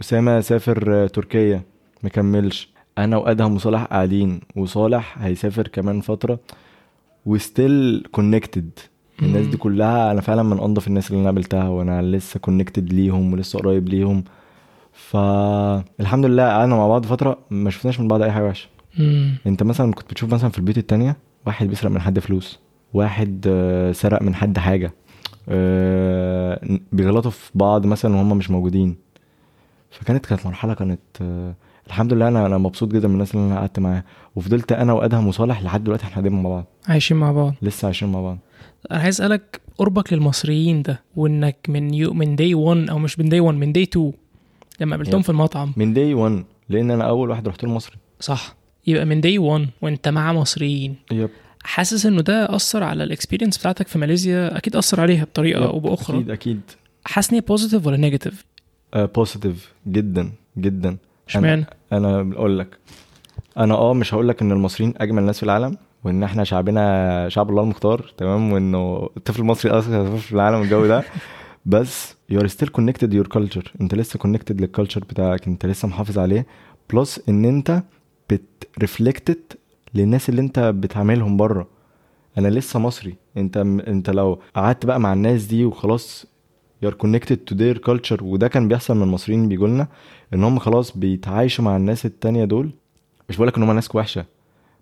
أسامة 0.00 0.40
سافر 0.40 1.06
تركيا 1.06 1.62
ما 2.02 2.08
كملش. 2.08 2.70
أنا 2.98 3.16
وأدهم 3.16 3.54
وصالح 3.54 3.84
قاعدين 3.84 4.40
وصالح 4.56 5.18
هيسافر 5.18 5.68
كمان 5.68 6.00
فترة. 6.00 6.38
و 7.26 7.39
still 7.39 8.06
connected 8.12 8.70
الناس 9.22 9.46
دي. 9.46 9.56
كلها 9.56 10.12
أنا 10.12 10.20
فعلا 10.20 10.42
من 10.42 10.60
أنضف 10.60 10.88
الناس 10.88 11.10
اللي 11.10 11.20
أنا 11.20 11.28
قابلتها 11.28 11.68
وأنا 11.68 12.02
لسه 12.02 12.40
connected 12.40 12.92
ليهم 12.92 13.32
ولسه 13.32 13.58
قريب 13.58 13.88
ليهم 13.88 14.24
فالحمد 14.92 16.24
لله 16.26 16.42
قعدنا 16.48 16.76
مع 16.76 16.88
بعض 16.88 17.06
فترة 17.06 17.38
ما 17.50 17.70
شفناش 17.70 18.00
من 18.00 18.08
بعض 18.08 18.22
أي 18.22 18.32
حاجة 18.32 18.44
وحشة. 18.44 18.68
أنت 19.46 19.62
مثلا 19.62 19.92
كنت 19.92 20.10
بتشوف 20.10 20.34
مثلا 20.34 20.50
في 20.50 20.58
البيوت 20.58 20.78
التانية 20.78 21.16
واحد 21.46 21.66
بيسرق 21.68 21.90
من 21.90 22.00
حد 22.00 22.18
فلوس 22.18 22.58
واحد 22.94 23.44
آه، 23.48 23.92
سرق 23.92 24.22
من 24.22 24.34
حد 24.34 24.58
حاجة 24.58 24.92
آه، 25.48 26.78
بيغلطوا 26.92 27.30
في 27.30 27.50
بعض 27.54 27.86
مثلا 27.86 28.14
وهم 28.16 28.36
مش 28.36 28.50
موجودين 28.50 28.96
فكانت 29.90 30.26
كانت 30.26 30.46
مرحلة 30.46 30.74
كانت 30.74 31.00
آه، 31.22 31.54
الحمد 31.86 32.12
لله 32.12 32.28
أنا 32.28 32.46
أنا 32.46 32.58
مبسوط 32.58 32.92
جدا 32.92 33.08
من 33.08 33.14
الناس 33.14 33.34
اللي 33.34 33.46
أنا 33.46 33.58
قعدت 33.58 33.78
معاها. 33.78 34.04
وفضلت 34.36 34.72
أنا 34.72 34.92
وأدهم 34.92 35.26
وصالح 35.26 35.62
لحد 35.62 35.84
دلوقتي 35.84 36.04
إحنا 36.04 36.22
دايما 36.22 36.42
مع 36.42 36.50
بعض. 36.50 36.64
عايشين 36.88 37.16
مع 37.16 37.32
بعض. 37.32 37.54
لسه 37.62 37.86
عايشين 37.86 38.12
مع 38.12 38.20
بعض. 38.20 38.38
أنا 38.90 39.00
عايز 39.00 39.14
أسألك 39.20 39.60
قربك 39.78 40.12
للمصريين 40.12 40.82
ده 40.82 41.02
وإنك 41.16 41.56
من 41.68 41.94
you 41.94 42.12
من 42.12 42.36
day 42.36 42.54
1 42.54 42.90
أو 42.90 42.98
مش 42.98 43.18
من 43.18 43.28
day 43.28 43.40
1 43.40 43.58
من 43.58 43.72
day 43.72 43.82
2 43.82 44.12
لما 44.80 44.96
قابلتهم. 44.96 45.22
في 45.22 45.30
المطعم. 45.30 45.72
من 45.76 45.94
day 45.94 46.14
1 46.14 46.44
لأن 46.68 46.90
أنا 46.90 47.04
أول 47.04 47.30
واحد 47.30 47.48
رحت 47.48 47.64
له 47.64 47.70
مصري. 47.70 47.96
صح. 48.20 48.56
يبقى 48.86 49.04
من 49.04 49.20
day 49.20 49.38
1 49.38 49.68
وأنت 49.82 50.08
مع 50.08 50.32
مصريين. 50.32 50.96
Yep. 51.12 51.30
حاسس 51.64 52.06
إنه 52.06 52.22
ده 52.22 52.56
أثر 52.56 52.82
على 52.82 53.04
ال 53.04 53.09
experience 53.09 53.58
بتاعتك 53.58 53.88
في 53.88 53.98
ماليزيا؟ 53.98 54.56
أكيد 54.58 54.76
أثر 54.76 55.00
عليها 55.00 55.24
بطريقة. 55.24 55.66
أو 55.66 55.78
بأخرى. 55.80 56.16
أكيد 56.16 56.30
أكيد. 56.30 56.60
حاسس 57.04 57.30
إن 57.30 57.34
هي 57.34 57.40
positive 57.40 57.86
ولا 57.86 57.96
negative 57.96 58.44
positive 58.96 59.72
جدا 59.86 60.32
جدا. 60.58 60.96
إشمعنى؟ 61.28 61.66
أنا 61.92 62.22
بقول 62.22 62.58
لك 62.58 62.78
أنا 63.58 63.74
آه 63.74 63.94
مش 63.94 64.14
هقول 64.14 64.28
لك 64.28 64.42
إن 64.42 64.52
المصريين 64.52 64.94
أجمل 64.96 65.22
ناس 65.22 65.36
في 65.36 65.42
العالم 65.42 65.76
وإن 66.04 66.22
إحنا 66.22 66.44
شعبنا 66.44 67.28
شعب 67.28 67.50
الله 67.50 67.62
المختار 67.62 68.12
تمام؟ 68.16 68.52
وإنه 68.52 69.08
الطفل 69.16 69.40
المصري 69.40 69.70
أصلا 69.70 70.04
طفل 70.04 70.18
في 70.18 70.32
العالم 70.32 70.62
الجو 70.62 70.86
ده. 70.86 71.04
بس 71.66 72.14
you're 72.32 72.48
still 72.48 72.68
connected 72.78 73.10
to 73.10 73.14
your 73.14 73.36
culture. 73.36 73.68
أنت 73.80 73.94
لسه 73.94 74.18
connected 74.18 74.50
لل 74.60 74.69
culture 74.69 75.00
بتاعك 75.00 75.46
أنت 75.46 75.66
لسه 75.66 75.88
محافظ 75.88 76.18
عليه. 76.18 76.46
Plus 76.92 77.20
إن 77.28 77.44
أنت 77.44 77.82
بت 78.30 78.50
reflect 78.50 79.18
ده 79.18 79.38
للناس 79.94 80.28
اللي 80.28 80.40
أنت 80.40 80.58
بتعاملهم 80.58 81.36
بره. 81.36 81.68
أنا 82.38 82.48
لسه 82.48 82.78
مصري. 82.78 83.14
أنت 83.36 83.56
أنت 83.88 84.10
لو 84.10 84.40
قعدت 84.56 84.86
بقى 84.86 85.00
مع 85.00 85.12
الناس 85.12 85.44
دي 85.44 85.64
وخلاص 85.64 86.26
you're 86.84 86.96
connected 87.04 87.38
to 87.50 87.54
their 87.54 87.78
culture. 87.88 88.22
وده 88.22 88.48
كان 88.48 88.68
بيحصل 88.68 88.96
من 88.96 89.02
المصريين 89.02 89.48
بيجوا 89.48 89.68
لنا 89.68 89.88
إن 90.34 90.44
هم 90.44 90.58
خلاص 90.58 90.96
بيتعايشوا 90.96 91.64
مع 91.64 91.76
الناس 91.76 92.06
التانية 92.06 92.44
دول. 92.44 92.70
مش 93.28 93.36
بقولك 93.36 93.56
إن 93.56 93.62
هم 93.62 93.72
ناس 93.72 93.94
وحشة 93.94 94.24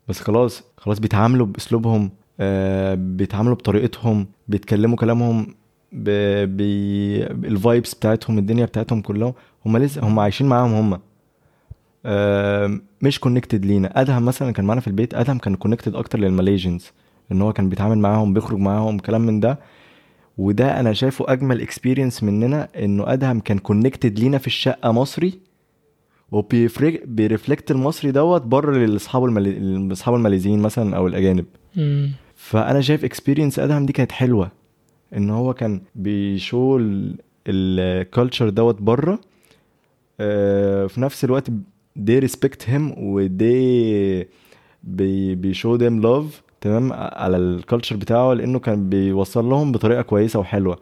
بس 0.08 0.20
خلاص 0.20 0.62
خلاص 0.78 0.98
بيتعاملوا 0.98 1.46
بأسلوبهم 1.46 2.10
آه 2.40 2.94
بيتعاملوا 2.94 3.54
بطريقتهم 3.54 4.26
بيتكلموا 4.48 4.96
كلامهم. 4.96 5.54
بي... 5.92 7.24
بتاعتهم 7.94 8.38
الدنيا 8.38 8.64
بتاعتهم 8.64 9.00
كلهم 9.00 9.34
هم 9.66 9.76
لسه 9.78 10.06
هم 10.06 10.18
عايشين 10.20 10.46
معاهم 10.48 10.74
هم. 10.74 11.00
آه 12.06 12.80
مش 13.02 13.20
connected 13.20 13.64
لينا. 13.64 14.00
أدهم 14.00 14.24
مثلا 14.24 14.50
كان 14.52 14.64
معانا 14.64 14.80
في 14.80 14.86
البيت 14.86 15.14
أدهم 15.14 15.38
كان 15.38 15.54
connected 15.54 15.94
أكتر 15.94 16.18
لل 16.18 16.30
Malaysians 16.30 16.90
إن 17.32 17.42
هو 17.42 17.52
كان 17.52 17.68
بيتعامل 17.68 17.98
معاهم 17.98 18.34
بيخرج 18.34 18.58
معاهم 18.58 18.98
كلام 18.98 19.20
من 19.20 19.40
ده. 19.40 19.58
وده 20.38 20.80
أنا 20.80 20.92
شايفه 20.92 21.24
أجمل 21.32 21.60
experience 21.60 22.22
مننا 22.22 22.68
إنه 22.78 23.12
أدهم 23.12 23.40
كان 23.40 23.58
connected 23.58 24.18
لينا 24.18 24.38
في 24.38 24.46
الشقة 24.46 24.92
مصري 24.92 25.40
وبي 26.32 26.74
reflect 26.74 27.70
المصري 27.70 28.10
دوت 28.10 28.42
بره 28.42 28.86
لأصحابه 28.86 29.26
المالي... 29.26 29.92
أصحابه 29.92 30.16
الماليزيين 30.16 30.58
مثلا 30.58 30.96
أو 30.96 31.06
الأجانب 31.06 31.44
مم. 31.76 32.10
فأنا 32.36 32.80
شايف 32.80 33.04
experience 33.04 33.58
أدهم 33.58 33.86
دي 33.86 33.92
كانت 33.92 34.12
حلوة 34.12 34.50
إن 35.16 35.30
هو 35.30 35.54
كان 35.54 35.80
بي 35.94 36.23
show 36.23 36.80
ال 37.48 37.61
culture 37.61 38.48
دوت 38.48 38.82
بره 38.82 39.18
آه، 40.20 40.86
في 40.86 41.00
نفس 41.00 41.24
الوقت 41.24 41.50
they 41.98 42.20
respect 42.24 42.66
him 42.68 42.98
و 42.98 43.28
they 43.28 44.26
بي 44.82 45.34
بي 45.34 45.49
show 45.49 45.78
them 45.78 46.02
love 46.02 46.43
تمام 46.64 46.92
على 46.92 47.36
ال 47.36 47.44
culture 47.44 47.96
بتاعه 47.96 48.32
لأنه 48.32 48.58
كان 48.58 48.88
بيوصل 48.88 49.44
لهم 49.44 49.72
بطريقة 49.72 50.02
كويسة 50.02 50.38
وحلوة. 50.38 50.78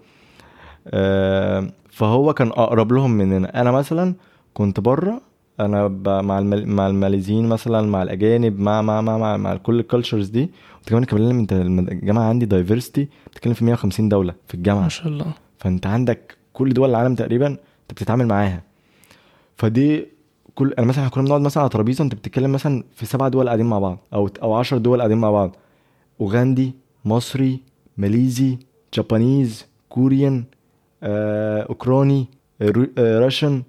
آه، 0.87 1.71
فهو 1.89 2.35
كان 2.35 2.49
أقرب 2.49 2.93
لهم 2.93 3.11
مننا. 3.11 3.61
أنا 3.61 3.71
مثلا 3.71 4.15
كنت 4.55 4.81
بره 4.81 5.21
أنا 5.61 5.89
مع 6.23 6.39
المال... 6.39 6.69
مع 6.69 6.87
الماليزيين 6.87 7.49
مثلا 7.49 7.87
مع 7.87 8.03
الأجانب 8.03 8.61
مع 8.61 8.83
مع 8.83 9.01
مع 9.01 9.19
مع, 9.19 9.37
مع 9.37 9.57
كل 9.57 9.81
ال 9.81 9.86
cultures 9.86 10.29
دي. 10.29 10.43
انت 10.79 10.89
كمان 10.89 11.05
كمان 11.05 11.39
انت 11.39 11.53
الجامعة 11.93 12.29
عندي 12.29 12.47
diversity 12.47 13.09
بتتكلم 13.27 13.55
في 13.55 13.65
150 13.65 14.09
دولة 14.09 14.35
في 14.49 14.55
الجامعة. 14.55 14.83
ما 14.83 14.89
شاء 14.89 15.09
الله. 15.09 15.27
فأنت 15.59 15.87
عندك 15.87 16.37
كل 16.53 16.75
دول 16.75 16.91
العالم 16.91 17.15
تقريبا 17.15 17.47
أنت 17.47 17.91
بتتعامل 17.93 18.27
معاها. 18.27 18.63
فدي 19.57 20.07
كل 20.55 20.73
أنا 20.79 20.87
مثلا 20.87 21.09
كنا 21.09 21.25
بنقعد 21.25 21.41
مثلا 21.41 21.61
على 21.63 21.71
ترابيزة 21.71 22.05
انت 22.05 22.15
بتتكلم 22.15 22.53
مثلا 22.53 22.85
في 22.95 23.07
سبع 23.07 23.29
دول 23.29 23.47
قاعدين 23.47 23.67
مع 23.67 23.79
بعض 23.79 23.99
أو 24.15 24.31
أو 24.43 24.55
10 24.55 24.79
دول 24.79 24.99
قاعدين 24.99 25.19
مع 25.19 25.31
بعض. 25.31 25.57
اوغندي 26.23 26.75
مصري 27.05 27.61
ماليزي 27.97 28.59
Japanese 28.95 29.67
Korean 29.89 30.45
آه، 31.03 31.77
Russian 32.99 33.63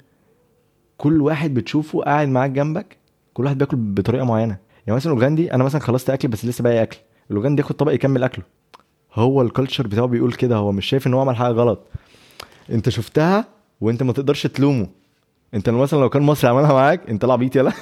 كل 0.97 1.21
واحد 1.21 1.53
بتشوفه 1.53 2.01
قاعد 2.01 2.27
معاك 2.27 2.51
جنبك 2.51 2.97
كل 3.33 3.43
واحد 3.43 3.57
بياكل 3.57 3.77
بطريقة 3.77 4.25
معينة. 4.25 4.57
يعني 4.87 4.95
مثلا 4.95 5.13
اوغندي 5.13 5.53
أنا 5.53 5.63
مثلا 5.63 5.81
خلصت 5.81 6.09
أكل 6.09 6.27
بس 6.27 6.45
لسه 6.45 6.63
باقي 6.63 6.83
أكل. 6.83 6.97
الأوغندي 7.31 7.61
ياخد 7.61 7.75
طبق 7.75 7.91
يكمل 7.91 8.23
أكله. 8.23 8.45
هو 9.13 9.41
الكالتشر 9.41 9.87
بتاعه 9.87 10.05
بيقول 10.05 10.33
كده 10.33 10.55
هو 10.55 10.71
مش 10.71 10.85
شايف 10.85 11.07
إن 11.07 11.13
هو 11.13 11.21
عمل 11.21 11.35
حاجة 11.35 11.53
غلط. 11.53 11.87
أنت 12.69 12.89
شفتها 12.89 13.45
وأنت 13.81 14.03
ما 14.03 14.13
تقدرش 14.13 14.47
تلومه. 14.47 14.87
أنت 15.53 15.69
لو 15.69 15.77
مثلا 15.77 15.99
لو 15.99 16.09
كان 16.09 16.21
مصري 16.21 16.49
عملها 16.49 16.73
معاك 16.73 17.09
أنت 17.09 17.23
العبيط 17.23 17.55
يلا. 17.55 17.71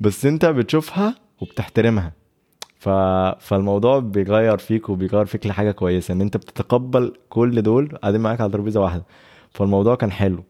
بس 0.00 0.26
أنت 0.26 0.46
بتشوفها 0.46 1.14
وبتحترمها. 1.40 2.12
ف... 2.78 2.88
فالموضوع 3.40 3.98
بيغير 3.98 4.58
فيك 4.58 4.88
وبيغير 4.88 5.24
فيك 5.24 5.46
لحاجة 5.46 5.70
كويسة 5.70 6.12
إن 6.12 6.20
أنت 6.20 6.36
بتتقبل 6.36 7.12
كل 7.28 7.62
دول 7.62 7.96
قاعدين 8.02 8.20
معاك 8.20 8.40
على 8.40 8.52
ترابيزه 8.52 8.80
واحدة. 8.80 9.04
فالموضوع 9.50 9.94
كان 9.94 10.12
حلو. 10.12 10.44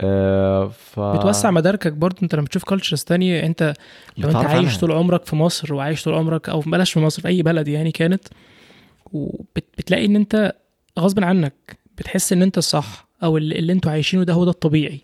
آه 0.00 0.68
ف... 0.68 1.00
بتوسع 1.00 1.50
مداركك 1.50 1.92
برضه 1.92 2.16
أنت 2.22 2.34
لما 2.34 2.46
تشوف 2.46 2.64
كالتشرز 2.64 3.04
تانية 3.04 3.46
أنت 3.46 3.74
لو 4.18 4.28
أنت 4.28 4.36
عايش 4.36 4.66
عنها. 4.68 4.78
طول 4.80 4.92
عمرك 4.92 5.24
في 5.24 5.36
مصر 5.36 5.74
وعايش 5.74 6.04
طول 6.04 6.14
عمرك 6.14 6.48
أو 6.48 6.60
بلاش 6.60 6.92
في 6.92 7.00
مصر 7.00 7.22
في 7.22 7.28
أي 7.28 7.42
بلد 7.42 7.68
يعني 7.68 7.92
كانت 7.92 8.24
وبتلاقي 9.12 10.06
إن 10.06 10.16
أنت 10.16 10.52
غصب 10.98 11.24
عنك 11.24 11.78
بتحس 11.98 12.32
إن 12.32 12.42
أنت 12.42 12.58
الصح 12.58 13.06
أو 13.22 13.36
اللي, 13.36 13.58
اللي 13.58 13.72
أنتوا 13.72 13.90
عايشينه 13.90 14.22
ده 14.22 14.32
هو 14.32 14.44
ده 14.44 14.50
الطبيعي. 14.50 15.00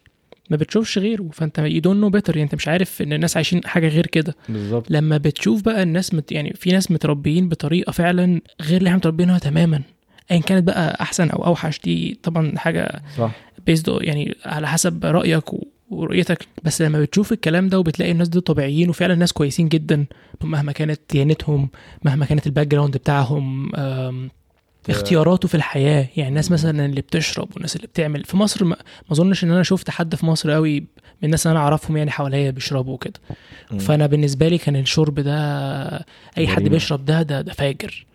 ما 0.51 0.57
بتشوفش 0.57 0.99
غيره. 0.99 1.29
فانت 1.33 1.61
you 1.61 1.81
don't 1.89 2.05
know 2.05 2.19
better. 2.19 2.29
يعني 2.29 2.43
انت 2.43 2.55
مش 2.55 2.69
عارف 2.69 3.03
ان 3.03 3.13
الناس 3.13 3.37
عايشين 3.37 3.61
حاجة 3.65 3.89
غير 3.89 4.07
كده. 4.07 4.37
بالظبط. 4.49 4.91
لما 4.91 5.17
بتشوف 5.17 5.63
بقى 5.63 5.83
الناس 5.83 6.15
مت 6.15 6.33
يعني 6.33 6.53
في 6.57 6.71
ناس 6.73 6.91
متربيين 6.91 7.49
بطريقة 7.49 7.91
فعلا 7.93 8.41
غير 8.63 8.79
اللي 8.79 8.87
إحنا 8.89 8.97
متربيينها 8.99 9.39
تماما. 9.39 9.83
ايا 10.31 10.41
كانت 10.41 10.65
بقى 10.67 10.99
أحسن 11.01 11.31
أو 11.31 11.47
أوحش 11.47 11.81
دي 11.85 12.19
طبعا 12.23 12.59
حاجة 12.59 13.03
صح. 13.19 13.33
based 13.67 13.99
يعني 14.01 14.37
على 14.45 14.69
حسب 14.69 15.05
رأيك 15.07 15.53
و- 15.55 15.67
ورؤيتك. 15.91 16.47
بس 16.65 16.83
لما 16.83 17.01
بتشوف 17.01 17.33
الكلام 17.33 17.69
ده 17.69 17.79
وبتلاقي 17.79 18.13
الناس 18.13 18.29
دي 18.29 18.41
طبيعيين 18.41 18.89
وفعلا 18.91 19.15
ناس 19.15 19.33
كويسين 19.33 19.69
جدا 19.69 20.05
مهما 20.45 20.73
كانت 20.73 21.01
ديانتهم 21.11 21.69
مهما 22.05 22.25
كانت 22.27 22.47
ال 22.47 22.67
background 22.67 22.97
بتاعهم 22.97 23.71
اختياراته 24.91 25.49
في 25.49 25.55
الحياة 25.55 26.09
يعني 26.17 26.29
الناس 26.29 26.51
مثلا 26.51 26.87
اللي 26.87 27.01
بتشرب 27.01 27.49
والناس 27.55 27.77
اللي 27.77 27.87
بتعمل 27.87 28.25
في 28.25 28.37
مصر 28.37 28.65
ما 28.65 28.77
ما 29.09 29.13
أظنش 29.13 29.45
إن 29.45 29.51
أنا 29.51 29.63
شفت 29.63 29.91
حد 29.91 30.15
في 30.15 30.27
مصر 30.27 30.51
قوي 30.51 30.81
من 30.81 30.87
الناس 31.25 31.47
اللي 31.47 31.53
أنا 31.57 31.65
أعرفهم 31.65 31.97
يعني 31.97 32.11
حواليا 32.11 32.51
بيشربوا 32.51 32.95
وكده. 32.95 33.21
فأنا 33.79 34.07
بالنسبة 34.07 34.49
لي 34.49 34.59
كان 34.59 34.77
الشرب 34.77 35.21
ده 35.21 35.37
أي 36.39 36.49
حد. 36.49 36.63
بيشرب 36.63 37.05
ده 37.05 37.23
ده 37.23 37.41
ده 37.41 37.53
فاجر 37.53 38.07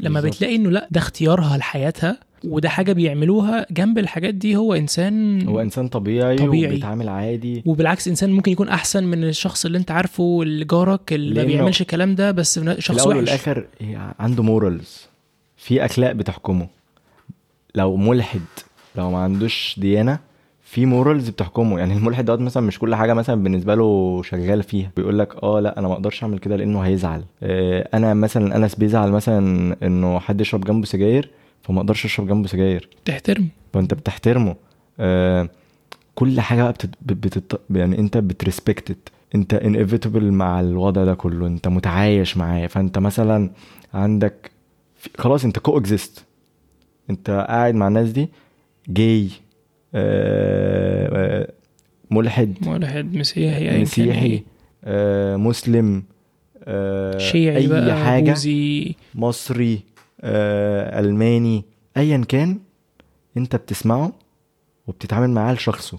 لما 0.00 0.20
بالظبط. 0.20 0.36
بتلاقي 0.36 0.56
إنه 0.56 0.70
لأ 0.70 0.88
ده 0.90 1.00
اختيارها 1.00 1.56
لحياتها 1.56 2.18
وده 2.44 2.68
حاجة 2.68 2.92
بيعملوها 2.92 3.66
جنب 3.70 3.98
الحاجات 3.98 4.34
دي 4.34 4.56
هو 4.56 4.74
إنسان 4.74 5.46
هو 5.48 5.60
إنسان 5.60 5.88
طبيعي, 5.88 6.36
طبيعي. 6.36 6.66
وبيتعامل 6.72 7.08
عادي 7.08 7.62
وبالعكس 7.66 8.08
إنسان 8.08 8.32
ممكن 8.32 8.52
يكون 8.52 8.68
أحسن 8.68 9.04
من 9.04 9.24
الشخص 9.24 9.64
اللي 9.66 9.78
أنت 9.78 9.90
عارفه 9.90 10.42
اللي 10.42 10.64
جارك 10.64 11.12
اللي 11.12 11.34
ما 11.40 11.46
بيعملش 11.46 11.80
الكلام 11.80 12.14
ده 12.14 12.30
بس 12.30 12.58
في 12.58 12.76
شخص 12.78 13.06
وحش 13.06 13.16
والآخر 13.16 13.66
هي 13.80 14.14
عنده 14.18 14.42
morals 14.42 15.06
في 15.64 15.84
أخلاق 15.84 16.12
بتحكمه. 16.12 16.66
لو 17.74 17.96
ملحد 17.96 18.40
لو 18.96 19.10
ما 19.10 19.18
عندوش 19.18 19.76
ديانة 19.78 20.18
في 20.62 20.86
morals 20.86 21.28
بتحكمه. 21.28 21.78
يعني 21.78 21.94
الملحد 21.94 22.24
دوت 22.24 22.40
مثلا 22.40 22.62
مش 22.66 22.78
كل 22.78 22.94
حاجة 22.94 23.14
مثلا 23.14 23.42
بالنسبة 23.42 23.74
له 23.74 24.22
شغال 24.22 24.62
فيها. 24.62 24.90
بيقول 24.96 25.18
لك 25.18 25.42
آه 25.42 25.60
لا 25.60 25.78
أنا 25.78 25.88
ما 25.88 25.94
أقدرش 25.94 26.22
أعمل 26.22 26.38
كده 26.38 26.56
لأنه 26.56 26.80
هيزعل. 26.80 27.24
آه 27.42 27.88
أنا 27.94 28.14
مثلا 28.14 28.56
انس 28.56 28.74
بيزعل 28.74 29.10
مثلا 29.10 29.76
إنه 29.82 30.18
حد 30.18 30.40
يشرب 30.40 30.64
جنبه 30.64 30.86
سجاير 30.86 31.30
فما 31.62 31.80
أقدرش 31.80 32.04
أشرب 32.04 32.26
جنبه 32.26 32.48
سجاير. 32.48 32.88
تحترم 33.04 33.48
فأنت 33.72 33.94
بتحترمه. 33.94 34.56
آه 35.00 35.48
كل 36.14 36.40
حاجة 36.40 36.62
بقى 36.62 36.72
بتت... 36.72 36.90
بتت... 37.02 37.60
يعني 37.70 37.98
أنت 37.98 38.16
بت 38.18 38.32
respected 38.32 38.96
أنت 39.34 39.54
inevitable 39.54 40.32
مع 40.32 40.60
الوضع 40.60 41.04
ده 41.04 41.14
كله. 41.14 41.46
أنت 41.46 41.68
متعايش 41.68 42.36
معاه. 42.36 42.66
فأنت 42.66 42.98
مثلا 42.98 43.50
عندك. 43.94 44.53
خلاص 45.18 45.44
انت 45.44 45.58
co-exist 45.58 46.24
انت 47.10 47.30
قاعد 47.48 47.74
مع 47.74 47.88
الناس 47.88 48.10
دي 48.10 48.28
جاي 48.88 49.28
آه... 49.94 51.08
آه... 51.12 51.52
ملحد. 52.10 52.54
ملحد 52.68 53.14
مسيحي 53.16 53.80
مسيحي 53.82 54.26
إيه. 54.26 54.44
آه... 54.84 55.36
مسلم 55.36 56.02
آه... 56.64 57.18
شيعي 57.18 57.56
أي 57.56 57.66
بقى 57.66 57.96
حاجة. 58.04 58.30
بوذي. 58.30 58.96
مصري 59.14 59.80
آه، 60.20 61.00
ألماني 61.00 61.64
ايا 61.96 62.24
كان 62.28 62.58
انت 63.36 63.56
بتسمعه 63.56 64.12
وبتتعامل 64.86 65.30
معاه 65.30 65.54
لشخصه. 65.54 65.98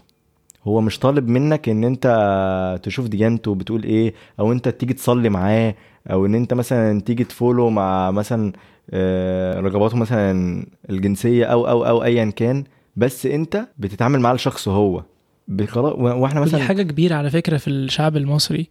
هو 0.64 0.82
مش 0.82 1.00
طالب 1.00 1.28
منك 1.28 1.70
إن 1.70 1.84
انت 1.84 2.80
تشوف 2.84 3.08
ديانته 3.08 3.56
بتقول 3.56 3.84
إيه 3.84 4.14
أو 4.40 4.52
انت 4.52 4.70
تيجي 4.70 4.94
تصلي 4.94 5.30
معاه 5.30 5.76
أو 6.12 6.26
إن 6.26 6.36
انت 6.36 6.54
مثلا 6.54 7.02
تيجي 7.02 7.24
تفولو 7.24 7.70
مع 7.70 8.12
مثلا 8.12 8.54
رغباته 9.60 9.98
مثلا 9.98 10.66
الجنسية 10.90 11.46
أو 11.46 11.68
أو 11.70 11.86
أو 11.86 12.04
ايا 12.04 12.26
كان 12.26 12.64
بس 12.96 13.26
أنت 13.26 13.68
بتتعامل 13.78 14.20
معاه 14.20 14.34
لشخصه 14.34 14.72
هو. 14.72 15.04
وإحنا 15.98 16.42
مثلا 16.42 16.64
حاجة 16.64 16.84
كبيرة 16.84 17.16
على 17.16 17.30
فكرة 17.30 17.58
في 17.58 17.68
الشعب 17.70 18.18
المصري. 18.18 18.68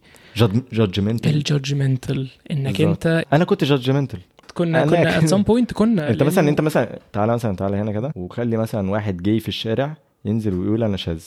judgmental 0.73 1.35
ال 1.35 1.43
judgmental 1.43 2.27
إنك. 2.51 2.81
أنت 2.81 3.23
أنا 3.33 3.45
كنت 3.45 3.63
judgmental 3.63 4.19
كنا 4.53 4.85
كنا 4.85 5.19
at 5.19 5.23
some 5.23 5.43
point 5.43 5.73
كنا. 5.73 6.09
أنت 6.09 6.23
مثلا 6.23 6.49
أنت 6.49 6.61
مثلا 6.61 6.99
تعالى 7.13 7.33
مثلا 7.33 7.55
تعالى 7.55 7.77
هنا 7.77 7.91
كده 7.91 8.11
وخلي 8.15 8.57
مثلا 8.57 8.91
واحد 8.91 9.17
جاي 9.23 9.39
في 9.39 9.47
الشارع 9.47 9.97
ينزل 10.25 10.53
ويقول 10.53 10.83
أنا 10.83 10.97
شاذ. 10.97 11.23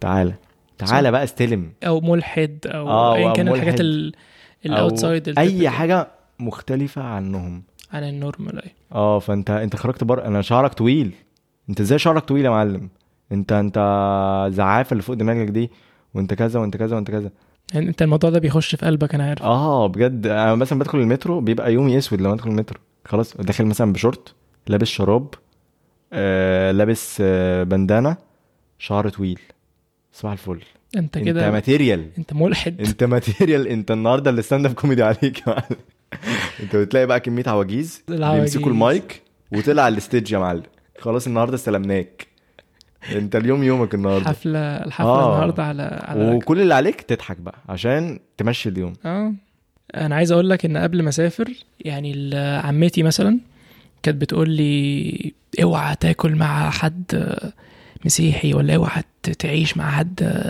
تعالى 0.00 0.34
تعالى 0.78 1.10
بقى 1.10 1.24
استلم. 1.24 1.72
أو 1.86 2.00
ملحد 2.00 2.58
أو 2.66 2.88
آه، 2.88 3.14
ايا 3.16 3.32
كان. 3.32 3.48
الحاجات 3.48 3.80
ال 4.66 4.75
outside 4.75 5.38
أي 5.38 5.70
حاجة 5.70 6.08
مختلفة 6.38 7.02
عنهم. 7.02 7.62
عن 7.92 8.04
ال 8.04 8.11
normal. 8.11 8.62
آه 8.92 9.18
فأنت 9.18 9.50
أنت 9.50 9.76
خرجت 9.76 10.04
بره. 10.04 10.24
أنا 10.26 10.42
شعرك 10.42 10.74
طويل. 10.74 11.14
أنت 11.70 11.80
إزاي 11.80 11.98
شعرك 11.98 12.24
طويل 12.24 12.44
يا 12.44 12.50
معلم؟ 12.50 12.88
أنت 13.32 13.52
أنت 13.52 13.76
زعافة 14.52 14.92
اللي 14.92 15.02
فوق 15.02 15.16
دماغك 15.16 15.48
دي 15.48 15.70
وأنت 16.14 16.34
كذا 16.34 16.60
وأنت 16.60 16.76
كذا 16.76 16.96
وأنت 16.96 17.10
كذا. 17.10 17.30
يعني 17.74 17.88
أنت 17.88 18.02
الموضوع 18.02 18.30
ده 18.30 18.38
بيخش 18.38 18.74
في 18.74 18.86
قلبك 18.86 19.14
أنا 19.14 19.24
عارف. 19.28 19.42
آه 19.42 19.86
بجد. 19.86 20.26
أنا 20.26 20.54
مثلا 20.54 20.78
بدخل 20.78 20.98
المترو 20.98 21.40
بيبقى 21.40 21.72
يومي 21.72 21.98
أسود 21.98 22.20
لما 22.20 22.32
أدخل 22.32 22.50
المترو. 22.50 22.80
خلاص 23.04 23.36
داخل 23.36 23.64
مثلا 23.66 23.92
بشورت 23.92 24.34
لابس 24.66 24.86
شراب 24.86 25.34
آه 26.12 26.70
لابس 26.70 27.18
آه 27.20 27.62
بندانة 27.62 28.16
شعر 28.78 29.08
طويل. 29.08 29.40
صباح 30.12 30.32
الفل. 30.32 30.60
أنت 30.96 31.16
أنت 31.16 31.26
كده 31.26 31.50
material 31.50 32.08
أنت 32.18 32.32
ملحد. 32.32 32.80
أنت 32.80 33.04
material 33.04 33.68
أنت 33.68 33.90
النهارده 33.90 34.30
ال 34.30 34.66
stand-up 34.66 34.72
comedy 34.72 35.02
عليك 35.02 35.38
يا 35.38 35.42
معلم. 35.46 35.76
انت 36.62 36.76
بتلاقي 36.76 37.06
بقى 37.06 37.20
كمية 37.20 37.44
عواجيز. 37.46 38.02
بيمسكوا 38.08 38.70
المايك 38.70 39.22
وطلع 39.52 39.82
على 39.82 39.96
الستيج 39.96 40.32
يا 40.32 40.38
معلم. 40.38 40.62
خلاص 40.98 41.26
النهارده 41.26 41.54
استلمناك. 41.54 42.26
انت 43.12 43.36
اليوم 43.36 43.62
يومك 43.62 43.94
النهارده. 43.94 44.28
حفله 44.28 44.58
الحفلة 44.58 45.06
آه. 45.08 45.32
النهارده 45.34 45.62
على 45.64 45.82
على 45.82 46.34
وكل 46.34 46.60
اللي 46.60 46.74
عليك 46.74 47.00
تضحك 47.00 47.36
بقى 47.36 47.58
عشان 47.68 48.18
تمشي 48.36 48.68
اليوم. 48.68 48.92
آه. 49.04 49.34
أنا 49.94 50.14
عايز 50.16 50.32
أقول 50.32 50.50
لك 50.50 50.64
إن 50.64 50.76
قبل 50.76 51.02
ما 51.02 51.08
أسافر 51.08 51.52
يعني 51.80 52.30
عمتي 52.36 53.02
مثلا 53.02 53.38
كانت 54.02 54.20
بتقول 54.20 54.50
لي 54.50 55.32
أوعى 55.62 55.96
تاكل 55.96 56.34
مع 56.34 56.70
حد 56.70 57.34
مسيحي 58.04 58.54
ولا 58.54 58.74
اوعى 58.76 59.02
تعيش 59.38 59.76
مع 59.76 59.90
حد 59.90 60.42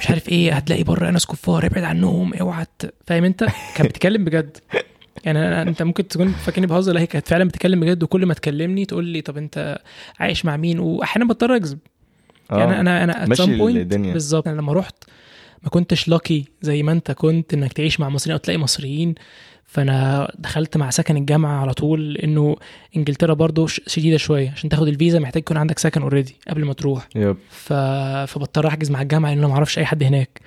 مش 0.00 0.10
عارف 0.10 0.28
إيه 0.28 0.52
هتلاقي 0.52 0.82
بره 0.82 1.10
ناس 1.10 1.26
كفار 1.26 1.66
ابعد 1.66 1.84
عنهم 1.84 2.34
اوعى 2.34 2.66
فاهم 3.06 3.24
انت؟ 3.24 3.46
كانت 3.76 3.90
بتتكلم 3.90 4.24
بجد. 4.24 4.56
يعني 5.24 5.38
أنا 5.38 5.62
أنت 5.62 5.82
ممكن 5.82 6.08
تكون 6.08 6.32
فاكرني 6.32 6.66
بهزر 6.66 6.92
لا 6.92 7.00
هي 7.00 7.06
كانت 7.06 7.28
فعلا 7.28 7.44
بتتكلم 7.44 7.80
بجد 7.80 8.02
وكل 8.02 8.26
ما 8.26 8.34
تكلمني 8.34 8.84
تقول 8.84 9.04
لي 9.04 9.20
طب 9.20 9.36
انت 9.36 9.78
عايش 10.18 10.44
مع 10.44 10.56
مين؟ 10.56 10.78
واحيانا 10.78 11.28
بضطر 11.28 11.56
اكذب. 11.56 11.78
يعني 12.50 12.80
أنا 12.80 13.04
أنا 13.04 13.26
ماشي 13.26 13.42
some 13.42 13.60
point 13.60 13.76
الدنيا. 13.76 14.12
بالظبط 14.12 14.48
أنا 14.48 14.60
لما 14.60 14.72
رحت 14.72 15.04
ما 15.62 15.68
كنتش 15.68 16.08
lucky 16.08 16.44
زي 16.62 16.82
ما 16.82 16.92
أنت 16.92 17.10
كنت 17.12 17.54
إنك 17.54 17.72
تعيش 17.72 18.00
مع 18.00 18.08
مصريين 18.08 18.32
أو 18.32 18.38
تلاقي 18.38 18.58
مصريين. 18.58 19.14
فأنا 19.76 20.32
دخلت 20.38 20.76
مع 20.76 20.90
سكن 20.90 21.16
الجامعة 21.16 21.60
على 21.60 21.74
طول 21.74 22.14
لأنه 22.14 22.56
إنجلترا 22.96 23.34
برضو 23.34 23.66
شديدة 23.66 24.16
شوية. 24.16 24.50
عشان 24.50 24.70
تاخد 24.70 24.88
الفيزا 24.88 25.18
محتاج 25.18 25.42
يكون 25.42 25.56
عندك 25.56 25.78
سكن 25.78 26.02
already 26.02 26.36
قبل 26.48 26.64
ما 26.64 26.72
تروح. 26.72 27.08
Yep. 27.16 27.36
ف... 27.50 27.72
فبضطر 28.26 28.68
أحجز 28.68 28.90
مع 28.90 29.02
الجامعة 29.02 29.30
لأن 29.30 29.38
أنا 29.38 29.48
ما 29.48 29.54
أعرفش 29.54 29.78
أي 29.78 29.84
حد 29.84 30.02
هناك. 30.02 30.40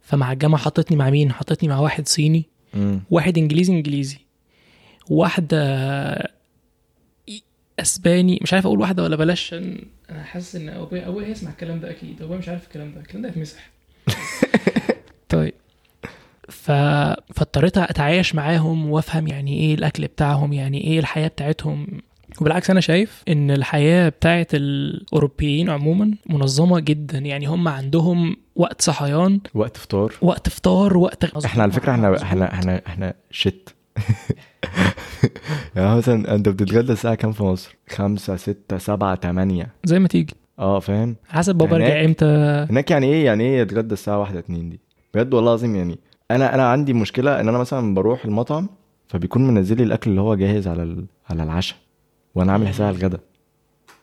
فمع 0.00 0.32
الجامعة 0.32 0.60
حطتني 0.60 0.96
مع 0.96 1.10
مين؟ 1.10 1.32
حطتني 1.32 1.68
مع 1.68 1.78
واحد 1.78 2.08
صيني 2.08 2.44
مم. 2.74 3.00
واحد 3.10 3.38
إنجليزي 3.38 3.72
إنجليزي 3.72 4.18
واحدة 5.10 5.58
إسباني. 7.78 8.38
مش 8.42 8.52
عارف 8.52 8.66
أقول 8.66 8.80
واحدة 8.80 9.02
ولا 9.02 9.16
بلاش 9.16 9.54
أنا 10.10 10.22
حاسس 10.24 10.56
إن 10.56 10.68
ابويا 10.68 11.08
أبويا 11.08 11.26
هيسمع 11.26 11.50
الكلام 11.50 11.80
ده 11.80 11.90
أكيد. 11.90 12.22
أبويا 12.22 12.38
مش 12.38 12.48
عارف 12.48 12.64
الكلام 12.64 12.94
ده. 12.94 13.00
الكلام 13.00 13.22
ده 13.22 13.28
هيتمسح. 13.28 13.70
طيب. 15.28 15.54
ف... 16.48 16.70
فاضطريت 17.34 17.78
أتعايش 17.78 18.34
معاهم 18.34 18.90
وأفهم 18.90 19.26
يعني 19.26 19.56
إيه 19.60 19.74
الأكل 19.74 20.06
بتاعهم 20.06 20.52
يعني 20.52 20.84
إيه 20.84 20.98
الحياة 20.98 21.28
بتاعتهم. 21.28 21.86
وبالعكس 22.40 22.70
أنا 22.70 22.80
شايف 22.80 23.22
إن 23.28 23.50
الحياة 23.50 24.08
بتاعت 24.08 24.54
الأوروبيين 24.54 25.70
عموما 25.70 26.10
منظمة 26.26 26.80
جدا. 26.80 27.18
يعني 27.18 27.46
هم 27.46 27.68
عندهم 27.68 28.36
وقت 28.56 28.82
صحيان 28.82 29.40
وقت 29.54 29.76
فطار. 29.76 30.12
وقت 30.22 30.48
فطار 30.48 30.96
وقت 30.96 31.44
إحنا 31.44 31.62
على 31.62 31.72
فكرة 31.72 31.92
إحنا 31.92 32.22
إحنا 32.22 32.52
إحنا 32.52 32.82
إحنا 32.86 33.14
شت 33.30 33.74
يعني 35.76 35.96
مثلا 35.96 36.34
أنت 36.34 36.48
بتتغدى 36.48 36.92
الساعة 36.92 37.14
كام 37.14 37.32
في 37.32 37.42
مصر؟ 37.42 37.76
خمسة 37.90 38.36
ستة 38.36 38.78
سبعة 38.78 39.14
تمانية. 39.14 39.66
زي 39.84 39.98
ما 39.98 40.08
تيجي. 40.08 40.34
آه 40.58 40.78
فاهم؟ 40.80 41.16
حسب 41.28 41.54
بابا 41.54 41.76
هناك- 41.76 41.90
رجع 41.90 42.04
إمتى. 42.04 42.26
هناك 42.70 42.90
يعني 42.90 43.06
إيه؟ 43.06 43.24
يعني 43.26 43.44
إيه 43.44 43.60
يتغدى 43.60 43.92
الساعة 43.92 44.18
واحدة 44.18 44.38
اتنين 44.38 44.70
دي؟ 44.70 44.80
بجد 45.14 45.34
والله 45.34 45.50
العظيم 45.50 45.76
يعني 45.76 45.98
أنا 46.34 46.54
أنا 46.54 46.70
عندي 46.70 46.92
مشكلة 46.92 47.40
إن 47.40 47.48
أنا 47.48 47.58
مثلا 47.58 47.94
بروح 47.94 48.24
المطعم 48.24 48.68
فبيكون 49.08 49.46
منزل 49.46 49.76
لي 49.76 49.82
الأكل 49.82 50.10
اللي 50.10 50.20
هو 50.20 50.34
جاهز 50.34 50.68
على 50.68 50.82
ال... 50.82 51.04
على 51.30 51.42
العشاء 51.42 51.78
وأنا 52.34 52.52
عامل 52.52 52.68
حساب 52.68 52.86
على 52.86 52.96
الغدا 52.96 53.18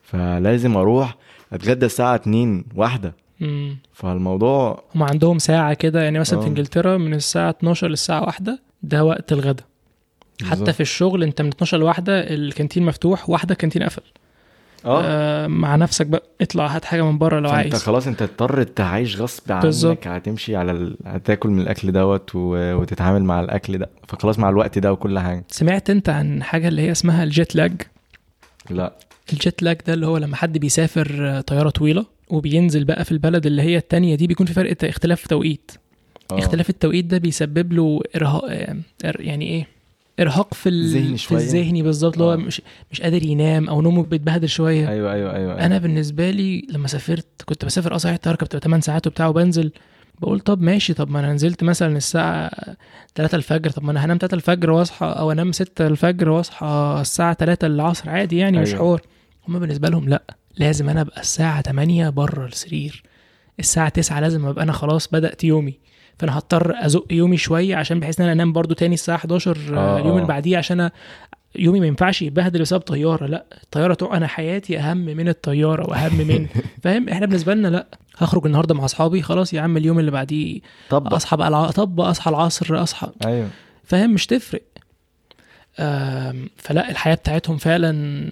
فلازم 0.02 0.76
أروح 0.76 1.16
أتغدى 1.52 1.86
الساعة 1.86 2.14
اتنين 2.14 2.64
واحدة 2.74 3.14
مم. 3.40 3.76
فالموضوع 3.92 4.82
هم 4.94 5.02
عندهم 5.02 5.38
ساعة 5.38 5.74
كده 5.74 6.02
يعني 6.02 6.18
مثلا 6.18 6.40
في 6.40 6.46
آه. 6.46 6.48
إنجلترا 6.48 6.96
من 6.96 7.14
الساعة 7.14 7.50
12 7.50 7.88
للساعة 7.88 8.22
واحدة 8.24 8.60
ده 8.82 9.04
وقت 9.04 9.32
الغدا 9.32 9.64
حتى. 10.42 10.72
في 10.72 10.80
الشغل 10.80 11.22
أنت 11.22 11.42
من 11.42 11.48
12 11.48 11.78
لواحدة 11.78 12.34
الكانتين 12.34 12.82
مفتوح 12.82 13.30
واحدة 13.30 13.52
الكانتين 13.52 13.82
قفل 13.82 14.02
آه. 14.84 15.02
آه 15.04 15.46
مع 15.46 15.76
نفسك 15.76 16.06
بقى. 16.06 16.22
اطلع 16.40 16.66
هات 16.66 16.84
حاجة 16.84 17.02
من 17.02 17.18
بره 17.18 17.40
لو 17.40 17.50
عايز. 17.50 17.74
خلاص 17.74 18.06
انت 18.06 18.22
اضطر 18.22 18.62
تعيش 18.62 19.20
غصب 19.20 19.52
عنك. 19.52 19.62
بالظبط. 19.62 20.06
هتمشي 20.06 20.56
على 20.56 20.72
ال... 20.72 20.96
هتاكل 21.06 21.48
من 21.48 21.60
الأكل 21.60 21.92
دوت 21.92 22.34
و... 22.34 22.40
وتتعامل 22.74 23.24
مع 23.24 23.40
الأكل 23.40 23.78
ده. 23.78 23.90
فخلاص 24.08 24.38
مع 24.38 24.48
الوقت 24.48 24.78
ده 24.78 24.92
وكل 24.92 25.18
حاجة. 25.18 25.44
سمعت 25.48 25.90
انت 25.90 26.08
عن 26.08 26.42
حاجة 26.42 26.68
اللي 26.68 26.82
هي 26.82 26.92
اسمها 26.92 27.24
ال 27.24 27.32
jet 27.32 27.56
lag 27.56 27.82
لا. 28.70 28.92
الجيت 29.32 29.62
لاج 29.62 29.76
ده 29.86 29.94
اللي 29.94 30.06
هو 30.06 30.16
لما 30.18 30.36
حد 30.36 30.58
بيسافر 30.58 31.16
آه، 31.20 31.40
طيارة 31.40 31.70
طويلة 31.70 32.06
وبينزل 32.28 32.84
بقى 32.84 33.04
في 33.04 33.12
البلد 33.12 33.46
اللي 33.46 33.62
هي 33.62 33.76
التانية 33.76 34.14
دي 34.14 34.26
بيكون 34.26 34.46
في 34.46 34.52
فرق 34.52 34.76
اختلاف 34.84 35.26
توقيت. 35.26 35.70
آه. 36.32 36.38
اختلاف 36.38 36.70
التوقيت 36.70 37.04
ده 37.04 37.18
بيسبب 37.18 37.72
له 37.72 38.00
إرهاق 38.16 38.44
يعني 39.04 39.46
إيه؟ 39.46 39.66
إرهاق 40.20 40.54
في 40.54 40.68
ال... 40.68 40.88
ذهني 40.88 41.16
في. 41.18 41.34
الذهني 41.34 41.82
بالظبط 41.82 42.12
اللي 42.12 42.24
هو 42.24 42.32
آه. 42.32 42.36
مش 42.36 42.62
مش 42.92 43.00
قادر 43.00 43.22
ينام 43.22 43.68
أو 43.68 43.82
نومه 43.82 44.02
بيتبهدل 44.02 44.48
شوية 44.48 44.88
أيوه 44.88 45.12
أيوه 45.12 45.34
أيوه, 45.36 45.52
أيوة. 45.52 45.66
أنا 45.66 45.78
بالنسبة 45.78 46.30
لي 46.30 46.66
لما 46.70 46.88
سافرت 46.88 47.26
كنت 47.46 47.64
بسافر 47.64 47.94
آه 47.94 47.96
صحيح 47.96 48.14
الطياره 48.14 48.36
كانت 48.36 48.50
بتبقى 48.56 48.64
8 48.64 48.82
ساعات 48.82 49.06
وبتاع 49.06 49.26
وبنزل 49.26 49.72
بقول 50.20 50.40
طب 50.40 50.60
ماشي 50.62 50.94
طب 50.94 51.10
ما 51.10 51.20
أنا 51.20 51.32
نزلت 51.32 51.64
مثلا 51.64 51.96
الساعة 51.96 52.50
3 53.14 53.36
الفجر 53.36 53.70
طب 53.70 53.84
ما 53.84 53.90
أنا 53.90 54.04
هنام 54.04 54.18
3 54.18 54.34
الفجر 54.34 54.70
وأصحى 54.70 55.06
أو 55.06 55.32
أنام 55.32 55.52
6 55.52 55.86
الفجر 55.86 56.28
وأصحى 56.28 56.98
الساعة 57.00 57.34
3 57.34 57.66
العصر 57.66 58.10
عادي 58.10 58.36
يعني 58.38 58.58
مش 58.58 58.68
أيوة. 58.68 58.78
حوار 58.78 59.00
هما 59.48 59.58
بالنسبة 59.58 59.88
لهم 59.88 60.08
لأ 60.08 60.22
لازم 60.56 60.88
أنا 60.88 61.00
أبقى 61.00 61.20
الساعة 61.20 61.62
8 61.62 62.08
بره 62.08 62.46
السرير 62.46 63.02
الساعة 63.58 63.88
9 63.88 64.20
لازم 64.20 64.46
أبقى 64.46 64.64
أنا 64.64 64.72
خلاص 64.72 65.08
بدأت 65.08 65.44
يومي 65.44 65.78
فانا 66.20 66.38
هضطر 66.38 66.74
ازق 66.86 67.06
يومي 67.10 67.36
شوية 67.36 67.76
عشان 67.76 68.00
بحيث 68.00 68.20
إن 68.20 68.24
أنا 68.24 68.32
أنام 68.32 68.52
برضو 68.52 68.74
تاني 68.74 68.94
الساعة 68.94 69.16
11 69.16 69.58
آه، 69.74 69.98
اليوم 69.98 70.12
اللي 70.12 70.22
آه. 70.22 70.26
بعديه 70.26 70.58
عشان 70.58 70.90
يومي 71.56 71.80
ما 71.80 71.86
ينفعش 71.86 72.22
يتبهدل 72.22 72.60
بسبب 72.60 72.80
طيارة 72.80 73.26
لأ 73.26 73.44
الطيارة 73.62 73.94
تقع 73.94 74.16
أنا 74.16 74.26
حياتي 74.26 74.78
أهم 74.78 74.98
من 74.98 75.28
الطيارة 75.28 75.90
وأهم 75.90 76.14
من 76.14 76.46
فاهم؟ 76.82 77.08
إحنا 77.08 77.26
بالنسبة 77.26 77.54
لنا 77.54 77.68
لأ 77.68 77.86
هخرج 78.16 78.46
النهارده 78.46 78.74
مع 78.74 78.84
أصحابي 78.84 79.22
خلاص 79.22 79.54
يا 79.54 79.60
عم 79.60 79.76
اليوم 79.76 79.98
اللي 79.98 80.10
بعديه 80.10 80.60
طب. 80.90 81.14
أصحى 81.14 81.36
بقى 81.36 81.48
الع... 81.48 81.70
طب 81.70 82.00
أصحى 82.00 82.30
العصر 82.30 82.82
أصحى 82.82 83.08
أيوه. 83.26 83.48
فاهم؟ 83.84 84.10
مش 84.10 84.26
تفرق. 84.26 84.62
فلأ 86.56 86.90
الحياة 86.90 87.14
بتاعتهم 87.14 87.56
فعلا 87.56 88.30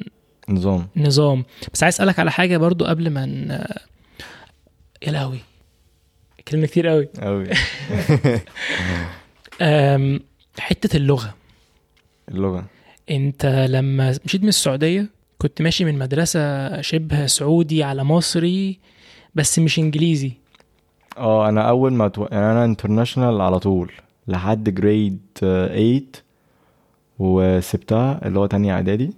نظام. 0.48 0.86
نظام. 0.96 1.44
بس 1.72 1.82
عايز 1.82 1.94
أسألك 1.94 2.18
على 2.18 2.30
حاجة 2.30 2.56
برضو 2.56 2.84
قبل 2.84 3.10
ما 3.10 3.26
ن... 3.26 3.64
يا 5.02 5.12
لهوي. 5.12 5.38
اتكلمنا 6.48 6.66
كتير 6.66 6.86
قوي. 6.86 7.08
قوي. 7.20 7.48
حتة 10.58 10.96
اللغة. 10.96 11.34
اللغة. 12.28 12.64
انت 13.10 13.66
لما 13.70 14.18
مشيت 14.24 14.42
من 14.42 14.48
السعودية 14.48 15.06
كنت 15.38 15.62
ماشي 15.62 15.84
من 15.84 15.98
مدرسة 15.98 16.80
شبه 16.80 17.26
سعودي 17.26 17.82
على 17.82 18.04
مصري 18.04 18.78
بس 19.34 19.58
مش 19.58 19.78
انجليزي. 19.78 20.32
آه 21.18 21.48
أنا 21.48 21.68
أول 21.68 21.92
ما 21.92 22.08
تو... 22.08 22.26
يعني 22.32 22.52
أنا 22.52 22.64
international 22.64 23.40
على 23.40 23.58
طول 23.58 23.92
لحد 24.28 24.74
grade 24.74 25.20
8 25.40 26.02
وسبتها 27.18 28.26
اللي 28.26 28.38
هو 28.38 28.46
تانية 28.46 28.72
إعدادي. 28.72 29.10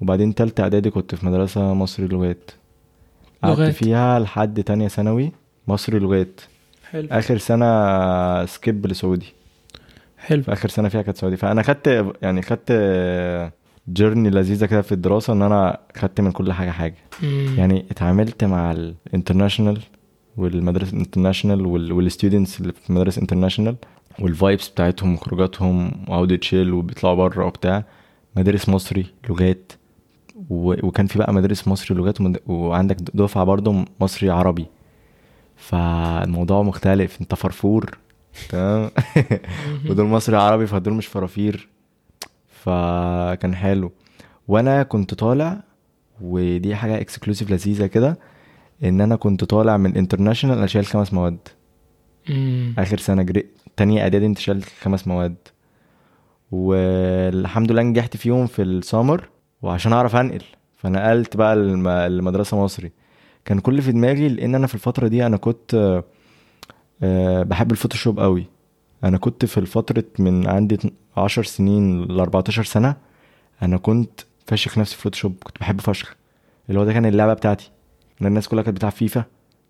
وبعدين 0.00 0.34
تالتة 0.34 0.62
إعدادي 0.62 0.90
كنت 0.90 1.14
في 1.14 1.26
مدرسة 1.26 1.74
مصري 1.74 2.06
لغات. 2.06 2.50
قعدت. 3.42 3.74
فيها 3.74 4.18
لحد 4.18 4.62
تانية 4.62 4.88
ثانوي. 4.88 5.32
مصري 5.68 5.98
لغات 5.98 6.40
حلو. 6.90 7.08
آخر 7.10 7.38
سنة 7.38 8.44
skip 8.46 8.86
لسعودي. 8.86 9.26
حلو. 10.18 10.42
في 10.42 10.52
آخر 10.52 10.68
سنة 10.68 10.88
فيها 10.88 11.02
كانت 11.02 11.16
سعودي. 11.16 11.36
فأنا 11.36 11.62
خدت 11.62 12.14
يعني 12.22 12.42
خدت 12.42 12.72
journey 13.92 14.30
لذيذة 14.30 14.66
كده 14.66 14.82
في 14.82 14.92
الدراسة 14.92 15.32
إن 15.32 15.42
أنا 15.42 15.78
خدت 15.96 16.20
من 16.20 16.32
كل 16.32 16.52
حاجة 16.52 16.70
حاجة. 16.70 16.96
مم. 17.22 17.54
يعني 17.58 17.84
اتعاملت 17.90 18.44
مع 18.44 18.72
ال 18.72 18.80
international 18.80 19.80
والمدارس 20.36 20.92
ال 20.92 20.97
international 20.97 21.66
وال 21.66 21.85
students 21.85 22.60
اللي 22.60 22.72
في 22.72 22.92
مدارس 22.92 23.18
international 23.18 23.76
وال 24.18 24.32
vibes 24.32 24.68
بتاعتهم 24.68 25.14
وخروجاتهم 25.14 26.04
وعودة 26.08 26.36
تشيل 26.36 26.72
وبيطلعوا 26.72 27.14
بره 27.14 27.44
وبتاع. 27.46 27.84
مدارس 28.36 28.68
مصري 28.68 29.06
لغات. 29.28 29.72
و... 30.50 30.86
وكان 30.86 31.06
في 31.06 31.18
بقى 31.18 31.34
مدارس 31.34 31.68
مصري 31.68 31.96
لغات 31.96 32.20
ومد... 32.20 32.40
وعندك 32.46 32.96
دفعة 33.14 33.44
برضه 33.44 33.84
مصري 34.00 34.30
عربي. 34.30 34.66
فالموضوع 35.56 36.62
مختلف. 36.62 37.20
انت 37.20 37.34
فرفور. 37.34 37.98
تمام؟ 38.48 38.90
ودول 39.90 40.06
مصري 40.06 40.36
عربي 40.36 40.66
فدول 40.66 40.94
مش 40.94 41.06
فرافير. 41.06 41.68
فكان 42.48 43.54
حلو. 43.54 43.92
وأنا 44.48 44.82
كنت 44.82 45.14
طالع 45.14 45.60
ودي 46.20 46.76
حاجة 46.76 47.00
exclusive 47.00 47.50
لذيذة 47.50 47.86
كده 47.86 48.18
ان 48.84 49.00
أنا 49.00 49.16
كنت 49.16 49.44
طالع 49.44 49.76
من 49.76 49.96
international 49.96 50.58
أنا 50.58 50.66
شايل 50.66 50.86
خمس 50.86 51.12
مواد. 51.14 51.38
آخر 52.78 52.98
سنة 52.98 53.22
جري 53.22 53.46
تانية 53.76 54.02
اعدادي 54.02 54.26
انت 54.26 54.38
شايل 54.38 54.64
خمس 54.80 55.08
مواد. 55.08 55.34
والحمد 56.52 57.72
لله 57.72 57.82
نجحت 57.82 58.16
فيهم 58.16 58.46
في 58.46 58.62
السمر 58.62 59.28
وعشان 59.62 59.92
اعرف 59.92 60.16
انقل. 60.16 60.42
فنقلت 60.76 61.36
بقى 61.36 61.54
الم- 61.54 61.88
المدرسة 61.88 62.64
مصري. 62.64 62.92
كان 63.44 63.58
كل 63.60 63.82
في 63.82 63.92
دماغي 63.92 64.28
لأن 64.28 64.54
أنا 64.54 64.66
في 64.66 64.74
الفترة 64.74 65.08
دي 65.08 65.26
أنا 65.26 65.36
كنت 65.36 66.02
آه، 67.02 67.42
بحب 67.42 67.72
ال 67.72 67.77
Photoshop 67.77 68.20
قوي. 68.20 68.46
أنا 69.04 69.18
كنت 69.18 69.44
في 69.44 69.58
الفترة 69.58 70.04
من 70.18 70.48
عندي 70.48 70.78
10 71.16 71.42
سنين 71.42 72.04
ل 72.04 72.20
14 72.20 72.64
سنة 72.64 72.96
أنا 73.62 73.76
كنت 73.76 74.20
فاشخ 74.46 74.78
نفسي 74.78 74.96
في 74.96 75.02
Photoshop 75.02 75.34
كنت 75.44 75.58
بحبه 75.60 75.82
فشخ. 75.82 76.16
اللي 76.68 76.80
هو 76.80 76.84
ده 76.84 76.92
كان 76.92 77.06
اللعبة 77.06 77.34
بتاعتي. 77.34 77.70
الناس 78.22 78.48
كلها 78.48 78.62
كانت 78.62 78.76
بتلعب 78.76 78.92
فيفا 78.92 79.24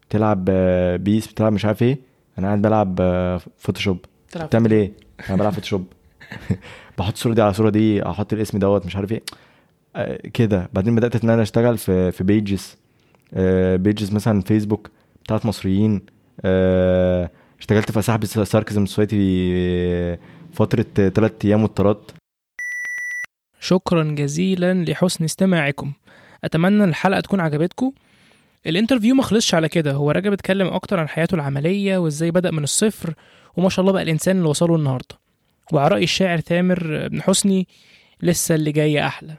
بتلعب 0.08 0.46
آه، 0.50 0.96
PES 0.96 1.26
بتلعب 1.26 1.52
مش 1.52 1.64
عارف 1.64 1.82
إيه. 1.82 1.98
أنا 2.38 2.46
قاعد 2.46 2.62
بلعب 2.62 2.96
آه، 3.00 3.40
Photoshop. 3.58 3.98
بتعمل 4.36 4.72
إيه؟ 4.72 4.92
أنا 5.28 5.36
بلعب 5.36 5.52
Photoshop. 5.52 5.86
بحط 6.98 7.12
الصورة 7.12 7.34
دي 7.34 7.42
على 7.42 7.50
الصورة 7.50 7.70
دي 7.70 8.06
أحط 8.06 8.32
الاسم 8.32 8.58
دوت 8.58 8.86
مش 8.86 8.96
عارف 8.96 9.12
إيه. 9.12 9.22
كده. 10.34 10.68
بعدين 10.72 10.94
بدأت 10.94 11.24
إن 11.24 11.30
أنا 11.30 11.42
أشتغل 11.42 11.78
في 11.78 12.12
في 12.12 12.24
pages 12.24 12.76
pages 13.76 14.12
مثلا 14.12 14.40
فيسبوك 14.40 14.90
بتاعت 15.24 15.46
مصريين. 15.46 16.02
آه، 16.44 17.30
اشتغلت 17.58 17.90
في 17.90 18.02
صاحب 18.02 18.24
Sarcasm 18.24 18.86
Society 18.86 20.18
فترة 20.52 20.86
ثلاث 21.08 21.32
أيام 21.44 21.62
واضطرات 21.62 22.10
شكرا 23.60 24.02
جزيلا 24.04 24.84
لحسن 24.84 25.24
استماعكم. 25.24 25.92
أتمنى 26.44 26.84
الحلقة 26.84 27.20
تكون 27.20 27.40
عجبتكم. 27.40 27.92
ال 28.66 28.71
interview 28.71 29.14
ما 29.14 29.22
خلصش 29.22 29.54
على 29.54 29.68
كده. 29.68 29.92
هو 29.92 30.10
رجب 30.10 30.32
اتكلم 30.32 30.66
أكتر 30.66 31.00
عن 31.00 31.08
حياته 31.08 31.34
العملية 31.34 31.98
وإزاي 31.98 32.30
بدأ 32.30 32.50
من 32.50 32.62
الصفر 32.62 33.14
وما 33.56 33.68
شاء 33.68 33.80
الله 33.80 33.92
بقى 33.92 34.02
الإنسان 34.02 34.36
اللي 34.36 34.48
وصله 34.48 34.76
النهارده. 34.76 35.18
وعلى 35.72 35.88
رأي 35.88 36.04
الشاعر 36.04 36.38
تامر 36.38 37.08
بن 37.08 37.22
حسني 37.22 37.68
لسه 38.22 38.54
اللي 38.54 38.72
جاي 38.72 39.06
أحلى. 39.06 39.34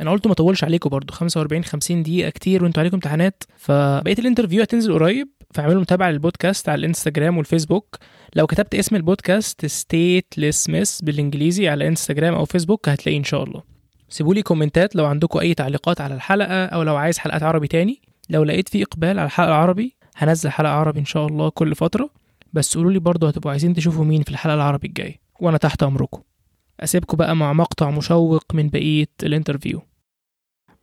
أنا 0.00 0.10
قلت 0.10 0.26
ما 0.26 0.32
اطولش 0.32 0.64
عليكم 0.64 0.90
برضو 0.90 1.12
45 1.12 1.64
50 1.64 2.02
دقيقة 2.02 2.30
كتير 2.30 2.64
وانتوا 2.64 2.80
عليكم 2.80 2.96
امتحانات. 2.96 3.44
فبقية 3.56 4.18
ال 4.18 4.22
interview 4.22 4.62
هتنزل 4.62 4.92
قريب 4.92 5.28
فاعملوا 5.54 5.80
متابعة 5.80 6.10
للبودكاست 6.10 6.68
على 6.68 6.78
ال 6.78 6.84
Instagram 6.84 7.36
وال 7.38 7.49
Facebook. 7.49 7.96
لو 8.34 8.46
كتبت 8.46 8.74
اسم 8.74 8.96
البودكاست 8.96 9.66
ستيت 9.66 10.34
لسمس 10.36 11.02
بالانجليزي 11.02 11.68
على 11.68 11.88
انستجرام 11.88 12.34
أو 12.34 12.44
فيسبوك 12.44 12.88
هتلاقيه 12.88 13.18
إن 13.18 13.24
شاء 13.24 13.44
الله. 13.44 13.62
سيبوا 14.08 14.34
لي 14.34 14.42
comment 14.42 14.89
ات 14.89 14.96
لو 14.96 15.06
عندكم 15.06 15.38
أي 15.38 15.54
تعليقات 15.54 16.00
على 16.00 16.14
الحلقة 16.14 16.64
أو 16.64 16.82
لو 16.82 16.96
عايز 16.96 17.18
حلقات 17.18 17.42
عربي 17.42 17.68
تاني. 17.68 18.00
لو 18.30 18.44
لقيت 18.44 18.68
في 18.68 18.82
إقبال 18.82 19.18
على 19.18 19.26
الحلقة 19.26 19.48
العربي 19.48 19.96
هنزل 20.16 20.50
حلقة 20.50 20.72
عربي 20.72 21.00
إن 21.00 21.04
شاء 21.04 21.26
الله 21.26 21.48
كل 21.48 21.74
فترة. 21.74 22.10
بس 22.52 22.76
قولوا 22.76 22.92
لي 22.92 22.98
برضه 22.98 23.28
هتبقوا 23.28 23.50
عايزين 23.50 23.74
تشوفوا 23.74 24.04
مين 24.04 24.22
في 24.22 24.30
الحلقة 24.30 24.54
العربي 24.54 24.88
الجاية. 24.88 25.20
وأنا 25.40 25.56
تحت 25.58 25.82
أمركم. 25.82 26.22
أسيبكم 26.80 27.16
بقى 27.16 27.36
مع 27.36 27.52
مقطع 27.52 27.90
مشوق 27.90 28.54
من 28.54 28.68
بقية 28.68 29.08
ال 29.22 29.28
interview. 29.28 29.82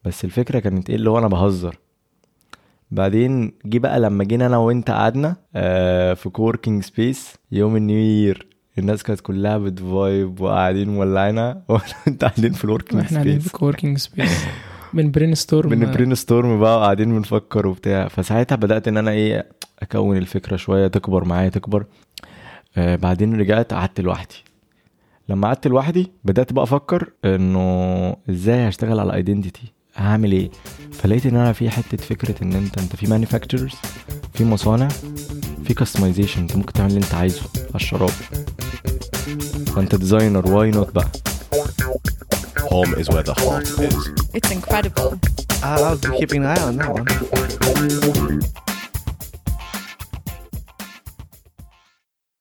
بس 0.06 0.26
الفكرة 0.26 0.60
كانت 0.60 0.90
إيه؟ 0.90 0.96
اللي 0.96 1.10
هو 1.10 1.18
أنا 1.18 1.28
بهزر. 1.28 1.78
بعدين 2.92 3.52
جه 3.66 3.80
بقى 3.80 4.00
لما 4.00 4.24
جينا 4.24 4.46
أنا 4.46 4.58
وأنت 4.58 4.92
قعدنا 4.92 5.36
آه 5.56 6.14
في 6.14 6.30
co-working 6.30 6.84
space 6.84 7.36
يوم 7.52 7.76
ال 7.76 7.83
New 7.83 8.05
Year 8.05 8.34
الناس 8.78 9.04
كانت 9.04 9.22
كلها 9.22 9.58
بت 9.58 9.86
vibe 9.86 10.42
وقاعدين 10.42 10.90
مولعينها 10.90 11.64
وأنا 11.70 11.84
وأنت 12.08 12.26
قاعدين 12.26 12.54
في 12.54 12.66
الوركينج 12.66 13.02
إحنا 13.02 13.18
قاعدين 13.18 13.40
في 13.40 13.40
سبيس 13.40 13.52
كوركينج 13.52 13.98
سبيس 13.98 14.46
من 14.94 15.12
برين 15.12 15.36
ستورم 15.36 15.70
من 15.70 15.92
برين 15.92 16.16
ستورم 16.16 16.60
بقى 16.60 16.78
وقاعدين 16.78 17.16
بنفكر 17.16 17.68
وبتاع. 17.68 18.08
فساعتها 18.08 18.56
بدأت 18.56 18.88
إن 18.88 18.98
أنا 18.98 19.12
إيه 19.12 19.50
أكون 19.80 20.18
الفكرة 20.18 20.56
شوية 20.56 20.88
تكبر 20.88 21.26
معايا 21.26 21.50
تكبر. 21.50 21.86
آه 22.78 22.96
بعدين 22.96 23.40
رجعت 23.40 23.74
قعدت 23.74 24.02
لوحدي. 24.02 24.36
لما 25.30 25.48
قعدت 25.48 25.68
لوحدي 25.68 26.12
بدأت 26.24 26.54
بقى 26.54 26.64
أفكر 26.64 27.10
إنه 27.26 28.16
إزاي 28.30 28.70
هشتغل 28.70 29.00
على 29.00 29.10
ال 29.10 29.17
identity 29.17 29.74
هعمل 29.96 30.32
إيه 30.32 30.50
فلقيت 30.92 31.26
إن 31.26 31.36
أنا 31.36 31.54
في 31.54 31.70
حتة 31.70 31.98
فكرة 31.98 32.44
إن 32.44 32.54
انت 32.54 32.78
أنت 32.78 32.96
في 32.96 33.08
مانيفاكتشرز 33.08 33.72
في 34.34 34.46
مصانع 34.46 34.88
في 35.66 35.74
كاستمايزيشن 35.74 36.42
أنت 36.42 36.56
ممكن 36.56 36.74
تعمل 36.74 36.90
اللي 36.90 37.06
أنت 37.06 37.14
عايزه 37.14 37.42
على 37.58 37.76
الشراب 37.76 38.10
فأنت 39.76 39.96
ديزاينر 39.96 40.52
واي 40.52 40.72
نوت 40.72 40.96
بقى 40.96 41.08
Home 42.74 42.94
is 43.02 43.08
where 43.14 43.26
the 43.30 43.36
heart 43.44 43.68
is. 43.88 43.98
It's 44.38 44.52
incredible. 44.58 45.10
I'll 45.64 45.98
be 46.06 46.10
keeping 46.20 46.42
an 46.44 46.50
eye 46.56 46.64
on 46.70 46.74
that 46.80 46.90
one. 46.98 47.08